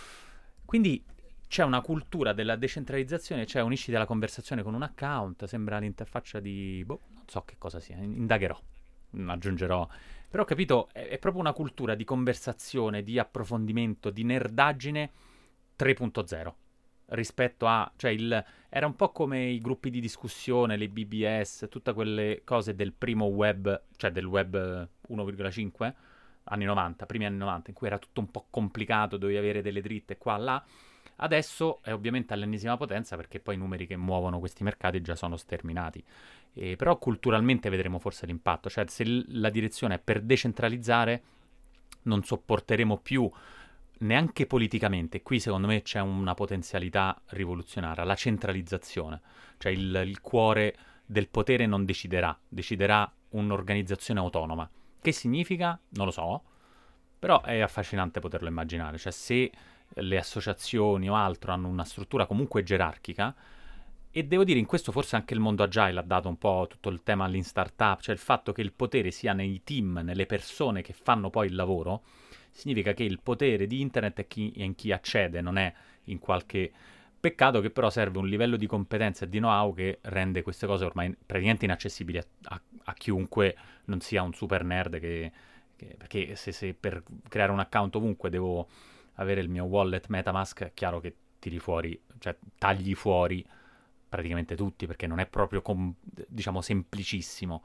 Quindi 0.65 1.03
c'è 1.47 1.63
una 1.63 1.81
cultura 1.81 2.33
della 2.33 2.55
decentralizzazione, 2.55 3.45
cioè 3.45 3.61
unisci 3.61 3.91
della 3.91 4.05
conversazione 4.05 4.63
con 4.63 4.73
un 4.73 4.81
account, 4.81 5.45
sembra 5.45 5.77
l'interfaccia 5.79 6.39
di... 6.39 6.83
boh, 6.85 7.01
non 7.13 7.23
so 7.27 7.43
che 7.43 7.55
cosa 7.57 7.79
sia, 7.79 7.95
indagherò, 7.97 8.59
aggiungerò. 9.27 9.87
Però 10.29 10.43
ho 10.43 10.45
capito, 10.45 10.89
è, 10.91 11.07
è 11.07 11.17
proprio 11.19 11.41
una 11.41 11.53
cultura 11.53 11.95
di 11.95 12.03
conversazione, 12.03 13.03
di 13.03 13.17
approfondimento, 13.17 14.09
di 14.09 14.23
nerdaggine 14.23 15.11
3.0 15.77 16.53
rispetto 17.09 17.67
a, 17.67 17.89
cioè 17.95 18.11
il, 18.11 18.43
era 18.69 18.85
un 18.85 18.95
po' 18.95 19.11
come 19.11 19.45
i 19.45 19.59
gruppi 19.59 19.89
di 19.89 19.99
discussione, 19.99 20.77
le 20.77 20.89
BBS, 20.89 21.67
tutte 21.69 21.93
quelle 21.93 22.41
cose 22.43 22.75
del 22.75 22.93
primo 22.93 23.25
web, 23.25 23.83
cioè 23.95 24.11
del 24.11 24.25
web 24.25 24.55
1,5, 25.09 25.93
anni 26.45 26.65
90, 26.65 27.05
primi 27.05 27.25
anni 27.25 27.37
90, 27.37 27.69
in 27.69 27.75
cui 27.75 27.87
era 27.87 27.97
tutto 27.97 28.19
un 28.19 28.31
po' 28.31 28.47
complicato, 28.49 29.17
dovevi 29.17 29.37
avere 29.37 29.61
delle 29.61 29.81
dritte 29.81 30.17
qua, 30.17 30.37
là. 30.37 30.63
Adesso 31.19 31.79
è 31.81 31.93
ovviamente 31.93 32.33
all'ennesima 32.33 32.77
potenza 32.77 33.15
perché 33.15 33.39
poi 33.39 33.55
i 33.55 33.57
numeri 33.57 33.87
che 33.87 33.97
muovono 33.97 34.37
questi 34.37 34.63
mercati 34.63 35.01
già 35.01 35.15
sono 35.15 35.35
sterminati. 35.35 36.03
Eh, 36.53 36.75
però 36.75 36.97
culturalmente 36.97 37.69
vedremo 37.69 37.97
forse 37.99 38.25
l'impatto, 38.25 38.69
cioè 38.69 38.85
se 38.87 39.03
la 39.29 39.49
direzione 39.49 39.95
è 39.95 39.99
per 39.99 40.21
decentralizzare 40.21 41.23
non 42.03 42.23
sopporteremo 42.23 42.97
più 42.97 43.29
neanche 43.99 44.45
politicamente, 44.45 45.21
qui 45.21 45.39
secondo 45.39 45.67
me 45.67 45.81
c'è 45.81 45.99
una 45.99 46.33
potenzialità 46.33 47.19
rivoluzionaria, 47.27 48.03
la 48.03 48.15
centralizzazione, 48.15 49.21
cioè 49.57 49.71
il, 49.71 50.03
il 50.05 50.21
cuore 50.21 50.75
del 51.05 51.29
potere 51.29 51.65
non 51.65 51.85
deciderà, 51.85 52.37
deciderà 52.47 53.11
un'organizzazione 53.29 54.19
autonoma. 54.19 54.69
Che 55.01 55.11
significa? 55.11 55.79
Non 55.89 56.05
lo 56.05 56.11
so, 56.11 56.43
però 57.17 57.41
è 57.41 57.59
affascinante 57.59 58.19
poterlo 58.19 58.47
immaginare, 58.47 58.97
cioè 58.97 59.11
se 59.11 59.51
le 59.89 60.17
associazioni 60.17 61.09
o 61.09 61.15
altro 61.15 61.51
hanno 61.51 61.67
una 61.67 61.85
struttura 61.85 62.25
comunque 62.25 62.63
gerarchica, 62.63 63.35
e 64.09 64.23
devo 64.23 64.43
dire, 64.43 64.57
in 64.57 64.65
questo 64.65 64.91
forse 64.91 65.15
anche 65.15 65.33
il 65.35 65.39
mondo 65.39 65.61
agile 65.63 65.99
ha 65.99 66.03
dato 66.03 66.27
un 66.27 66.37
po' 66.37 66.65
tutto 66.67 66.89
il 66.89 67.03
tema 67.03 67.25
all'in 67.25 67.43
startup, 67.43 68.01
cioè 68.01 68.15
il 68.15 68.19
fatto 68.19 68.51
che 68.51 68.61
il 68.61 68.73
potere 68.73 69.11
sia 69.11 69.33
nei 69.33 69.61
team, 69.63 70.01
nelle 70.03 70.25
persone 70.25 70.81
che 70.81 70.93
fanno 70.93 71.29
poi 71.29 71.47
il 71.47 71.55
lavoro, 71.55 72.03
significa 72.57 72.93
che 72.93 73.03
il 73.03 73.19
potere 73.21 73.67
di 73.67 73.81
internet 73.81 74.21
è, 74.21 74.27
chi, 74.27 74.51
in 74.55 74.73
chi 74.73 74.91
accede, 74.91 75.41
non 75.41 75.57
è 75.57 75.71
in 76.05 76.17
qualche... 76.17 76.71
Peccato 77.19 77.61
che 77.61 77.69
però 77.69 77.89
serve 77.89 78.17
un 78.19 78.27
livello 78.27 78.57
di 78.57 78.67
competenza 78.67 79.25
e 79.25 79.29
di 79.29 79.37
know-how 79.37 79.73
che 79.73 79.99
rende 80.03 80.41
queste 80.41 80.65
cose 80.65 80.85
ormai 80.85 81.15
praticamente 81.23 81.65
inaccessibili 81.65 82.17
a, 82.17 82.25
a, 82.43 82.61
a 82.85 82.93
chiunque 82.93 83.55
non 83.85 83.99
sia 84.01 84.23
un 84.23 84.33
super 84.33 84.63
nerd 84.63 84.99
che... 84.99 85.31
che 85.75 85.95
perché 85.97 86.35
se, 86.35 86.51
se, 86.51 86.73
per 86.73 87.03
creare 87.29 87.51
un 87.51 87.59
account 87.59 87.95
ovunque 87.95 88.29
devo 88.31 88.67
avere 89.15 89.41
il 89.41 89.49
mio 89.49 89.65
wallet 89.65 90.07
Metamask, 90.07 90.63
è 90.63 90.71
chiaro 90.73 90.99
che 90.99 91.13
tiri 91.37 91.59
fuori, 91.59 91.99
cioè 92.17 92.35
tagli 92.57 92.95
fuori 92.95 93.45
praticamente 94.09 94.55
tutti 94.55 94.87
perché 94.87 95.05
non 95.05 95.19
è 95.19 95.27
proprio, 95.27 95.61
com- 95.61 95.93
diciamo, 96.27 96.61
semplicissimo. 96.61 97.63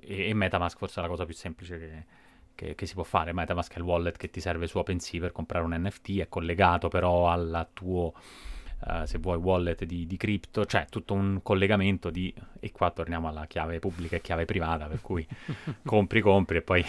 E, 0.00 0.28
e 0.30 0.34
Metamask 0.34 0.78
forse 0.78 1.00
è 1.00 1.02
la 1.02 1.08
cosa 1.08 1.26
più 1.26 1.34
semplice 1.34 1.78
che 1.78 2.04
che, 2.54 2.74
che, 2.74 2.86
si 2.86 2.94
può 2.94 3.02
fare. 3.02 3.32
Metamask 3.32 3.74
è 3.74 3.78
il 3.78 3.84
wallet 3.84 4.16
che 4.16 4.30
ti 4.30 4.40
serve 4.40 4.66
su 4.66 4.78
OpenSea 4.78 5.20
per 5.20 5.32
comprare 5.32 5.64
un 5.64 5.74
NFT, 5.76 6.18
è 6.18 6.28
collegato 6.28 6.88
però 6.88 7.28
al 7.28 7.68
tuo, 7.72 8.12
uh, 8.86 9.04
se 9.04 9.18
vuoi, 9.18 9.36
wallet 9.36 9.84
di, 9.84 10.06
di 10.06 10.16
cripto, 10.16 10.64
cioè 10.64 10.86
tutto 10.88 11.14
un 11.14 11.40
collegamento 11.42 12.10
di... 12.10 12.32
E 12.60 12.72
qua 12.72 12.90
torniamo 12.90 13.28
alla 13.28 13.46
chiave 13.46 13.78
pubblica 13.78 14.16
e 14.16 14.20
chiave 14.20 14.44
privata, 14.44 14.86
per 14.86 15.00
cui 15.00 15.26
compri, 15.84 16.20
compri 16.20 16.58
e 16.58 16.62
poi 16.62 16.84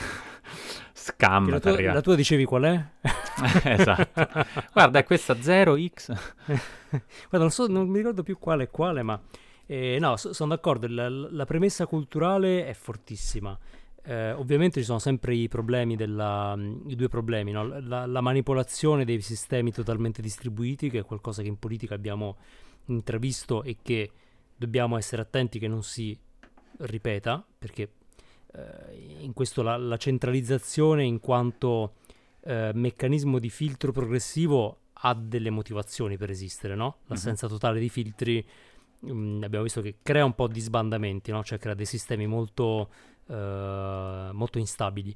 scam. 0.94 1.50
La 1.50 1.60
tua, 1.60 1.82
la 1.82 2.02
tua, 2.02 2.16
dicevi 2.16 2.46
qual 2.46 2.64
è? 2.64 2.86
esatto. 3.70 4.28
Guarda, 4.72 5.00
è 5.00 5.04
questa 5.04 5.34
0x. 5.34 6.06
Guarda, 7.30 7.38
non, 7.38 7.52
so, 7.52 7.68
non 7.68 7.88
mi 7.88 7.98
ricordo 7.98 8.24
più 8.24 8.38
quale 8.38 8.66
è 8.66 8.70
quale, 8.70 9.04
ma... 9.04 9.20
Eh, 9.68 9.98
no, 10.00 10.16
so, 10.16 10.32
sono 10.32 10.54
d'accordo, 10.54 10.86
la, 10.88 11.10
la 11.10 11.46
premessa 11.46 11.88
culturale 11.88 12.68
è 12.68 12.74
fortissima. 12.74 13.58
Eh, 14.08 14.34
ovviamente 14.34 14.80
ci 14.80 14.86
sono 14.86 15.00
sempre 15.00 15.34
i 15.34 15.48
problemi 15.48 15.96
della, 15.96 16.56
i 16.88 16.96
due 16.96 17.08
problemi, 17.08 17.52
no? 17.52 17.80
la, 17.80 18.06
la, 18.06 18.22
manipolazione 18.22 19.04
dei 19.04 19.20
sistemi 19.20 19.72
totalmente 19.72 20.22
distribuiti, 20.22 20.92
che 20.92 21.00
è 21.00 21.04
qualcosa 21.04 21.42
che 21.42 21.48
in 21.48 21.58
politica 21.58 21.96
abbiamo 21.96 22.38
intravisto 22.86 23.64
e 23.64 23.78
che 23.82 24.12
dobbiamo 24.56 24.98
essere 24.98 25.24
attenti 25.24 25.58
che 25.58 25.68
non 25.68 25.82
si 25.82 26.16
ripeta, 26.80 27.44
perché 27.58 27.94
eh, 28.54 29.18
in 29.22 29.34
questo 29.34 29.64
la, 29.64 29.76
la, 29.76 29.98
centralizzazione 29.98 31.04
in 31.04 31.20
quanto 31.20 31.96
eh, 32.42 32.72
meccanismo 32.76 33.40
di 33.40 33.50
filtro 33.50 33.92
progressivo 33.92 34.82
ha 34.94 35.16
delle 35.16 35.50
motivazioni 35.50 36.16
per 36.16 36.30
esistere, 36.30 36.76
no? 36.76 36.98
L'assenza 37.08 37.48
mm-hmm. 37.48 37.56
totale 37.56 37.80
di 37.80 37.90
filtri 37.90 38.46
mh, 39.00 39.12
mm, 39.12 39.44
abbiamo 39.44 39.64
visto 39.64 39.82
che 39.82 39.96
crea 40.04 40.26
un 40.26 40.36
po' 40.36 40.48
di 40.48 40.60
sbandamenti, 40.60 41.32
no? 41.32 41.44
Cioè 41.44 41.58
crea 41.58 41.74
dei 41.74 41.86
sistemi 41.86 42.28
molto 42.28 42.90
eh, 43.28 44.30
molto 44.32 44.58
instabili. 44.58 45.16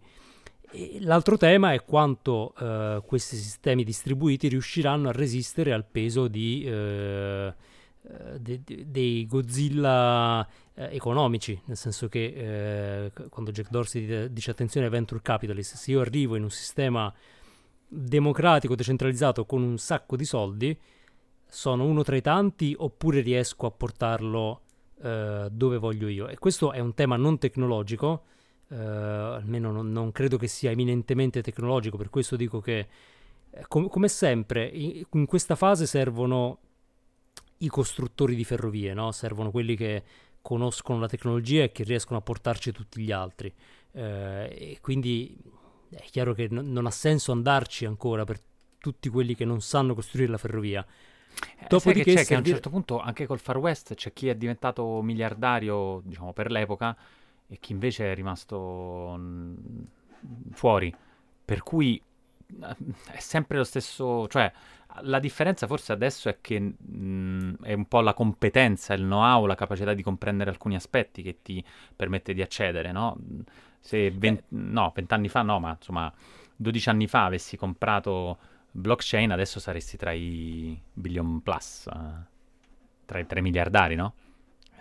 E 0.72 1.00
l'altro 1.02 1.36
tema 1.36 1.74
è 1.74 1.84
quanto 1.84 2.54
uh, 2.56 3.04
questi 3.04 3.36
sistemi 3.36 3.84
distribuiti 3.84 4.48
riusciranno 4.48 5.10
a 5.10 5.12
resistere 5.12 5.74
al 5.74 5.84
peso 5.84 6.28
di, 6.28 6.64
uh, 6.64 7.52
de- 8.38 8.62
de- 8.64 8.86
dei 8.86 9.26
Godzilla 9.26 10.48
economici, 10.76 11.60
nel 11.66 11.76
senso 11.76 12.08
che 12.08 13.12
quando 13.30 13.52
Jack 13.52 13.70
Dorsey 13.70 14.32
dice 14.32 14.52
attenzione 14.52 14.86
ai 14.86 14.92
venture 14.92 15.22
capitalist, 15.22 15.76
se 15.76 15.92
io 15.92 16.00
arrivo 16.00 16.36
in 16.36 16.44
un 16.44 16.52
sistema 16.52 17.14
democratico, 17.86 18.76
decentralizzato 18.76 19.46
con 19.46 19.62
un 19.64 19.78
sacco 19.78 20.16
di 20.16 20.24
soldi, 20.24 20.80
sono 21.50 21.84
uno 21.84 22.04
tra 22.04 22.16
i 22.16 22.22
tanti 22.22 22.76
oppure 22.78 23.22
riesco 23.22 23.66
a 23.66 23.72
portarlo 23.72 24.62
eh, 25.02 25.48
dove 25.52 25.78
voglio 25.78 26.08
io. 26.08 26.28
E 26.28 26.38
questo 26.38 26.72
è 26.72 26.80
un 26.80 26.94
tema 26.94 27.16
non 27.16 27.38
tecnologico, 27.38 28.24
eh, 28.70 28.76
almeno 28.76 29.72
non, 29.72 29.92
non, 29.92 30.12
credo 30.12 30.38
che 30.38 30.48
sia 30.48 30.72
eminentemente 30.72 31.42
tecnologico, 31.42 31.98
per 31.98 32.10
questo 32.10 32.36
dico 32.36 32.60
che, 32.60 32.88
eh, 33.50 33.66
com- 33.68 33.88
come 33.88 34.08
sempre, 34.08 34.68
in, 34.68 35.04
in, 35.12 35.26
questa 35.26 35.56
fase 35.56 35.86
servono 35.86 36.60
i 37.60 37.68
costruttori 37.68 38.36
di 38.36 38.44
ferrovie, 38.44 38.94
no? 38.94 39.12
servono 39.12 39.52
quelli 39.52 39.76
che 39.76 40.04
conoscono 40.42 41.00
la 41.00 41.08
tecnologia 41.08 41.64
e 41.64 41.72
che 41.72 41.84
riescono 41.84 42.20
a 42.20 42.22
portarci 42.22 42.72
tutti 42.72 43.02
gli 43.02 43.12
altri. 43.12 43.54
Eh, 43.92 44.74
e 44.74 44.78
quindi 44.82 45.38
è 45.90 46.06
chiaro 46.12 46.34
che 46.34 46.48
n- 46.50 46.72
non 46.72 46.86
ha 46.86 46.92
senso 46.92 47.32
andarci 47.32 47.86
ancora 47.86 48.24
per 48.24 48.40
tutti 48.78 49.10
quelli 49.10 49.36
che 49.36 49.46
non 49.46 49.62
sanno 49.62 49.94
costruire 49.94 50.32
la 50.32 50.38
ferrovia. 50.38 50.86
Eh, 51.60 51.66
Dopodiché 51.68 52.14
c'è 52.14 52.26
che 52.26 52.36
a 52.36 52.40
un 52.40 52.46
certo 52.46 52.70
punto 52.70 53.00
anche 53.00 53.26
col 53.26 53.40
Far 53.40 53.58
West 53.58 53.94
c'è 53.96 54.14
chi 54.14 54.28
è 54.28 54.36
diventato 54.36 55.02
miliardario, 55.02 56.02
diciamo, 56.04 56.34
per 56.34 56.52
l'epoca 56.52 56.96
e 57.48 57.58
chi 57.60 57.72
invece 57.72 58.12
è 58.12 58.16
rimasto 58.16 59.16
mh, 59.18 59.84
fuori. 60.52 60.94
Per 61.46 61.64
cui 61.64 62.02
eh, 62.62 62.76
è 63.12 63.20
sempre 63.20 63.58
lo 63.58 63.64
stesso, 63.64 64.28
cioè 64.28 64.52
la 65.02 65.20
differenza 65.20 65.68
forse 65.68 65.92
adesso 65.92 66.30
è 66.30 66.38
che 66.42 66.60
mh, 66.60 67.58
è 67.64 67.74
un 67.74 67.86
po' 67.88 68.02
la 68.02 68.14
competenza, 68.14 68.94
il 68.94 69.02
know-how, 69.04 69.46
la 69.46 69.56
capacità 69.56 69.94
di 69.94 70.04
comprendere 70.04 70.50
alcuni 70.50 70.76
aspetti 70.76 71.22
che 71.22 71.38
ti 71.42 71.64
permette 71.96 72.34
di 72.34 72.42
accedere, 72.42 72.92
no? 72.92 73.18
Se 73.80 74.12
20, 74.12 74.44
no, 74.50 74.92
20 74.94 75.14
anni 75.14 75.30
fa 75.30 75.42
no, 75.42 75.60
ma 75.60 75.72
insomma 75.72 76.12
12 76.56 76.90
anni 76.90 77.08
fa 77.08 77.26
avessi 77.26 77.56
comprato 77.58 78.38
blockchain 78.72 79.32
adesso 79.32 79.60
saresti 79.60 79.98
tra 79.98 80.12
i 80.12 80.80
billion 80.94 81.42
plus, 81.42 81.88
uh, 81.92 82.00
tra 83.06 83.20
i 83.20 83.26
3 83.26 83.42
miliardari, 83.42 83.96
no? 83.96 84.14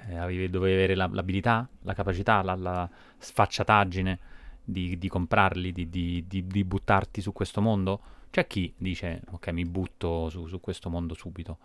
Eh, 0.09 0.16
avevi, 0.16 0.49
dovevi 0.49 0.74
avere 0.74 0.95
la, 0.95 1.09
l'abilità, 1.11 1.68
la 1.82 1.95
capacità, 1.95 2.43
la, 2.43 2.55
la 2.55 2.89
sfacciataggine 3.18 4.18
di, 4.64 4.99
di 4.99 5.09
comprarli, 5.09 5.72
di, 5.72 5.89
di, 5.89 6.24
di, 6.26 6.64
buttarti 6.64 7.20
su 7.20 7.32
questo 7.32 7.61
mondo. 7.61 8.01
C'è 8.30 8.47
chi 8.47 8.72
dice, 8.76 9.22
ok, 9.30 9.49
mi 9.49 9.64
butto 9.64 10.28
su, 10.28 10.47
su 10.47 10.61
questo 10.61 10.91
mondo 10.91 11.14
subito. 11.14 11.59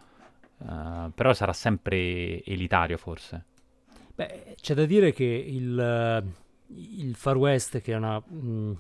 Uh, 0.57 1.11
però 1.13 1.33
sarà 1.33 1.53
sempre 1.53 2.43
elitario 2.43 2.97
forse. 2.97 3.45
Beh, 4.15 4.55
c'è 4.59 4.73
da 4.73 4.85
dire 4.85 5.11
che 5.11 5.25
il, 5.25 6.33
il 6.67 7.15
Far 7.15 7.37
West, 7.37 7.81
che 7.81 7.93
è 7.93 7.95
una... 7.95 8.19
Mh, 8.19 8.77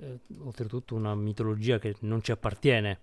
eh, 0.00 0.18
oltretutto 0.38 0.94
una 0.94 1.14
mitologia 1.14 1.78
che 1.78 1.94
non 2.00 2.22
ci 2.22 2.32
appartiene, 2.32 2.98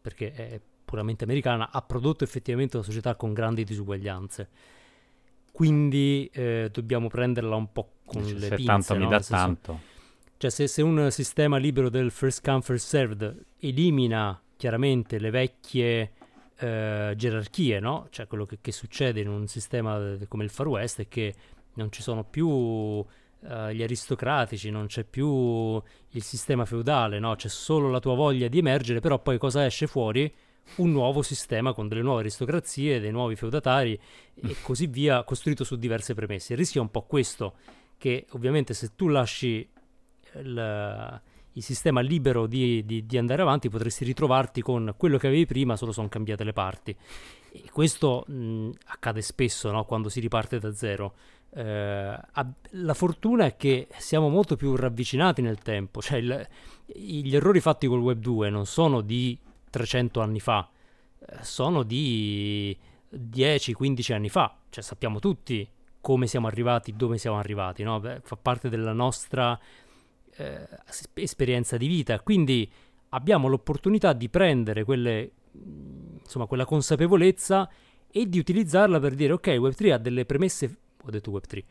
perché 0.00 0.32
è 0.32 0.60
puramente 0.84 1.24
americana, 1.24 1.70
ha 1.70 1.82
prodotto 1.82 2.24
effettivamente 2.24 2.76
una 2.76 2.84
società 2.84 3.14
con 3.16 3.32
grandi 3.32 3.64
disuguaglianze. 3.64 4.48
Quindi 5.52 6.30
eh, 6.32 6.68
dobbiamo 6.72 7.08
prenderla 7.08 7.56
un 7.56 7.72
po' 7.72 7.92
con 8.04 8.22
Dice, 8.22 8.34
le 8.34 8.48
pinze. 8.50 8.64
tanto 8.64 8.94
no? 8.94 9.00
mi 9.00 9.08
dà 9.08 9.20
tanto. 9.20 9.80
Cioè 10.36 10.50
se, 10.50 10.68
se, 10.68 10.82
un 10.82 11.10
sistema 11.10 11.56
libero 11.56 11.88
del 11.88 12.10
first 12.10 12.44
come 12.44 12.60
first 12.60 12.86
served 12.86 13.44
elimina 13.58 14.38
chiaramente 14.56 15.18
le 15.18 15.30
vecchie 15.30 16.12
eh, 16.58 17.14
gerarchie, 17.16 17.80
no? 17.80 18.06
Cioè 18.10 18.26
quello 18.26 18.44
che, 18.44 18.58
che, 18.60 18.70
succede 18.70 19.20
in 19.20 19.28
un 19.28 19.46
sistema 19.46 20.16
come 20.28 20.44
il 20.44 20.50
Far 20.50 20.68
West 20.68 21.00
è 21.00 21.08
che 21.08 21.34
non 21.74 21.90
ci 21.90 22.02
sono 22.02 22.24
più 22.24 23.04
uh, 23.48 23.70
gli 23.70 23.82
aristocratici, 23.82 24.70
non 24.70 24.86
c'è 24.86 25.04
più 25.04 25.80
il 26.10 26.22
sistema 26.22 26.64
feudale, 26.64 27.18
no? 27.18 27.34
c'è 27.36 27.48
solo 27.48 27.90
la 27.90 28.00
tua 28.00 28.14
voglia 28.14 28.48
di 28.48 28.58
emergere, 28.58 29.00
però 29.00 29.18
poi 29.18 29.38
cosa 29.38 29.64
esce 29.64 29.86
fuori? 29.86 30.32
Un 30.76 30.90
nuovo 30.90 31.22
sistema 31.22 31.72
con 31.72 31.86
delle 31.86 32.02
nuove 32.02 32.20
aristocrazie, 32.20 32.98
dei 32.98 33.12
nuovi 33.12 33.36
feudatari 33.36 33.98
e 34.34 34.56
così 34.62 34.86
via, 34.86 35.22
costruito 35.22 35.62
su 35.62 35.76
diverse 35.76 36.14
premesse. 36.14 36.54
Il 36.54 36.58
rischio 36.58 36.80
è 36.80 36.84
un 36.84 36.90
po' 36.90 37.02
questo, 37.02 37.54
che 37.98 38.26
ovviamente 38.30 38.74
se 38.74 38.90
tu 38.96 39.06
lasci 39.06 39.68
il, 40.34 41.20
il 41.52 41.62
sistema 41.62 42.00
libero 42.00 42.46
di, 42.46 42.84
di, 42.84 43.06
di, 43.06 43.18
andare 43.18 43.42
avanti, 43.42 43.68
potresti 43.68 44.04
ritrovarti 44.04 44.60
con 44.60 44.94
quello 44.96 45.18
che 45.18 45.26
avevi 45.26 45.46
prima, 45.46 45.76
solo 45.76 45.92
sono 45.92 46.08
cambiate 46.08 46.44
le 46.44 46.52
parti. 46.52 46.96
E 47.50 47.70
questo 47.72 48.24
mh, 48.26 48.70
accade 48.86 49.22
spesso 49.22 49.70
no? 49.70 49.84
quando 49.84 50.08
si 50.08 50.20
riparte 50.20 50.58
da 50.58 50.74
zero. 50.74 51.14
Eh, 51.56 52.18
la 52.70 52.94
fortuna 52.94 53.46
è 53.46 53.56
che 53.56 53.88
siamo 53.96 54.28
molto 54.28 54.56
più 54.56 54.76
ravvicinati 54.76 55.40
nel 55.40 55.56
tempo, 55.58 56.02
cioè 56.02 56.18
il, 56.18 56.46
gli 56.84 57.34
errori 57.34 57.60
fatti 57.60 57.86
col 57.86 58.00
Web 58.00 58.20
2 58.20 58.50
non 58.50 58.66
sono 58.66 59.00
di 59.00 59.38
300 59.70 60.20
anni 60.20 60.38
fa, 60.38 60.68
eh, 61.18 61.38
sono 61.40 61.82
di 61.82 62.76
10-15 63.10 64.12
anni 64.12 64.28
fa, 64.28 64.54
cioè 64.68 64.84
sappiamo 64.84 65.18
tutti 65.18 65.66
come 66.02 66.26
siamo 66.26 66.46
arrivati, 66.46 66.94
dove 66.94 67.16
siamo 67.16 67.38
arrivati, 67.38 67.82
no? 67.82 68.00
Beh, 68.00 68.20
fa 68.22 68.36
parte 68.36 68.68
della 68.68 68.92
nostra 68.92 69.58
eh, 70.36 70.68
esperienza 71.14 71.78
di 71.78 71.86
vita, 71.86 72.20
quindi 72.20 72.70
abbiamo 73.10 73.48
l'opportunità 73.48 74.12
di 74.12 74.28
prendere 74.28 74.84
quelle, 74.84 75.30
insomma, 76.22 76.44
quella 76.44 76.66
consapevolezza 76.66 77.66
e 78.10 78.28
di 78.28 78.38
utilizzarla 78.38 79.00
per 79.00 79.14
dire 79.14 79.32
ok, 79.32 79.48
Web3 79.48 79.92
ha 79.92 79.98
delle 79.98 80.26
premesse, 80.26 80.76
ho 81.06 81.10
detto 81.10 81.30
Web3, 81.30 81.62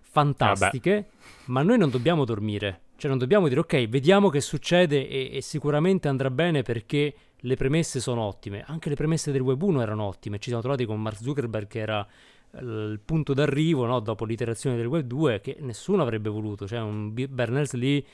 fantastiche, 0.00 0.92
ah 0.96 1.22
ma 1.46 1.62
noi 1.62 1.76
non 1.78 1.90
dobbiamo 1.90 2.24
dormire, 2.24 2.80
cioè 2.96 3.10
non 3.10 3.18
dobbiamo 3.18 3.48
dire 3.48 3.60
ok, 3.60 3.88
vediamo 3.88 4.28
che 4.28 4.40
succede 4.40 5.08
e, 5.08 5.30
e 5.32 5.40
sicuramente 5.42 6.08
andrà 6.08 6.30
bene 6.30 6.62
perché 6.62 7.14
le 7.36 7.56
premesse 7.56 8.00
sono 8.00 8.22
ottime, 8.22 8.64
anche 8.66 8.88
le 8.88 8.94
premesse 8.94 9.32
del 9.32 9.42
Web 9.42 9.60
1 9.60 9.82
erano 9.82 10.04
ottime, 10.04 10.38
ci 10.38 10.46
siamo 10.46 10.62
trovati 10.62 10.86
con 10.86 11.00
Mark 11.02 11.20
Zuckerberg 11.20 11.66
che 11.66 11.78
era 11.80 12.06
il 12.60 13.00
punto 13.04 13.34
d'arrivo 13.34 13.84
no, 13.84 13.98
dopo 13.98 14.24
l'iterazione 14.24 14.76
del 14.76 14.86
Web 14.86 15.06
2 15.06 15.40
che 15.40 15.56
nessuno 15.60 16.02
avrebbe 16.02 16.30
voluto, 16.30 16.66
cioè 16.66 16.80
un 16.80 17.12
Berners-Lee 17.12 18.04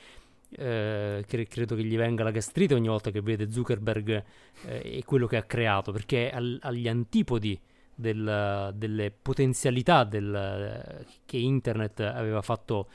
eh, 0.49 1.23
cre- 1.25 1.47
credo 1.47 1.75
che 1.75 1.83
gli 1.83 1.95
venga 1.95 2.23
la 2.23 2.31
gastrite 2.31 2.73
ogni 2.73 2.87
volta 2.87 3.11
che 3.11 3.21
vede 3.21 3.49
Zuckerberg 3.49 4.23
eh, 4.65 4.97
e 4.97 5.03
quello 5.05 5.27
che 5.27 5.37
ha 5.37 5.43
creato, 5.43 5.91
perché 5.91 6.29
è 6.29 6.35
al- 6.35 6.59
agli 6.61 6.87
antipodi 6.87 7.57
del, 8.01 8.73
delle 8.75 9.11
potenzialità 9.11 10.03
del, 10.03 11.05
che 11.25 11.37
internet 11.37 12.01
aveva 12.01 12.41
fatto 12.41 12.89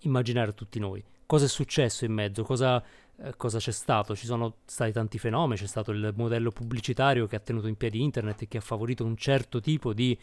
immaginare 0.00 0.50
a 0.50 0.52
tutti 0.52 0.78
noi. 0.78 1.02
Cosa 1.26 1.46
è 1.46 1.48
successo 1.48 2.04
in 2.04 2.12
mezzo? 2.12 2.44
Cosa, 2.44 2.82
eh, 3.16 3.34
cosa 3.36 3.58
c'è 3.58 3.72
stato? 3.72 4.14
Ci 4.14 4.26
sono 4.26 4.56
stati 4.64 4.92
tanti 4.92 5.18
fenomeni, 5.18 5.58
c'è 5.58 5.66
stato 5.66 5.90
il 5.90 6.12
modello 6.16 6.50
pubblicitario 6.50 7.26
che 7.26 7.36
ha 7.36 7.40
tenuto 7.40 7.66
in 7.66 7.76
piedi 7.76 8.02
internet 8.02 8.42
e 8.42 8.48
che 8.48 8.58
ha 8.58 8.60
favorito 8.60 9.04
un 9.04 9.16
certo 9.16 9.60
tipo 9.60 9.92
di 9.92 10.16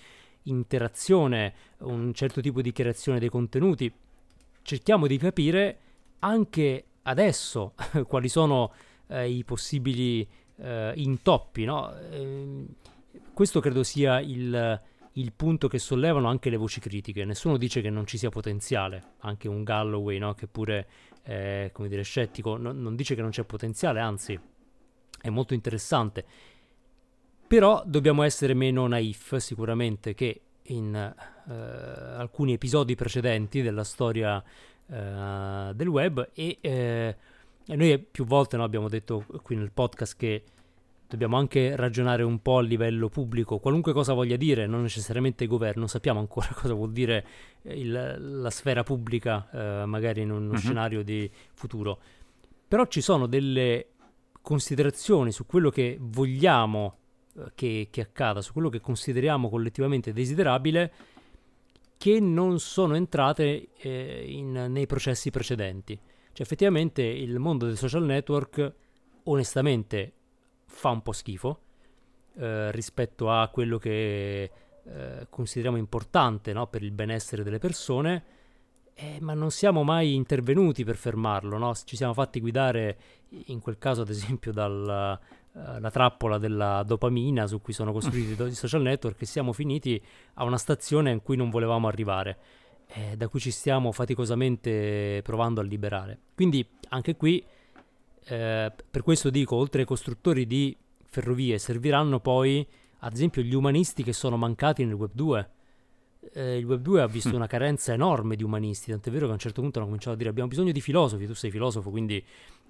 interazione, 0.43 1.53
un 1.79 2.13
certo 2.13 2.41
tipo 2.41 2.61
di 2.61 2.71
creazione 2.71 3.19
dei 3.19 3.29
contenuti. 3.29 3.91
Cerchiamo 4.61 5.07
di 5.07 5.17
capire 5.17 5.77
anche 6.19 6.85
adesso 7.03 7.73
quali 8.07 8.29
sono 8.29 8.71
eh, 9.07 9.29
i 9.29 9.43
possibili 9.43 10.27
eh, 10.57 10.93
intoppi. 10.95 11.65
No? 11.65 11.91
Eh, 13.11 13.21
questo 13.33 13.59
credo 13.59 13.83
sia 13.83 14.19
il, 14.19 14.81
il, 15.13 15.33
punto 15.33 15.67
che 15.67 15.79
sollevano 15.79 16.27
anche 16.27 16.49
le 16.49 16.57
voci 16.57 16.79
critiche. 16.79 17.25
Nessuno 17.25 17.57
dice 17.57 17.81
che 17.81 17.89
non 17.89 18.05
ci 18.05 18.17
sia 18.17 18.29
potenziale, 18.29 19.13
anche 19.19 19.47
un 19.47 19.63
Galloway 19.63 20.17
no? 20.17 20.33
che 20.33 20.47
pure 20.47 20.87
è 21.21 21.69
come 21.71 21.87
dire, 21.87 22.03
scettico, 22.03 22.57
no, 22.57 22.71
non 22.71 22.95
dice 22.95 23.15
che 23.15 23.21
non 23.21 23.29
c'è 23.29 23.43
potenziale, 23.43 23.99
anzi 23.99 24.39
è 25.21 25.29
molto 25.29 25.53
interessante. 25.53 26.25
Però 27.47 27.83
dobbiamo 27.85 28.23
essere 28.23 28.53
meno 28.53 28.87
naif 28.87 29.35
sicuramente 29.35 30.13
che 30.13 30.41
in 30.63 30.95
eh, 30.95 31.53
alcuni 31.53 32.53
episodi 32.53 32.95
precedenti 32.95 33.61
della 33.61 33.83
storia 33.83 34.41
eh, 34.87 35.71
del 35.73 35.87
web 35.87 36.29
e, 36.33 36.57
eh, 36.61 37.15
noi 37.65 37.99
più 37.99 38.25
volte 38.25 38.57
no, 38.57 38.63
abbiamo 38.63 38.89
detto 38.89 39.25
qui 39.43 39.55
nel 39.55 39.71
podcast 39.71 40.17
che 40.17 40.43
dobbiamo 41.11 41.37
anche 41.37 41.75
ragionare 41.75 42.23
un 42.23 42.41
po' 42.41 42.59
a 42.59 42.61
livello 42.61 43.09
pubblico, 43.09 43.59
qualunque 43.59 43.91
cosa 43.91 44.13
voglia 44.13 44.37
dire, 44.37 44.65
non 44.65 44.81
necessariamente 44.81 45.45
governo, 45.45 45.85
sappiamo 45.85 46.21
ancora 46.21 46.47
cosa 46.55 46.73
vuol 46.73 46.93
dire 46.93 47.25
il, 47.63 48.17
la 48.17 48.49
sfera 48.49 48.83
pubblica, 48.83 49.49
eh, 49.51 49.85
magari 49.85 50.21
in 50.21 50.31
uno 50.31 50.51
uh-huh. 50.51 50.57
scenario 50.57 51.03
di 51.03 51.29
futuro. 51.53 51.99
Però 52.65 52.85
ci 52.87 53.01
sono 53.01 53.27
delle 53.27 53.87
considerazioni 54.41 55.33
su 55.33 55.45
quello 55.45 55.69
che 55.69 55.97
vogliamo 55.99 56.97
eh, 57.35 57.51
che, 57.55 57.89
che, 57.91 58.01
accada, 58.01 58.41
su 58.41 58.53
quello 58.53 58.69
che 58.69 58.79
consideriamo 58.79 59.49
collettivamente 59.49 60.13
desiderabile, 60.13 60.93
che 61.97 62.21
non 62.21 62.59
sono 62.59 62.95
entrate 62.95 63.67
eh, 63.77 64.23
in, 64.27 64.67
nei 64.69 64.85
processi 64.85 65.29
precedenti. 65.29 65.99
Cioè 66.31 66.45
effettivamente 66.45 67.03
il 67.03 67.37
mondo 67.37 67.65
dei 67.65 67.75
social 67.75 68.05
network 68.05 68.73
onestamente 69.23 70.13
fa 70.71 70.89
un 70.89 71.01
po' 71.01 71.11
schifo 71.11 71.59
eh, 72.37 72.71
rispetto 72.71 73.29
a 73.29 73.47
quello 73.49 73.77
che 73.77 74.43
eh, 74.83 75.27
consideriamo 75.29 75.77
importante 75.77 76.53
no? 76.53 76.67
per 76.67 76.81
il 76.81 76.91
benessere 76.91 77.43
delle 77.43 77.59
persone, 77.59 78.23
eh, 78.93 79.17
ma 79.19 79.33
non 79.33 79.51
siamo 79.51 79.83
mai 79.83 80.15
intervenuti 80.15 80.83
per 80.83 80.95
fermarlo, 80.95 81.57
no? 81.57 81.73
ci 81.75 81.95
siamo 81.95 82.13
fatti 82.13 82.39
guidare 82.39 82.97
in 83.45 83.59
quel 83.59 83.77
caso 83.77 84.01
ad 84.01 84.09
esempio 84.09 84.51
dalla 84.51 85.19
uh, 85.51 85.89
trappola 85.89 86.37
della 86.37 86.83
dopamina 86.83 87.47
su 87.47 87.61
cui 87.61 87.73
sono 87.73 87.91
costruiti 87.91 88.41
i 88.43 88.53
social 88.53 88.81
network 88.81 89.21
e 89.21 89.25
siamo 89.25 89.53
finiti 89.53 90.01
a 90.35 90.43
una 90.43 90.57
stazione 90.57 91.11
in 91.11 91.21
cui 91.21 91.35
non 91.35 91.49
volevamo 91.49 91.87
arrivare. 91.87 92.37
Eh, 92.93 93.15
da 93.15 93.29
cui 93.29 93.39
ci 93.39 93.51
stiamo 93.51 93.93
faticosamente 93.93 95.21
provando 95.23 95.61
a 95.61 95.63
liberare. 95.63 96.19
Quindi 96.35 96.67
anche 96.89 97.15
qui 97.15 97.41
eh, 98.25 98.71
per 98.89 99.01
questo 99.03 99.29
dico, 99.29 99.55
oltre 99.55 99.81
ai 99.81 99.87
costruttori 99.87 100.45
di 100.45 100.75
ferrovie, 101.07 101.57
serviranno 101.57 102.19
poi, 102.19 102.65
ad 102.99 103.13
esempio, 103.13 103.41
gli 103.41 103.53
umanisti 103.53 104.03
che 104.03 104.13
sono 104.13 104.37
mancati 104.37 104.85
nel 104.85 104.93
Web 104.93 105.11
2. 105.13 105.49
Eh, 106.33 106.57
il 106.57 106.65
Web 106.65 106.81
2 106.81 107.01
ha 107.01 107.07
visto 107.07 107.31
mm. 107.31 107.35
una 107.35 107.47
carenza 107.47 107.93
enorme 107.93 108.35
di 108.35 108.43
umanisti, 108.43 108.91
tant'è 108.91 109.09
vero 109.09 109.25
che 109.25 109.31
a 109.31 109.33
un 109.33 109.39
certo 109.39 109.61
punto 109.61 109.79
hanno 109.79 109.87
cominciato 109.87 110.15
a 110.15 110.17
dire 110.17 110.29
abbiamo 110.29 110.49
bisogno 110.49 110.71
di 110.71 110.81
filosofi, 110.81 111.25
tu 111.25 111.33
sei 111.33 111.49
filosofo, 111.49 111.89
quindi 111.89 112.23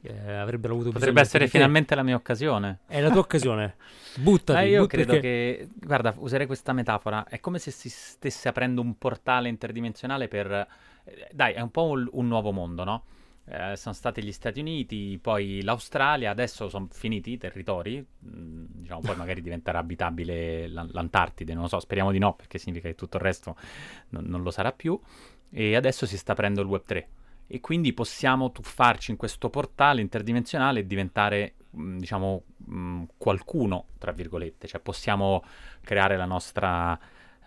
eh, 0.04 0.34
avrebbero 0.34 0.74
avuto 0.74 0.92
Potrebbe 0.92 1.22
essere 1.22 1.48
finalmente 1.48 1.94
la 1.94 2.04
mia 2.04 2.16
occasione. 2.16 2.80
È 2.88 3.00
la 3.02 3.12
tua 3.12 3.20
occasione. 3.20 3.76
Buttati. 4.18 4.66
Eh, 4.66 4.70
io 4.70 4.82
buttati 4.82 4.96
credo 4.96 5.12
perché... 5.14 5.68
che, 5.70 5.86
guarda, 5.86 6.14
userei 6.18 6.48
questa 6.48 6.74
metafora. 6.74 7.26
È 7.28 7.40
come 7.40 7.60
se 7.60 7.72
si 7.72 7.90
stesse 7.90 8.48
aprendo 8.48 8.82
un 8.82 8.98
portale 8.98 9.50
interdimensionale 9.50 10.28
per... 10.28 10.50
Eh, 11.04 11.28
dai, 11.32 11.54
è 11.54 11.62
un 11.62 11.72
po' 11.72 11.84
un, 11.84 12.08
un 12.14 12.28
nuovo 12.28 12.52
mondo, 12.52 12.84
no? 12.84 13.04
Eh, 13.46 13.76
sono 13.76 13.96
stati 13.96 14.24
gli 14.24 14.32
Stati 14.32 14.60
Uniti, 14.60 15.18
poi 15.22 15.62
l'Australia, 15.64 16.30
adesso 16.30 16.70
sono 16.70 16.88
finiti 16.92 17.32
i 17.32 17.38
territori, 17.38 17.98
mm, 17.98 18.66
diciamo, 18.68 19.02
poi 19.02 19.16
magari 19.16 19.42
diventerà 19.42 19.80
abitabile 19.80 20.68
l'Antartide, 20.68 21.54
non 21.54 21.64
lo 21.64 21.68
so, 21.68 21.80
speriamo 21.80 22.12
di 22.12 22.20
no, 22.20 22.34
perché 22.34 22.58
significa 22.60 22.88
che 22.88 22.96
tutto 22.96 23.18
il 23.18 23.24
resto 23.24 23.56
non, 24.10 24.26
non 24.26 24.44
lo 24.44 24.52
sarà 24.52 24.72
più, 24.72 25.00
e 25.50 25.76
adesso 25.76 26.06
si 26.06 26.18
sta 26.18 26.32
aprendo 26.34 26.62
il 26.62 26.68
Web 26.68 26.84
3 26.86 27.10
e 27.54 27.60
quindi 27.60 27.92
possiamo 27.92 28.54
tuffarci 28.54 29.12
in 29.12 29.18
questo 29.18 29.50
portale 29.50 30.00
interdimensionale 30.00 30.80
e 30.80 30.88
diventare, 30.88 31.56
mm, 31.76 31.98
diciamo, 31.98 32.44
mm, 32.72 33.04
qualcuno, 33.18 33.88
tra 33.98 34.14
virgolette, 34.14 34.68
cioè 34.68 34.80
possiamo 34.80 35.44
creare 35.82 36.16
la 36.16 36.24
nostra, 36.24 36.98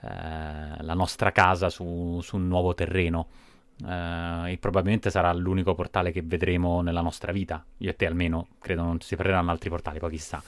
eh, 0.03 0.83
la 0.83 0.93
nostra 0.93 1.33
casa 1.33 1.71
su, 1.71 2.21
su 2.21 2.37
un 2.37 2.49
nuovo 2.49 2.75
terreno. 2.75 3.29
Uh, 3.77 4.47
e 4.47 4.57
probabilmente 4.61 5.11
sarà 5.11 5.33
l'unico 5.33 5.75
portale 5.75 6.13
che 6.13 6.23
vedremo 6.23 6.81
nella 6.81 7.01
nostra 7.01 7.33
vita. 7.33 7.65
Io 7.79 7.91
e 7.91 7.97
te 7.97 8.07
almeno 8.07 8.49
credo 8.61 8.83
non 8.83 9.01
si 9.01 9.15
apriranno 9.15 9.51
altri 9.51 9.69
portali, 9.69 9.99
poi 9.99 10.11
chissà. 10.11 10.43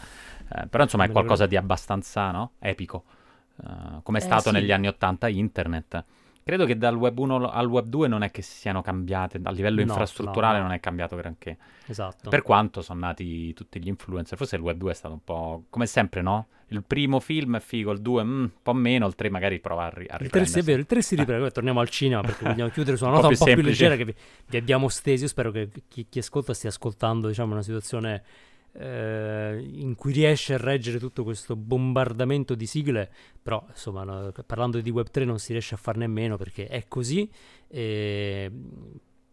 Uh, 0.49 0.69
però 0.69 0.85
insomma 0.85 1.05
è 1.05 1.11
qualcosa 1.11 1.47
di 1.47 1.57
abbastanza 1.57 2.31
no? 2.31 2.53
epico, 2.61 3.05
uh, 3.57 4.03
come 4.03 4.19
è 4.19 4.23
eh, 4.23 4.25
stato 4.25 4.51
sì. 4.51 4.53
negli 4.53 4.71
anni 4.71 4.87
80 4.87 5.29
internet. 5.29 6.05
Credo 6.47 6.65
che 6.65 6.79
dal 6.79 6.95
web 6.95 7.19
1 7.19 7.51
al 7.51 7.67
web 7.67 7.89
2 7.89 8.07
non 8.07 8.23
è 8.23 8.31
che 8.31 8.41
siano 8.41 8.81
cambiate, 8.81 9.41
a 9.43 9.51
livello 9.51 9.83
no, 9.83 9.91
infrastrutturale 9.91 10.59
no, 10.59 10.61
no. 10.61 10.67
non 10.69 10.77
è 10.77 10.79
cambiato 10.79 11.17
granché. 11.17 11.57
Esatto. 11.87 12.31
Per 12.31 12.43
quanto 12.43 12.83
sono 12.83 13.01
nati 13.01 13.53
tutti 13.53 13.83
gli 13.83 13.89
influencer, 13.89 14.39
forse 14.39 14.55
il 14.55 14.63
web 14.63 14.77
2 14.79 14.93
è 14.93 14.95
stato 14.95 15.15
un 15.15 15.25
po' 15.25 15.65
come 15.69 15.87
sempre, 15.87 16.23
no? 16.23 16.47
Il 16.69 16.85
primo 16.85 17.19
film 17.19 17.57
è 17.57 17.61
figo, 17.61 17.91
il 17.91 18.01
2 18.01 18.23
mm, 18.23 18.41
un 18.43 18.51
po' 18.63 18.75
meno, 18.75 19.09
il 19.09 19.17
3 19.17 19.29
magari 19.29 19.59
prova 19.59 19.87
a, 19.87 19.89
ri- 19.89 20.07
a 20.09 20.19
Il 20.21 20.31
3 20.31 20.47
sì, 20.47 20.61
è 20.61 20.63
vero, 20.63 20.79
il 20.79 20.87
3 20.87 21.03
si 21.03 21.17
riprende, 21.17 21.49
eh. 21.49 21.51
torniamo 21.51 21.81
al 21.81 21.89
cinema 21.89 22.21
perché 22.21 22.45
vogliamo 22.45 22.71
chiudere 22.71 22.97
su 22.97 23.03
una 23.07 23.15
nota 23.15 23.27
un 23.27 23.37
po' 23.37 23.45
più, 23.45 23.63
leggera 23.63 23.97
che 23.97 24.05
vi, 24.05 24.15
vi, 24.47 24.57
abbiamo 24.57 24.89
stesi, 24.89 25.25
io 25.25 25.29
spero 25.29 25.51
che 25.51 25.69
chi, 25.89 26.07
chi 26.09 26.21
ascolta 26.21 26.55
stia 26.55 26.69
ascoltando, 26.69 27.27
diciamo, 27.27 27.55
una 27.55 27.63
situazione 27.63 28.23
eh, 28.79 29.65
in 29.73 29.95
cui 29.95 30.13
riesce 30.13 30.55
a 30.55 30.59
reggere 30.59 30.99
tutto 30.99 31.25
questo 31.25 31.57
bombardamento 31.57 32.55
di 32.55 32.67
sigle, 32.67 33.11
però 33.43 33.65
insomma 33.69 34.05
no, 34.05 34.33
parlando 34.47 34.81
di 34.81 34.93
Web3 34.93 35.25
non 35.25 35.39
si 35.39 35.53
riesce 35.53 35.75
a 35.75 35.79
farne 35.79 36.05
a 36.05 36.09
meno 36.09 36.37
perché 36.37 36.67
è 36.67 36.87
così. 36.89 37.31
Eh, 37.69 38.51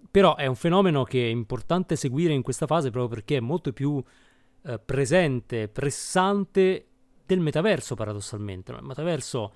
però 0.09 0.35
è 0.35 0.45
un 0.45 0.55
fenomeno 0.55 1.03
che 1.03 1.23
è 1.25 1.29
importante 1.29 1.95
seguire 1.95 2.33
in 2.33 2.43
questa 2.43 2.67
fase 2.67 2.91
proprio 2.91 3.15
perché 3.15 3.37
è 3.37 3.39
molto 3.39 3.73
più 3.73 4.01
eh, 4.63 4.79
presente, 4.79 5.67
pressante 5.67 6.85
del 7.25 7.39
metaverso 7.39 7.95
paradossalmente. 7.95 8.71
Il 8.71 8.83
metaverso 8.83 9.53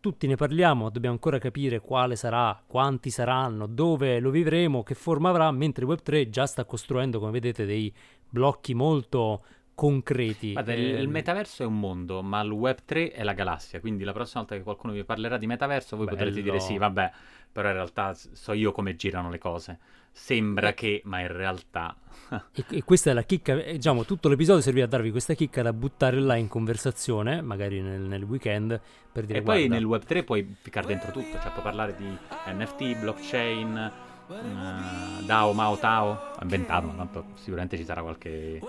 tutti 0.00 0.26
ne 0.26 0.36
parliamo, 0.36 0.90
dobbiamo 0.90 1.16
ancora 1.16 1.38
capire 1.38 1.80
quale 1.80 2.16
sarà, 2.16 2.62
quanti 2.66 3.10
saranno, 3.10 3.66
dove 3.66 4.20
lo 4.20 4.30
vivremo, 4.30 4.82
che 4.82 4.94
forma 4.94 5.30
avrà, 5.30 5.50
mentre 5.50 5.84
Web3 5.84 6.28
già 6.28 6.46
sta 6.46 6.64
costruendo, 6.64 7.18
come 7.18 7.32
vedete, 7.32 7.66
dei 7.66 7.92
blocchi 8.28 8.74
molto 8.74 9.42
concreti. 9.78 10.54
Guarda, 10.54 10.74
il, 10.74 10.98
il, 10.98 11.08
metaverso 11.08 11.62
è 11.62 11.66
un 11.66 11.78
mondo, 11.78 12.20
ma 12.20 12.40
il 12.40 12.50
Web3 12.50 13.12
è 13.12 13.22
la 13.22 13.32
galassia, 13.32 13.78
quindi 13.78 14.02
la 14.02 14.12
prossima 14.12 14.40
volta 14.40 14.56
che 14.56 14.62
qualcuno 14.62 14.92
vi 14.92 15.04
parlerà 15.04 15.38
di 15.38 15.46
metaverso 15.46 15.94
voi 15.96 16.06
Bello. 16.06 16.16
potrete 16.16 16.42
dire 16.42 16.58
sì, 16.58 16.76
vabbè, 16.76 17.12
però 17.52 17.68
in 17.68 17.74
realtà 17.74 18.12
so 18.14 18.52
io 18.54 18.72
come 18.72 18.96
girano 18.96 19.30
le 19.30 19.38
cose. 19.38 19.78
Sembra 20.10 20.72
che, 20.72 21.00
ma 21.04 21.20
in 21.20 21.28
realtà... 21.28 21.94
e, 22.52 22.64
e, 22.70 22.82
questa 22.82 23.12
è 23.12 23.14
la 23.14 23.22
chicca, 23.22 23.52
eh, 23.62 23.74
diciamo, 23.74 24.04
tutto 24.04 24.28
l'episodio 24.28 24.60
serve 24.62 24.82
a 24.82 24.88
darvi 24.88 25.12
questa 25.12 25.34
chicca 25.34 25.62
da 25.62 25.72
buttare 25.72 26.18
là 26.18 26.34
in 26.34 26.48
conversazione, 26.48 27.40
magari 27.40 27.80
nel, 27.80 28.00
nel 28.00 28.24
weekend, 28.24 28.80
per 29.12 29.26
dire... 29.26 29.38
E 29.38 29.42
poi 29.42 29.68
nel 29.68 29.84
Web3 29.84 30.24
puoi 30.24 30.56
ficcare 30.60 30.88
dentro 30.88 31.12
tutto, 31.12 31.38
cioè 31.38 31.52
puoi 31.52 31.62
parlare 31.62 31.94
di 31.94 32.18
NFT, 32.48 32.98
blockchain 32.98 34.06
uh, 34.28 35.24
Dao 35.24 35.52
Mao 35.52 35.76
Tao 35.76 36.32
inventato, 36.42 36.92
tanto 36.96 37.24
sicuramente 37.34 37.76
ci 37.76 37.84
sarà 37.84 38.02
qualche 38.02 38.60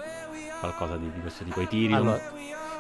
qualcosa 0.60 0.97
di, 0.97 1.12
di 1.12 1.20
questo 1.22 1.43
tipo 1.43 1.62
Ethereum. 1.62 1.93
Allora, 1.93 2.20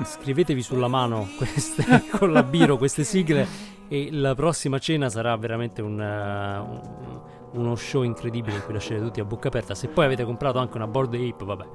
scrivetevi 0.03 0.61
sulla 0.61 0.87
mano 0.87 1.27
queste, 1.37 1.83
con 2.11 2.31
la 2.31 2.43
biro 2.43 2.77
queste 2.77 3.03
sigle 3.03 3.47
e 3.87 4.09
la 4.11 4.35
prossima 4.35 4.77
cena 4.77 5.09
sarà 5.09 5.35
veramente 5.35 5.81
un, 5.81 5.99
uh, 5.99 7.57
un, 7.57 7.61
uno 7.61 7.75
show 7.75 8.03
incredibile 8.03 8.57
in 8.57 8.63
cui 8.63 8.73
lascerete 8.73 9.05
tutti 9.05 9.19
a 9.19 9.25
bocca 9.25 9.47
aperta. 9.47 9.73
Se 9.73 9.87
poi 9.87 10.05
avete 10.05 10.23
comprato 10.23 10.59
anche 10.59 10.75
una 10.77 10.87
board 10.87 11.13
ape, 11.15 11.43
vabbè, 11.43 11.65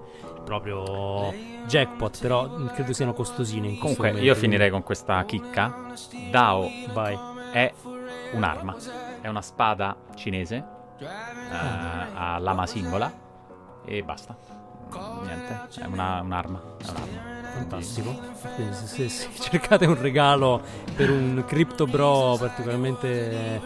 proprio 0.45 1.33
jackpot, 1.67 2.21
però 2.21 2.67
credo 2.67 2.93
siano 2.93 3.13
costosine. 3.13 3.69
In 3.69 3.79
Comunque, 3.79 4.13
io 4.13 4.35
finirei 4.35 4.71
con 4.71 4.83
questa 4.83 5.25
chicca. 5.25 5.93
Dao 6.31 6.69
Vai. 6.93 7.19
è 7.53 7.73
un'arma, 8.33 8.77
è 9.21 9.29
una 9.29 9.43
spada 9.43 9.97
cinese 10.15 10.74
ha 11.03 12.39
lama 12.39 12.67
singola 12.67 13.13
e 13.85 14.03
basta. 14.03 14.37
Niente, 15.25 15.81
è 15.81 15.87
una, 15.87 16.21
un'arma. 16.21 16.63
È 16.79 16.89
un'arma. 16.89 17.33
Fantastico. 17.55 18.15
Quindi 18.55 18.75
se, 18.75 18.87
se, 18.87 19.09
se, 19.09 19.29
cercate 19.41 19.87
un 19.87 20.01
regalo 20.01 20.61
per 20.95 21.11
un 21.11 21.45
crypto 21.47 21.87
bro 21.87 22.37
particolarmente 22.39 23.31
eh, 23.31 23.61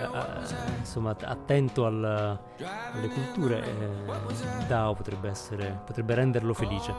eh, 0.00 0.78
insomma, 0.78 1.14
attento 1.22 1.86
al, 1.86 2.04
alle 2.04 3.08
culture, 3.08 3.62
eh, 3.64 4.66
DAO 4.66 4.94
potrebbe, 4.94 5.28
essere, 5.28 5.80
potrebbe 5.84 6.14
renderlo 6.14 6.54
felice. 6.54 6.94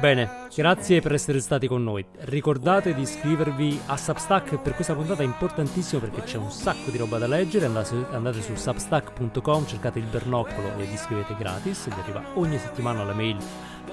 Bene, 0.00 0.48
grazie 0.54 1.00
per 1.00 1.14
essere 1.14 1.40
stati 1.40 1.66
con 1.66 1.82
noi. 1.82 2.04
Ricordate 2.20 2.94
di 2.94 3.02
iscrivervi 3.02 3.80
a 3.86 3.96
Substack 3.96 4.58
per 4.58 4.74
questa 4.74 4.94
puntata 4.94 5.22
è 5.22 5.24
importantissimo 5.24 6.00
perché 6.00 6.22
c'è 6.22 6.36
un 6.36 6.50
sacco 6.50 6.90
di 6.90 6.98
roba 6.98 7.18
da 7.18 7.26
leggere. 7.26 7.66
Andate, 7.66 8.42
su 8.42 8.54
substack.com, 8.54 9.66
cercate 9.66 9.98
il 9.98 10.04
bernocolo 10.06 10.76
e 10.76 10.84
vi 10.84 10.92
iscrivete 10.92 11.34
gratis. 11.38 11.86
Vi 11.86 12.00
arriva 12.00 12.22
ogni 12.34 12.58
settimana 12.58 13.04
la 13.04 13.14
mail 13.14 13.38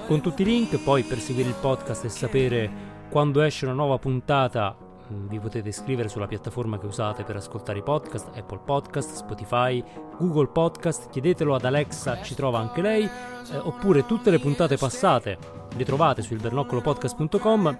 con 0.06 0.20
tutti 0.20 0.42
i 0.42 0.44
link. 0.44 0.78
Poi 0.82 1.02
per 1.02 1.18
seguire 1.18 1.48
il 1.48 1.56
podcast 1.58 2.04
e 2.04 2.08
sapere 2.10 2.70
quando 3.08 3.40
esce 3.40 3.64
una 3.64 3.74
nuova 3.74 3.98
puntata 3.98 4.76
vi 5.08 5.38
potete 5.38 5.68
iscrivere 5.68 6.08
sulla 6.08 6.26
piattaforma 6.26 6.78
che 6.78 6.86
usate 6.86 7.24
per 7.24 7.36
ascoltare 7.36 7.78
i 7.78 7.82
podcast, 7.82 8.28
Apple 8.34 8.60
Podcast, 8.64 9.14
Spotify, 9.14 9.82
Google 10.18 10.48
Podcast, 10.48 11.10
chiedetelo 11.10 11.54
ad 11.54 11.64
Alexa, 11.64 12.22
ci 12.22 12.34
trova 12.34 12.58
anche 12.58 12.80
lei, 12.80 13.04
eh, 13.04 13.56
oppure 13.56 14.06
tutte 14.06 14.30
le 14.30 14.38
puntate 14.38 14.76
passate 14.76 15.60
le 15.74 15.84
trovate 15.84 16.22
su 16.22 16.34
ilbernoccolopodcast.com 16.34 17.78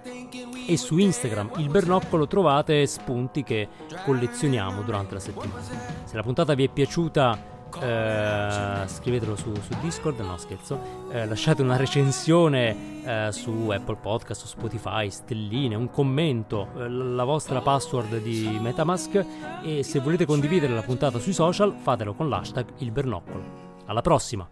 e 0.67 0.77
su 0.77 0.97
Instagram 0.97 1.51
il 1.57 1.69
bernoccolo 1.69 2.27
trovate 2.27 2.85
spunti 2.87 3.43
che 3.43 3.67
collezioniamo 4.03 4.81
durante 4.81 5.13
la 5.13 5.19
settimana. 5.19 5.61
Se 6.03 6.15
la 6.15 6.23
puntata 6.23 6.55
vi 6.55 6.65
è 6.65 6.69
piaciuta 6.69 7.52
eh, 7.81 8.83
scrivetelo 8.87 9.35
su, 9.35 9.53
su, 9.55 9.75
Discord, 9.81 10.19
no 10.19 10.37
scherzo, 10.37 10.79
eh, 11.11 11.25
lasciate 11.25 11.61
una 11.61 11.75
recensione 11.75 13.03
eh, 13.03 13.31
su 13.31 13.69
Apple 13.69 13.97
Podcast, 14.01 14.41
su 14.41 14.47
Spotify, 14.47 15.09
stelline, 15.09 15.75
un 15.75 15.89
commento, 15.89 16.69
eh, 16.77 16.89
la 16.89 17.23
vostra 17.23 17.61
password 17.61 18.17
di 18.17 18.57
Metamask 18.61 19.25
e 19.63 19.83
se 19.83 19.99
volete 19.99 20.25
condividere 20.25 20.73
la 20.73 20.81
puntata 20.81 21.19
sui 21.19 21.33
social 21.33 21.75
fatelo 21.77 22.13
con 22.13 22.29
l'hashtag 22.29 22.65
il 22.77 22.91
bernoccolo. 22.91 23.43
Alla 23.85 24.01
prossima! 24.01 24.47